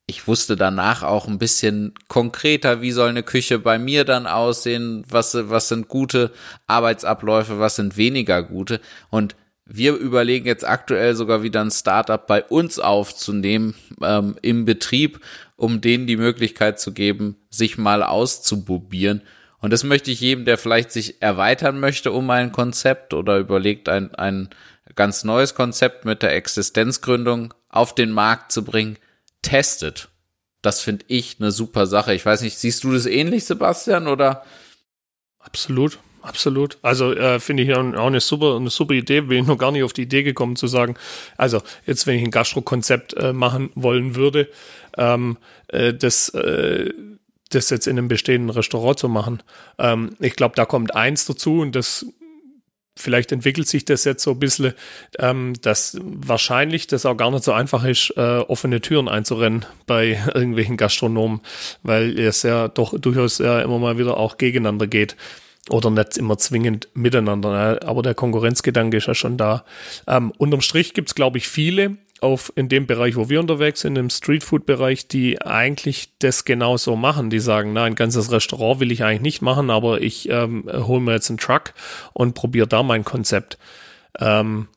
Ich 0.09 0.27
wusste 0.27 0.57
danach 0.57 1.05
auch 1.05 1.29
ein 1.29 1.38
bisschen 1.38 1.94
konkreter, 2.09 2.81
wie 2.81 2.90
soll 2.90 3.11
eine 3.11 3.23
Küche 3.23 3.61
bei 3.61 3.79
mir 3.79 4.05
dann 4.05 4.27
aussehen, 4.27 5.05
was, 5.09 5.37
was 5.49 5.68
sind 5.68 5.87
gute 5.87 6.33
Arbeitsabläufe, 6.66 7.61
was 7.61 7.77
sind 7.77 7.97
weniger 7.97 8.42
gute. 8.42 8.81
Und 9.11 9.37
wir 9.64 9.94
überlegen 9.94 10.47
jetzt 10.47 10.66
aktuell 10.66 11.14
sogar 11.14 11.44
wieder 11.44 11.61
ein 11.61 11.70
Startup 11.70 12.27
bei 12.27 12.42
uns 12.42 12.81
aufzunehmen 12.81 13.77
ähm, 14.03 14.35
im 14.42 14.64
Betrieb, 14.64 15.20
um 15.55 15.81
denen 15.81 16.09
die 16.09 16.16
Möglichkeit 16.16 16.81
zu 16.81 16.92
geben, 16.92 17.37
sich 17.49 17.79
mal 17.79 18.03
auszuprobieren 18.03 19.23
und 19.64 19.72
das 19.72 19.83
möchte 19.83 20.11
ich 20.11 20.20
jedem, 20.20 20.44
der 20.44 20.59
vielleicht 20.59 20.92
sich 20.92 21.22
erweitern 21.22 21.81
möchte 21.81 22.12
um 22.12 22.29
ein 22.29 22.53
Konzept 22.53 23.14
oder 23.14 23.38
überlegt, 23.38 23.88
ein, 23.88 24.14
ein 24.14 24.50
ganz 24.94 25.24
neues 25.24 25.55
Konzept 25.55 26.05
mit 26.05 26.22
der 26.22 26.35
Existenzgründung 26.35 27.55
auf 27.70 27.94
den 27.94 28.11
Markt 28.11 28.53
zu 28.53 28.62
bringen, 28.62 28.98
testet. 29.40 30.11
Das 30.61 30.83
finde 30.83 31.07
ich 31.09 31.37
eine 31.40 31.50
super 31.50 31.87
Sache. 31.87 32.12
Ich 32.12 32.27
weiß 32.27 32.42
nicht, 32.42 32.59
siehst 32.59 32.85
du 32.85 32.92
das 32.92 33.07
ähnlich, 33.07 33.46
Sebastian, 33.46 34.07
oder? 34.07 34.44
Absolut. 35.38 35.98
Absolut. 36.20 36.77
Also 36.83 37.14
äh, 37.14 37.40
finde 37.40 37.62
ich 37.62 37.74
auch 37.74 38.07
eine 38.07 38.20
super, 38.20 38.57
eine 38.57 38.68
super 38.68 38.92
Idee. 38.92 39.22
Bin 39.22 39.40
ich 39.40 39.46
noch 39.46 39.57
gar 39.57 39.72
nicht 39.72 39.83
auf 39.83 39.94
die 39.94 40.03
Idee 40.03 40.24
gekommen 40.24 40.57
zu 40.57 40.66
sagen, 40.66 40.94
also 41.38 41.62
jetzt, 41.87 42.07
wenn 42.07 42.18
ich 42.18 42.24
ein 42.24 42.31
Gastro-Konzept 42.31 43.14
äh, 43.14 43.33
machen 43.33 43.70
wollen 43.74 44.14
würde, 44.14 44.50
ähm, 44.98 45.38
äh, 45.68 45.94
das 45.94 46.29
äh, 46.29 46.92
das 47.50 47.70
jetzt 47.70 47.87
in 47.87 47.98
einem 47.98 48.09
bestehenden 48.09 48.50
Restaurant 48.50 48.98
zu 48.98 49.09
machen. 49.09 49.42
Ähm, 49.78 50.16
ich 50.18 50.37
glaube, 50.37 50.57
da 50.57 50.64
kommt 50.64 50.94
eins 50.94 51.24
dazu 51.24 51.61
und 51.61 51.76
das 51.76 52.07
vielleicht 52.96 53.33
entwickelt 53.33 53.66
sich 53.66 53.85
das 53.85 54.04
jetzt 54.04 54.22
so 54.22 54.33
ein 54.33 54.38
bisschen, 54.38 54.72
ähm, 55.18 55.54
dass 55.62 55.98
wahrscheinlich 56.00 56.87
das 56.87 57.07
auch 57.07 57.16
gar 57.16 57.30
nicht 57.30 57.44
so 57.44 57.52
einfach 57.52 57.85
ist, 57.85 58.12
äh, 58.16 58.20
offene 58.20 58.80
Türen 58.80 59.09
einzurennen 59.09 59.66
bei 59.87 60.18
irgendwelchen 60.35 60.76
Gastronomen, 60.76 61.40
weil 61.83 62.18
es 62.18 62.42
ja 62.42 62.68
doch 62.68 62.98
durchaus 62.98 63.38
ja 63.38 63.61
immer 63.61 63.78
mal 63.78 63.98
wieder 63.98 64.16
auch 64.16 64.38
gegeneinander 64.38 64.87
geht 64.87 65.16
oder 65.70 65.90
nicht 65.90 66.18
immer 66.18 66.38
zwingend 66.38 66.88
miteinander. 66.94 67.50
Ne? 67.50 67.80
Aber 67.85 68.02
der 68.02 68.14
Konkurrenzgedanke 68.14 68.98
ist 68.98 69.07
ja 69.07 69.14
schon 69.14 69.37
da. 69.37 69.64
Ähm, 70.07 70.33
unterm 70.37 70.61
Strich 70.61 70.94
gibt's 70.94 71.14
glaube 71.14 71.38
ich, 71.38 71.48
viele, 71.48 71.96
auf 72.24 72.52
in 72.56 72.68
dem 72.68 72.87
Bereich, 72.87 73.16
wo 73.16 73.28
wir 73.28 73.38
unterwegs 73.38 73.80
sind, 73.80 73.96
im 73.96 74.10
Streetfood-Bereich, 74.10 75.06
die 75.06 75.40
eigentlich 75.42 76.08
das 76.18 76.44
genauso 76.44 76.96
machen. 76.96 77.30
Die 77.30 77.38
sagen, 77.38 77.72
na, 77.72 77.84
ein 77.84 77.94
ganzes 77.94 78.32
Restaurant 78.32 78.80
will 78.80 78.90
ich 78.90 79.04
eigentlich 79.04 79.20
nicht 79.20 79.42
machen, 79.42 79.70
aber 79.70 80.00
ich 80.00 80.28
ähm, 80.30 80.64
hole 80.72 81.00
mir 81.00 81.12
jetzt 81.12 81.30
einen 81.30 81.38
Truck 81.38 81.74
und 82.12 82.34
probiere 82.34 82.66
da 82.66 82.82
mein 82.82 83.04
Konzept. 83.04 83.58
Ähm, 84.18 84.68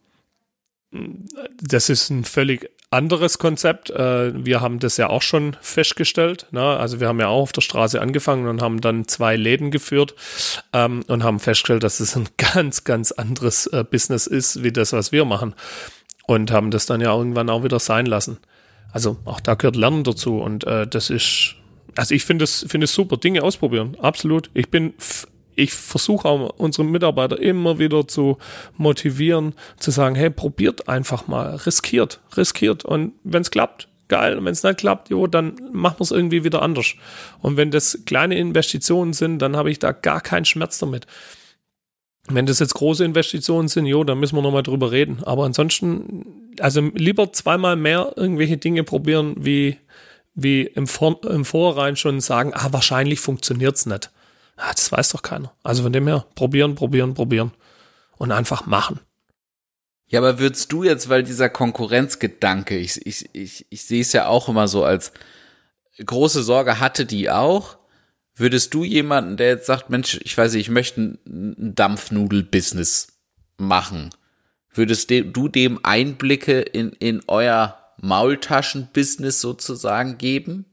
das 1.62 1.90
ist 1.90 2.10
ein 2.10 2.26
völlig 2.26 2.70
anderes 2.90 3.38
Konzept. 3.38 3.90
Äh, 3.90 4.46
wir 4.46 4.62
haben 4.62 4.80
das 4.80 4.98
ja 4.98 5.10
auch 5.10 5.22
schon 5.22 5.58
festgestellt. 5.62 6.48
Ne? 6.52 6.62
Also 6.62 7.00
wir 7.00 7.08
haben 7.08 7.20
ja 7.20 7.28
auch 7.28 7.42
auf 7.42 7.52
der 7.52 7.62
Straße 7.62 8.00
angefangen 8.00 8.48
und 8.48 8.62
haben 8.62 8.80
dann 8.82 9.08
zwei 9.08 9.36
Läden 9.36 9.72
geführt 9.72 10.16
ähm, 10.74 11.04
und 11.08 11.24
haben 11.24 11.40
festgestellt, 11.40 11.84
dass 11.84 12.00
es 12.00 12.16
ein 12.16 12.28
ganz, 12.38 12.84
ganz 12.84 13.12
anderes 13.12 13.68
äh, 13.68 13.84
Business 13.84 14.28
ist, 14.28 14.64
wie 14.64 14.72
das, 14.72 14.94
was 14.94 15.12
wir 15.12 15.26
machen 15.26 15.56
und 16.28 16.52
haben 16.52 16.70
das 16.70 16.86
dann 16.86 17.02
ja 17.02 17.16
irgendwann 17.16 17.50
auch 17.50 17.64
wieder 17.64 17.80
sein 17.80 18.06
lassen. 18.06 18.38
Also 18.92 19.18
auch 19.26 19.40
da 19.40 19.56
gehört 19.56 19.76
Lernen 19.76 20.04
dazu 20.04 20.38
und 20.38 20.64
äh, 20.66 20.86
das 20.86 21.10
ist, 21.10 21.56
also 21.96 22.14
ich 22.14 22.24
finde 22.24 22.44
es 22.44 22.66
finde 22.70 22.86
es 22.86 22.94
super, 22.94 23.18
Dinge 23.18 23.42
ausprobieren, 23.42 23.98
absolut. 24.00 24.52
Ich 24.54 24.70
bin 24.70 24.94
ich 25.56 25.74
versuche 25.74 26.28
auch 26.28 26.54
unsere 26.58 26.86
Mitarbeiter 26.86 27.40
immer 27.40 27.80
wieder 27.80 28.08
zu 28.08 28.38
motivieren, 28.78 29.56
zu 29.80 29.90
sagen, 29.90 30.14
hey, 30.14 30.30
probiert 30.30 30.88
einfach 30.88 31.28
mal, 31.28 31.56
riskiert, 31.56 32.20
riskiert 32.38 32.86
und 32.86 33.14
wenn 33.24 33.42
es 33.42 33.50
klappt, 33.50 33.88
geil. 34.08 34.38
Und 34.38 34.46
wenn 34.46 34.52
es 34.52 34.64
nicht 34.64 34.78
klappt, 34.78 35.10
jo, 35.10 35.28
dann 35.28 35.56
machen 35.72 36.00
wir 36.00 36.04
es 36.04 36.12
irgendwie 36.12 36.44
wieder 36.44 36.62
anders. 36.62 36.94
Und 37.42 37.58
wenn 37.58 37.72
das 37.72 38.00
kleine 38.06 38.38
Investitionen 38.38 39.14
sind, 39.14 39.40
dann 39.40 39.56
habe 39.56 39.72
ich 39.72 39.80
da 39.80 39.92
gar 39.92 40.22
keinen 40.22 40.46
Schmerz 40.46 40.78
damit. 40.80 41.08
Wenn 42.30 42.46
das 42.46 42.60
jetzt 42.60 42.74
große 42.74 43.06
Investitionen 43.06 43.68
sind, 43.68 43.86
jo, 43.86 44.04
dann 44.04 44.20
müssen 44.20 44.36
wir 44.36 44.42
nochmal 44.42 44.64
drüber 44.64 44.92
reden. 44.92 45.24
Aber 45.24 45.46
ansonsten, 45.46 46.54
also 46.60 46.82
lieber 46.82 47.32
zweimal 47.32 47.76
mehr 47.76 48.14
irgendwelche 48.16 48.58
Dinge 48.58 48.84
probieren, 48.84 49.36
wie, 49.38 49.78
wie 50.36 50.64
im, 50.64 50.88
Vor 50.88 51.24
im 51.24 51.46
Vorrein 51.46 51.96
schon 51.96 52.20
sagen, 52.20 52.52
ah, 52.54 52.68
wahrscheinlich 52.72 53.20
funktioniert's 53.22 53.86
nicht. 53.86 54.12
Ah, 54.58 54.72
das 54.74 54.92
weiß 54.92 55.10
doch 55.10 55.22
keiner. 55.22 55.54
Also 55.64 55.84
von 55.84 55.94
dem 55.94 56.08
her, 56.08 56.26
probieren, 56.36 56.76
probieren, 56.76 57.14
probieren. 57.14 57.52
Und 58.18 58.32
einfach 58.32 58.66
machen. 58.66 59.00
Ja, 60.08 60.20
aber 60.20 60.40
würdest 60.40 60.72
du 60.72 60.84
jetzt, 60.84 61.10
weil 61.10 61.24
dieser 61.24 61.50
Konkurrenzgedanke, 61.50 62.78
ich, 62.78 63.06
ich, 63.06 63.30
ich, 63.34 63.66
ich 63.70 63.84
sehe 63.84 64.02
es 64.02 64.14
ja 64.14 64.28
auch 64.28 64.50
immer 64.50 64.68
so 64.68 64.84
als 64.84 65.12
große 66.04 66.44
Sorge 66.44 66.80
hatte 66.80 67.06
die 67.06 67.30
auch, 67.30 67.77
Würdest 68.40 68.74
du 68.76 68.84
jemanden, 68.84 69.36
der 69.36 69.48
jetzt 69.48 69.66
sagt, 69.66 69.90
Mensch, 69.90 70.20
ich 70.24 70.38
weiß 70.38 70.54
nicht, 70.54 70.62
ich 70.62 70.70
möchte 70.70 71.18
ein 71.26 71.74
Dampfnudel-Business 71.76 73.20
machen, 73.58 74.12
würdest 74.72 75.10
du 75.10 75.48
dem 75.48 75.80
Einblicke 75.84 76.62
in, 76.62 76.92
in 76.92 77.22
euer 77.28 77.80
Maultaschen-Business 78.00 79.42
sozusagen 79.42 80.20
geben? 80.20 80.66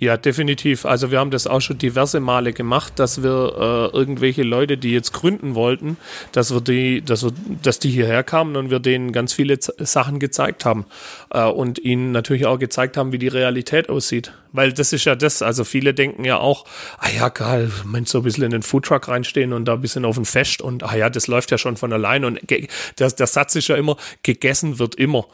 Ja, 0.00 0.16
definitiv. 0.16 0.86
Also 0.86 1.10
wir 1.10 1.18
haben 1.18 1.30
das 1.30 1.46
auch 1.46 1.60
schon 1.60 1.76
diverse 1.76 2.20
Male 2.20 2.54
gemacht, 2.54 2.94
dass 2.98 3.22
wir 3.22 3.90
äh, 3.92 3.96
irgendwelche 3.96 4.42
Leute, 4.42 4.78
die 4.78 4.92
jetzt 4.92 5.12
gründen 5.12 5.54
wollten, 5.54 5.98
dass 6.32 6.54
wir 6.54 6.62
die, 6.62 7.02
dass 7.02 7.22
wir, 7.22 7.32
dass 7.62 7.80
die 7.80 7.90
hierher 7.90 8.22
kamen 8.22 8.56
und 8.56 8.70
wir 8.70 8.78
denen 8.78 9.12
ganz 9.12 9.34
viele 9.34 9.58
Sachen 9.60 10.18
gezeigt 10.18 10.64
haben 10.64 10.86
äh, 11.34 11.44
und 11.44 11.78
ihnen 11.78 12.12
natürlich 12.12 12.46
auch 12.46 12.58
gezeigt 12.58 12.96
haben, 12.96 13.12
wie 13.12 13.18
die 13.18 13.28
Realität 13.28 13.90
aussieht. 13.90 14.32
Weil 14.52 14.72
das 14.72 14.92
ist 14.92 15.04
ja 15.04 15.14
das, 15.14 15.42
also 15.42 15.64
viele 15.64 15.94
denken 15.94 16.24
ja 16.24 16.38
auch, 16.38 16.64
ah 16.98 17.08
ja, 17.14 17.28
geil, 17.28 17.70
Mensch, 17.84 18.10
so 18.10 18.18
ein 18.18 18.24
bisschen 18.24 18.44
in 18.44 18.50
den 18.50 18.62
Foodtruck 18.62 19.06
reinstehen 19.06 19.52
und 19.52 19.66
da 19.66 19.74
ein 19.74 19.80
bisschen 19.80 20.04
auf 20.04 20.16
ein 20.16 20.24
Fest 20.24 20.60
und 20.60 20.82
ah 20.82 20.96
ja, 20.96 21.08
das 21.08 21.28
läuft 21.28 21.50
ja 21.50 21.58
schon 21.58 21.76
von 21.76 21.92
allein 21.92 22.24
und 22.24 22.40
der, 22.50 22.66
der 23.10 23.26
Satz 23.26 23.54
ist 23.54 23.68
ja 23.68 23.76
immer, 23.76 23.96
gegessen 24.22 24.78
wird 24.78 24.96
immer. 24.96 25.26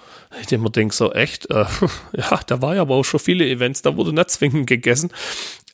Ich 0.42 0.52
immer 0.52 0.70
denke 0.70 0.94
so, 0.94 1.12
echt, 1.12 1.48
äh, 1.50 1.64
ja, 2.12 2.40
da 2.46 2.61
war 2.61 2.74
ja 2.74 2.83
aber 2.83 2.96
auch 2.96 3.05
schon 3.05 3.20
viele 3.20 3.48
Events, 3.48 3.81
da 3.81 3.96
wurde 3.96 4.12
nicht 4.12 4.31
zwingend 4.31 4.56
gegessen. 4.66 5.11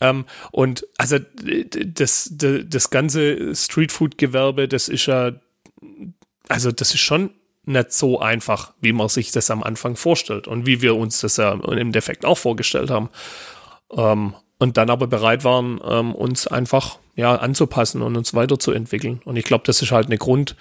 Ähm, 0.01 0.25
und 0.51 0.87
also 0.99 1.19
das, 1.19 2.29
das, 2.33 2.65
das 2.67 2.91
ganze 2.91 3.55
Streetfood-Gewerbe, 3.55 4.67
das 4.67 4.89
ist 4.89 5.07
ja, 5.07 5.33
also 6.49 6.73
das 6.73 6.95
ist 6.95 7.01
schon 7.01 7.31
nicht 7.65 7.93
so 7.93 8.19
einfach, 8.21 8.73
wie 8.81 8.93
man 8.93 9.09
sich 9.09 9.31
das 9.31 9.51
am 9.51 9.63
Anfang 9.63 9.97
vorstellt 9.97 10.49
und 10.49 10.67
wie 10.67 10.83
wir 10.83 10.97
uns 10.97 11.21
das 11.21 11.37
ja 11.37 11.53
im 11.53 11.93
Defekt 11.93 12.25
auch 12.25 12.39
vorgestellt 12.39 12.91
haben. 12.91 13.11
Ähm, 13.97 14.35
und 14.59 14.77
dann 14.77 14.91
aber 14.91 15.07
bereit 15.09 15.45
waren, 15.45 15.81
ähm, 15.85 16.15
uns 16.15 16.47
einfach 16.47 16.99
ja 17.17 17.35
anzupassen 17.35 18.03
und 18.03 18.17
uns 18.17 18.35
weiterzuentwickeln. 18.35 19.21
Und 19.25 19.37
ich 19.37 19.45
glaube, 19.45 19.65
das 19.67 19.83
ist 19.83 19.93
halt 19.93 20.07
eine 20.07 20.19
Grund, 20.19 20.57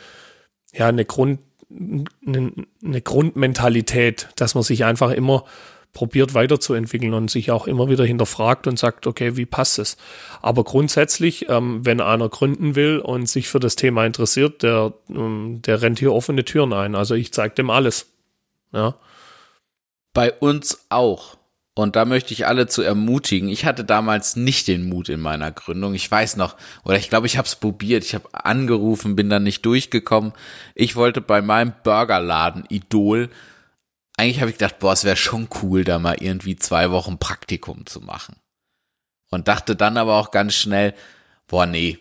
ja, 0.74 0.88
eine 0.88 1.06
Grund, 1.06 1.40
eine, 1.70 2.52
eine 2.84 3.02
Grundmentalität, 3.02 4.30
dass 4.36 4.56
man 4.56 4.64
sich 4.64 4.86
einfach 4.86 5.12
immer 5.12 5.46
probiert 5.94 6.34
weiterzuentwickeln 6.34 7.14
und 7.14 7.30
sich 7.30 7.52
auch 7.52 7.68
immer 7.68 7.90
wieder 7.90 8.06
hinterfragt 8.06 8.68
und 8.68 8.80
sagt, 8.80 9.08
okay, 9.08 9.36
wie 9.36 9.46
passt 9.46 9.80
es? 9.80 9.98
Aber 10.42 10.64
grundsätzlich, 10.64 11.50
ähm, 11.50 11.86
wenn 11.86 12.00
einer 12.00 12.30
gründen 12.30 12.76
will 12.76 13.00
und 13.00 13.28
sich 13.28 13.50
für 13.50 13.60
das 13.60 13.76
Thema 13.76 14.06
interessiert, 14.06 14.64
der, 14.64 14.94
ähm, 15.10 15.62
der 15.66 15.82
rennt 15.82 16.00
hier 16.00 16.14
offene 16.14 16.46
Türen 16.46 16.74
ein. 16.74 16.96
Also 16.96 17.16
ich 17.16 17.34
zeige 17.34 17.56
dem 17.56 17.70
alles. 17.70 18.08
Ja. 18.72 18.96
Bei 20.14 20.32
uns 20.32 20.86
auch. 20.90 21.38
Und 21.74 21.96
da 21.96 22.04
möchte 22.04 22.34
ich 22.34 22.48
alle 22.48 22.68
zu 22.68 22.82
ermutigen. 22.82 23.48
Ich 23.48 23.66
hatte 23.66 23.86
damals 23.86 24.36
nicht 24.36 24.68
den 24.68 24.90
Mut 24.90 25.08
in 25.08 25.22
meiner 25.22 25.52
Gründung. 25.52 25.94
Ich 25.94 26.10
weiß 26.10 26.36
noch, 26.36 26.58
oder 26.84 26.98
ich 26.98 27.10
glaube, 27.10 27.28
ich 27.28 27.38
habe 27.38 27.48
es 27.48 27.56
probiert. 27.56 28.04
Ich 28.04 28.14
habe 28.14 28.28
angerufen, 28.34 29.16
bin 29.16 29.30
dann 29.30 29.44
nicht 29.44 29.66
durchgekommen. 29.66 30.34
Ich 30.76 30.98
wollte 30.98 31.22
bei 31.22 31.42
meinem 31.42 31.74
Burgerladen 31.84 32.66
Idol 32.68 33.30
eigentlich 34.22 34.40
habe 34.40 34.52
ich 34.52 34.58
gedacht, 34.58 34.78
boah, 34.78 34.94
es 34.94 35.04
wäre 35.04 35.16
schon 35.16 35.50
cool, 35.64 35.84
da 35.84 35.98
mal 35.98 36.18
irgendwie 36.20 36.56
zwei 36.56 36.92
Wochen 36.92 37.18
Praktikum 37.18 37.88
zu 37.88 38.02
machen. 38.02 38.36
Und 39.32 39.48
dachte 39.48 39.76
dann 39.76 39.98
aber 39.98 40.18
auch 40.18 40.30
ganz 40.30 40.54
schnell, 40.54 40.94
boah, 41.48 41.66
nee, 41.66 41.98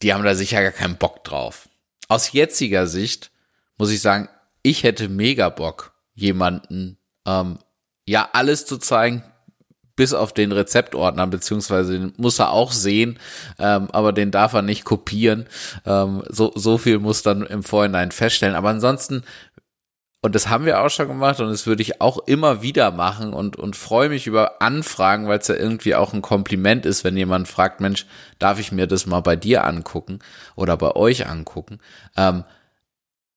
die 0.00 0.14
haben 0.14 0.22
da 0.22 0.36
sicher 0.36 0.62
gar 0.62 0.70
keinen 0.70 0.96
Bock 0.96 1.24
drauf. 1.24 1.68
Aus 2.06 2.30
jetziger 2.30 2.86
Sicht 2.86 3.32
muss 3.78 3.90
ich 3.90 4.00
sagen, 4.00 4.28
ich 4.62 4.84
hätte 4.84 5.08
mega 5.08 5.48
Bock, 5.48 5.94
jemanden 6.14 6.98
ähm, 7.26 7.58
ja 8.06 8.28
alles 8.32 8.64
zu 8.64 8.78
zeigen, 8.78 9.24
bis 9.96 10.14
auf 10.14 10.32
den 10.32 10.52
Rezeptordner, 10.52 11.26
beziehungsweise 11.26 11.98
den 11.98 12.12
muss 12.16 12.38
er 12.38 12.52
auch 12.52 12.70
sehen, 12.70 13.18
ähm, 13.58 13.88
aber 13.90 14.12
den 14.12 14.30
darf 14.30 14.52
er 14.52 14.62
nicht 14.62 14.84
kopieren. 14.84 15.46
Ähm, 15.84 16.22
so, 16.28 16.52
so 16.54 16.78
viel 16.78 17.00
muss 17.00 17.22
dann 17.22 17.44
im 17.44 17.64
Vorhinein 17.64 18.12
feststellen. 18.12 18.54
Aber 18.54 18.68
ansonsten, 18.68 19.24
und 20.26 20.34
das 20.34 20.48
haben 20.48 20.64
wir 20.64 20.82
auch 20.82 20.90
schon 20.90 21.06
gemacht 21.06 21.38
und 21.38 21.50
das 21.50 21.68
würde 21.68 21.82
ich 21.82 22.00
auch 22.00 22.18
immer 22.26 22.60
wieder 22.60 22.90
machen 22.90 23.32
und, 23.32 23.54
und 23.54 23.76
freue 23.76 24.08
mich 24.08 24.26
über 24.26 24.60
Anfragen, 24.60 25.28
weil 25.28 25.38
es 25.38 25.46
ja 25.46 25.54
irgendwie 25.54 25.94
auch 25.94 26.12
ein 26.12 26.20
Kompliment 26.20 26.84
ist, 26.84 27.04
wenn 27.04 27.16
jemand 27.16 27.46
fragt, 27.46 27.80
Mensch, 27.80 28.06
darf 28.40 28.58
ich 28.58 28.72
mir 28.72 28.88
das 28.88 29.06
mal 29.06 29.20
bei 29.20 29.36
dir 29.36 29.64
angucken 29.64 30.18
oder 30.56 30.76
bei 30.76 30.96
euch 30.96 31.28
angucken? 31.28 31.78
Ähm, 32.16 32.42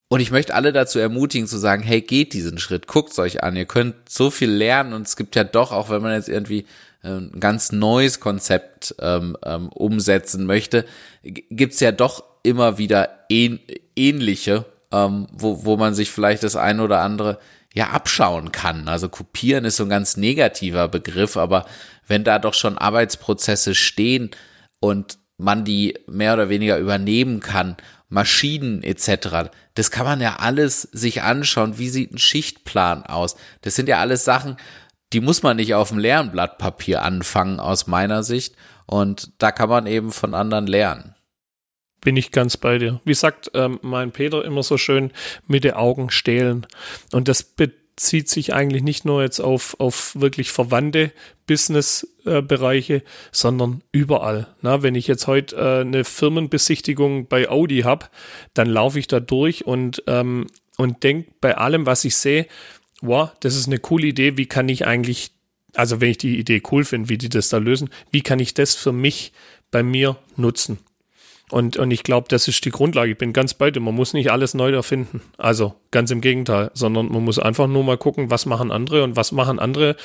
und 0.07 0.19
ich 0.19 0.31
möchte 0.31 0.55
alle 0.55 0.73
dazu 0.73 0.97
ermutigen 0.97 1.47
zu 1.47 1.59
sagen, 1.59 1.83
hey, 1.83 2.01
geht 2.01 2.33
diesen 2.33 2.57
Schritt, 2.57 2.87
guckt's 2.87 3.19
euch 3.19 3.43
an, 3.43 3.55
ihr 3.55 3.65
könnt 3.65 4.09
so 4.09 4.31
viel 4.31 4.49
lernen 4.49 4.93
und 4.93 5.05
es 5.05 5.15
gibt 5.15 5.35
ja 5.35 5.43
doch, 5.43 5.71
auch 5.71 5.91
wenn 5.91 6.01
man 6.01 6.13
jetzt 6.13 6.27
irgendwie 6.27 6.65
äh, 7.03 7.09
ein 7.09 7.39
ganz 7.39 7.71
neues 7.71 8.19
Konzept 8.19 8.95
ähm, 8.97 9.37
ähm, 9.45 9.69
umsetzen 9.69 10.47
möchte, 10.47 10.85
gibt's 11.21 11.81
ja 11.81 11.91
doch 11.91 12.23
immer 12.41 12.79
wieder 12.79 13.25
ähn 13.29 13.59
ähnliche, 13.95 14.65
ähm, 14.91 15.27
wo, 15.31 15.65
wo 15.65 15.77
man 15.77 15.93
sich 15.93 16.11
vielleicht 16.11 16.43
das 16.43 16.55
ein 16.55 16.79
oder 16.79 17.01
andere 17.01 17.39
ja 17.73 17.89
abschauen 17.89 18.51
kann. 18.51 18.87
Also 18.87 19.09
kopieren 19.09 19.65
ist 19.65 19.77
so 19.77 19.83
ein 19.83 19.89
ganz 19.89 20.17
negativer 20.17 20.87
Begriff, 20.87 21.37
aber 21.37 21.65
wenn 22.07 22.23
da 22.23 22.39
doch 22.39 22.53
schon 22.53 22.77
Arbeitsprozesse 22.77 23.75
stehen 23.75 24.31
und 24.79 25.19
man 25.37 25.63
die 25.63 25.97
mehr 26.07 26.33
oder 26.33 26.49
weniger 26.49 26.77
übernehmen 26.77 27.39
kann 27.39 27.77
Maschinen 28.09 28.81
etc. 28.81 29.51
Das 29.75 29.91
kann 29.91 30.05
man 30.05 30.19
ja 30.19 30.37
alles 30.37 30.81
sich 30.81 31.21
anschauen. 31.21 31.77
Wie 31.77 31.89
sieht 31.89 32.11
ein 32.11 32.17
Schichtplan 32.17 33.03
aus? 33.03 33.35
Das 33.61 33.75
sind 33.75 33.87
ja 33.87 33.99
alles 33.99 34.25
Sachen, 34.25 34.57
die 35.13 35.21
muss 35.21 35.43
man 35.43 35.57
nicht 35.57 35.75
auf 35.75 35.89
dem 35.89 35.99
leeren 35.99 36.31
Blatt 36.31 36.57
Papier 36.57 37.03
anfangen 37.03 37.59
aus 37.59 37.87
meiner 37.87 38.23
Sicht. 38.23 38.55
Und 38.85 39.31
da 39.37 39.51
kann 39.51 39.69
man 39.69 39.85
eben 39.85 40.11
von 40.11 40.33
anderen 40.33 40.67
lernen. 40.67 41.15
Bin 42.01 42.15
ich 42.15 42.31
ganz 42.31 42.57
bei 42.57 42.77
dir. 42.77 43.01
Wie 43.03 43.13
sagt 43.13 43.51
ähm, 43.53 43.79
mein 43.81 44.11
Peter 44.11 44.43
immer 44.45 44.63
so 44.63 44.77
schön, 44.77 45.11
mit 45.47 45.63
den 45.63 45.73
Augen 45.73 46.09
stehlen. 46.11 46.65
Und 47.11 47.27
das 47.27 47.43
bezieht 47.43 48.29
sich 48.29 48.53
eigentlich 48.53 48.83
nicht 48.83 49.03
nur 49.03 49.21
jetzt 49.21 49.41
auf, 49.41 49.77
auf 49.79 50.15
wirklich 50.15 50.51
verwandte 50.51 51.11
Business-Bereiche, 51.47 52.95
äh, 52.95 53.03
sondern 53.31 53.81
überall. 53.91 54.47
Na, 54.61 54.83
wenn 54.83 54.95
ich 54.95 55.07
jetzt 55.07 55.27
heute 55.27 55.55
äh, 55.57 55.81
eine 55.81 56.05
Firmenbesichtigung 56.05 57.27
bei 57.27 57.49
Audi 57.49 57.81
habe, 57.81 58.05
dann 58.53 58.69
laufe 58.69 58.99
ich 58.99 59.07
da 59.07 59.19
durch 59.19 59.65
und, 59.65 60.03
ähm, 60.07 60.47
und 60.77 61.03
denke 61.03 61.31
bei 61.41 61.57
allem, 61.57 61.85
was 61.85 62.05
ich 62.05 62.15
sehe, 62.15 62.47
wow, 63.01 63.31
das 63.41 63.55
ist 63.55 63.67
eine 63.67 63.79
coole 63.79 64.07
Idee, 64.07 64.37
wie 64.37 64.45
kann 64.45 64.69
ich 64.69 64.85
eigentlich, 64.85 65.31
also 65.73 65.99
wenn 65.99 66.11
ich 66.11 66.17
die 66.17 66.37
Idee 66.37 66.61
cool 66.71 66.85
finde, 66.85 67.09
wie 67.09 67.17
die 67.17 67.29
das 67.29 67.49
da 67.49 67.57
lösen, 67.57 67.89
wie 68.11 68.21
kann 68.21 68.39
ich 68.39 68.53
das 68.53 68.75
für 68.75 68.93
mich 68.93 69.33
bei 69.71 69.83
mir 69.83 70.17
nutzen? 70.37 70.79
Und, 71.51 71.77
und 71.77 71.91
ich 71.91 72.03
glaube, 72.03 72.27
das 72.29 72.47
ist 72.47 72.63
die 72.65 72.69
Grundlage. 72.69 73.11
Ich 73.11 73.17
bin 73.17 73.33
ganz 73.33 73.53
bei 73.53 73.71
dir. 73.71 73.79
Man 73.79 73.95
muss 73.95 74.13
nicht 74.13 74.31
alles 74.31 74.53
neu 74.53 74.71
erfinden. 74.71 75.21
Also 75.37 75.75
ganz 75.91 76.11
im 76.11 76.21
Gegenteil, 76.21 76.71
sondern 76.73 77.11
man 77.11 77.23
muss 77.23 77.39
einfach 77.39 77.67
nur 77.67 77.83
mal 77.83 77.97
gucken, 77.97 78.29
was 78.29 78.45
machen 78.45 78.71
andere 78.71 79.03
und 79.03 79.15
was 79.15 79.31
machen 79.31 79.59
andere 79.59 79.95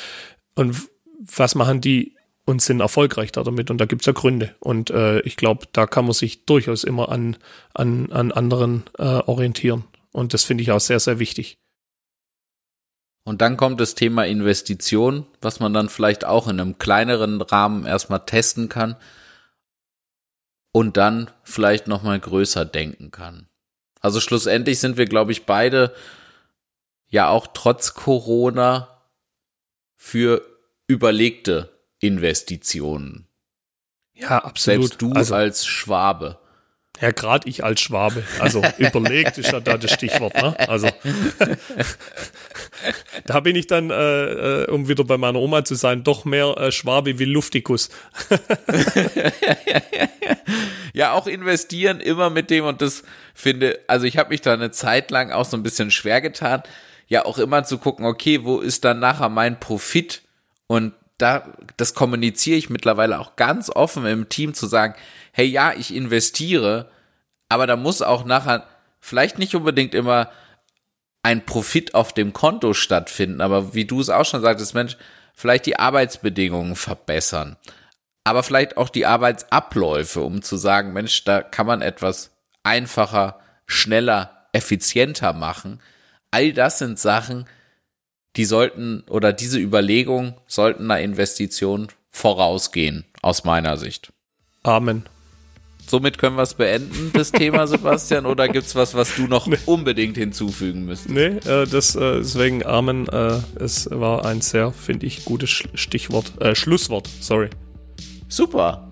und 0.54 0.88
was 1.18 1.54
machen 1.54 1.80
die 1.80 2.14
und 2.46 2.62
sind 2.62 2.80
erfolgreich 2.80 3.32
damit. 3.32 3.70
Und 3.70 3.78
da 3.78 3.86
gibt's 3.86 4.06
ja 4.06 4.12
Gründe. 4.12 4.54
Und 4.60 4.90
äh, 4.90 5.20
ich 5.20 5.36
glaube, 5.36 5.66
da 5.72 5.86
kann 5.86 6.04
man 6.04 6.12
sich 6.12 6.44
durchaus 6.44 6.84
immer 6.84 7.10
an, 7.10 7.36
an, 7.72 8.12
an 8.12 8.32
anderen 8.32 8.84
äh, 8.98 9.02
orientieren. 9.02 9.84
Und 10.12 10.34
das 10.34 10.44
finde 10.44 10.62
ich 10.62 10.70
auch 10.70 10.80
sehr, 10.80 11.00
sehr 11.00 11.18
wichtig. 11.18 11.58
Und 13.26 13.40
dann 13.40 13.56
kommt 13.56 13.80
das 13.80 13.94
Thema 13.94 14.26
Investition, 14.26 15.26
was 15.40 15.58
man 15.58 15.72
dann 15.72 15.88
vielleicht 15.88 16.26
auch 16.26 16.46
in 16.46 16.60
einem 16.60 16.78
kleineren 16.78 17.40
Rahmen 17.40 17.86
erstmal 17.86 18.24
testen 18.24 18.68
kann 18.68 18.96
und 20.74 20.96
dann 20.96 21.30
vielleicht 21.44 21.86
noch 21.86 22.02
mal 22.02 22.18
größer 22.18 22.64
denken 22.64 23.12
kann. 23.12 23.48
Also 24.00 24.18
schlussendlich 24.18 24.80
sind 24.80 24.96
wir, 24.96 25.04
glaube 25.04 25.30
ich, 25.30 25.46
beide 25.46 25.94
ja 27.06 27.28
auch 27.28 27.46
trotz 27.54 27.94
Corona 27.94 29.00
für 29.94 30.44
überlegte 30.88 31.70
Investitionen. 32.00 33.28
Ja, 34.14 34.38
absolut. 34.44 34.88
Selbst 34.88 35.02
du 35.02 35.12
also, 35.12 35.36
als 35.36 35.64
Schwabe. 35.64 36.40
Ja, 37.00 37.10
gerade 37.10 37.48
ich 37.48 37.64
als 37.64 37.80
Schwabe. 37.80 38.22
Also 38.38 38.62
überlegt 38.78 39.36
ist 39.38 39.50
ja 39.50 39.60
da 39.60 39.76
das 39.76 39.92
Stichwort. 39.92 40.34
Ne? 40.34 40.56
Also 40.68 40.88
da 43.26 43.40
bin 43.40 43.56
ich 43.56 43.66
dann, 43.66 43.90
äh, 43.90 44.62
äh, 44.62 44.70
um 44.70 44.88
wieder 44.88 45.02
bei 45.04 45.18
meiner 45.18 45.40
Oma 45.40 45.64
zu 45.64 45.74
sein, 45.74 46.04
doch 46.04 46.24
mehr 46.24 46.56
äh, 46.56 46.70
Schwabe 46.70 47.18
wie 47.18 47.24
Luftikus. 47.24 47.90
ja, 50.94 51.12
auch 51.12 51.26
investieren 51.26 52.00
immer 52.00 52.30
mit 52.30 52.50
dem 52.50 52.64
und 52.64 52.80
das 52.80 53.02
finde, 53.34 53.80
also 53.88 54.06
ich 54.06 54.16
habe 54.16 54.30
mich 54.30 54.40
da 54.40 54.52
eine 54.52 54.70
Zeit 54.70 55.10
lang 55.10 55.32
auch 55.32 55.46
so 55.46 55.56
ein 55.56 55.64
bisschen 55.64 55.90
schwer 55.90 56.20
getan, 56.20 56.62
ja 57.08 57.24
auch 57.24 57.38
immer 57.38 57.64
zu 57.64 57.78
gucken, 57.78 58.06
okay, 58.06 58.44
wo 58.44 58.60
ist 58.60 58.84
dann 58.84 59.00
nachher 59.00 59.28
mein 59.28 59.58
Profit 59.58 60.22
und 60.68 60.94
da, 61.18 61.52
das 61.76 61.94
kommuniziere 61.94 62.58
ich 62.58 62.70
mittlerweile 62.70 63.20
auch 63.20 63.36
ganz 63.36 63.70
offen 63.70 64.06
im 64.06 64.28
Team 64.28 64.54
zu 64.54 64.66
sagen, 64.66 64.94
hey 65.32 65.46
ja, 65.46 65.72
ich 65.72 65.94
investiere, 65.94 66.90
aber 67.48 67.66
da 67.66 67.76
muss 67.76 68.02
auch 68.02 68.24
nachher 68.24 68.66
vielleicht 69.00 69.38
nicht 69.38 69.54
unbedingt 69.54 69.94
immer 69.94 70.30
ein 71.22 71.46
Profit 71.46 71.94
auf 71.94 72.12
dem 72.12 72.32
Konto 72.32 72.74
stattfinden, 72.74 73.40
aber 73.40 73.74
wie 73.74 73.84
du 73.84 74.00
es 74.00 74.10
auch 74.10 74.24
schon 74.24 74.42
sagtest, 74.42 74.74
Mensch, 74.74 74.96
vielleicht 75.34 75.66
die 75.66 75.78
Arbeitsbedingungen 75.78 76.76
verbessern, 76.76 77.56
aber 78.24 78.42
vielleicht 78.42 78.76
auch 78.76 78.88
die 78.88 79.06
Arbeitsabläufe, 79.06 80.20
um 80.20 80.42
zu 80.42 80.56
sagen, 80.56 80.92
Mensch, 80.92 81.24
da 81.24 81.42
kann 81.42 81.66
man 81.66 81.82
etwas 81.82 82.30
einfacher, 82.62 83.40
schneller, 83.66 84.46
effizienter 84.52 85.32
machen. 85.32 85.80
All 86.30 86.52
das 86.52 86.78
sind 86.78 86.98
Sachen, 86.98 87.46
die 88.36 88.44
sollten 88.44 89.04
oder 89.08 89.32
diese 89.32 89.58
Überlegungen 89.58 90.34
sollten 90.46 90.90
einer 90.90 91.00
Investition 91.00 91.88
vorausgehen, 92.10 93.04
aus 93.22 93.44
meiner 93.44 93.76
Sicht. 93.76 94.12
Amen. 94.62 95.04
Somit 95.86 96.16
können 96.16 96.36
wir 96.36 96.42
es 96.42 96.54
beenden, 96.54 97.10
das 97.12 97.30
Thema, 97.30 97.66
Sebastian, 97.66 98.24
oder 98.24 98.48
gibt 98.48 98.66
es 98.66 98.74
was, 98.74 98.94
was 98.94 99.14
du 99.16 99.26
noch 99.26 99.46
nee. 99.46 99.58
unbedingt 99.66 100.16
hinzufügen 100.16 100.86
müsstest? 100.86 101.10
Nee, 101.10 101.26
äh, 101.50 101.66
das, 101.66 101.94
äh, 101.94 102.18
deswegen 102.18 102.64
Amen. 102.64 103.06
Äh, 103.08 103.40
es 103.60 103.88
war 103.90 104.24
ein 104.24 104.40
sehr, 104.40 104.72
finde 104.72 105.06
ich, 105.06 105.24
gutes 105.24 105.50
Stichwort, 105.50 106.40
äh, 106.40 106.54
Schlusswort, 106.54 107.08
sorry. 107.20 107.50
Super. 108.28 108.88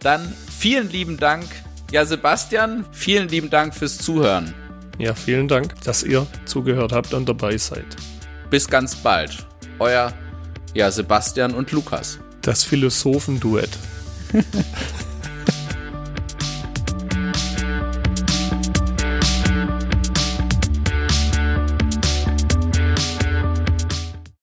Dann 0.00 0.32
vielen 0.56 0.90
lieben 0.90 1.16
Dank. 1.16 1.46
Ja, 1.90 2.04
Sebastian, 2.04 2.84
vielen 2.92 3.28
lieben 3.28 3.50
Dank 3.50 3.74
fürs 3.74 3.98
Zuhören. 3.98 4.54
Ja, 4.98 5.14
vielen 5.14 5.48
Dank, 5.48 5.74
dass 5.82 6.02
ihr 6.02 6.26
zugehört 6.46 6.92
habt 6.92 7.12
und 7.12 7.28
dabei 7.28 7.58
seid. 7.58 7.84
Bis 8.50 8.68
ganz 8.68 8.96
bald. 8.96 9.46
Euer 9.78 10.12
ja, 10.74 10.90
Sebastian 10.90 11.54
und 11.54 11.72
Lukas. 11.72 12.18
Das 12.42 12.62
Philosophenduett. 12.62 13.70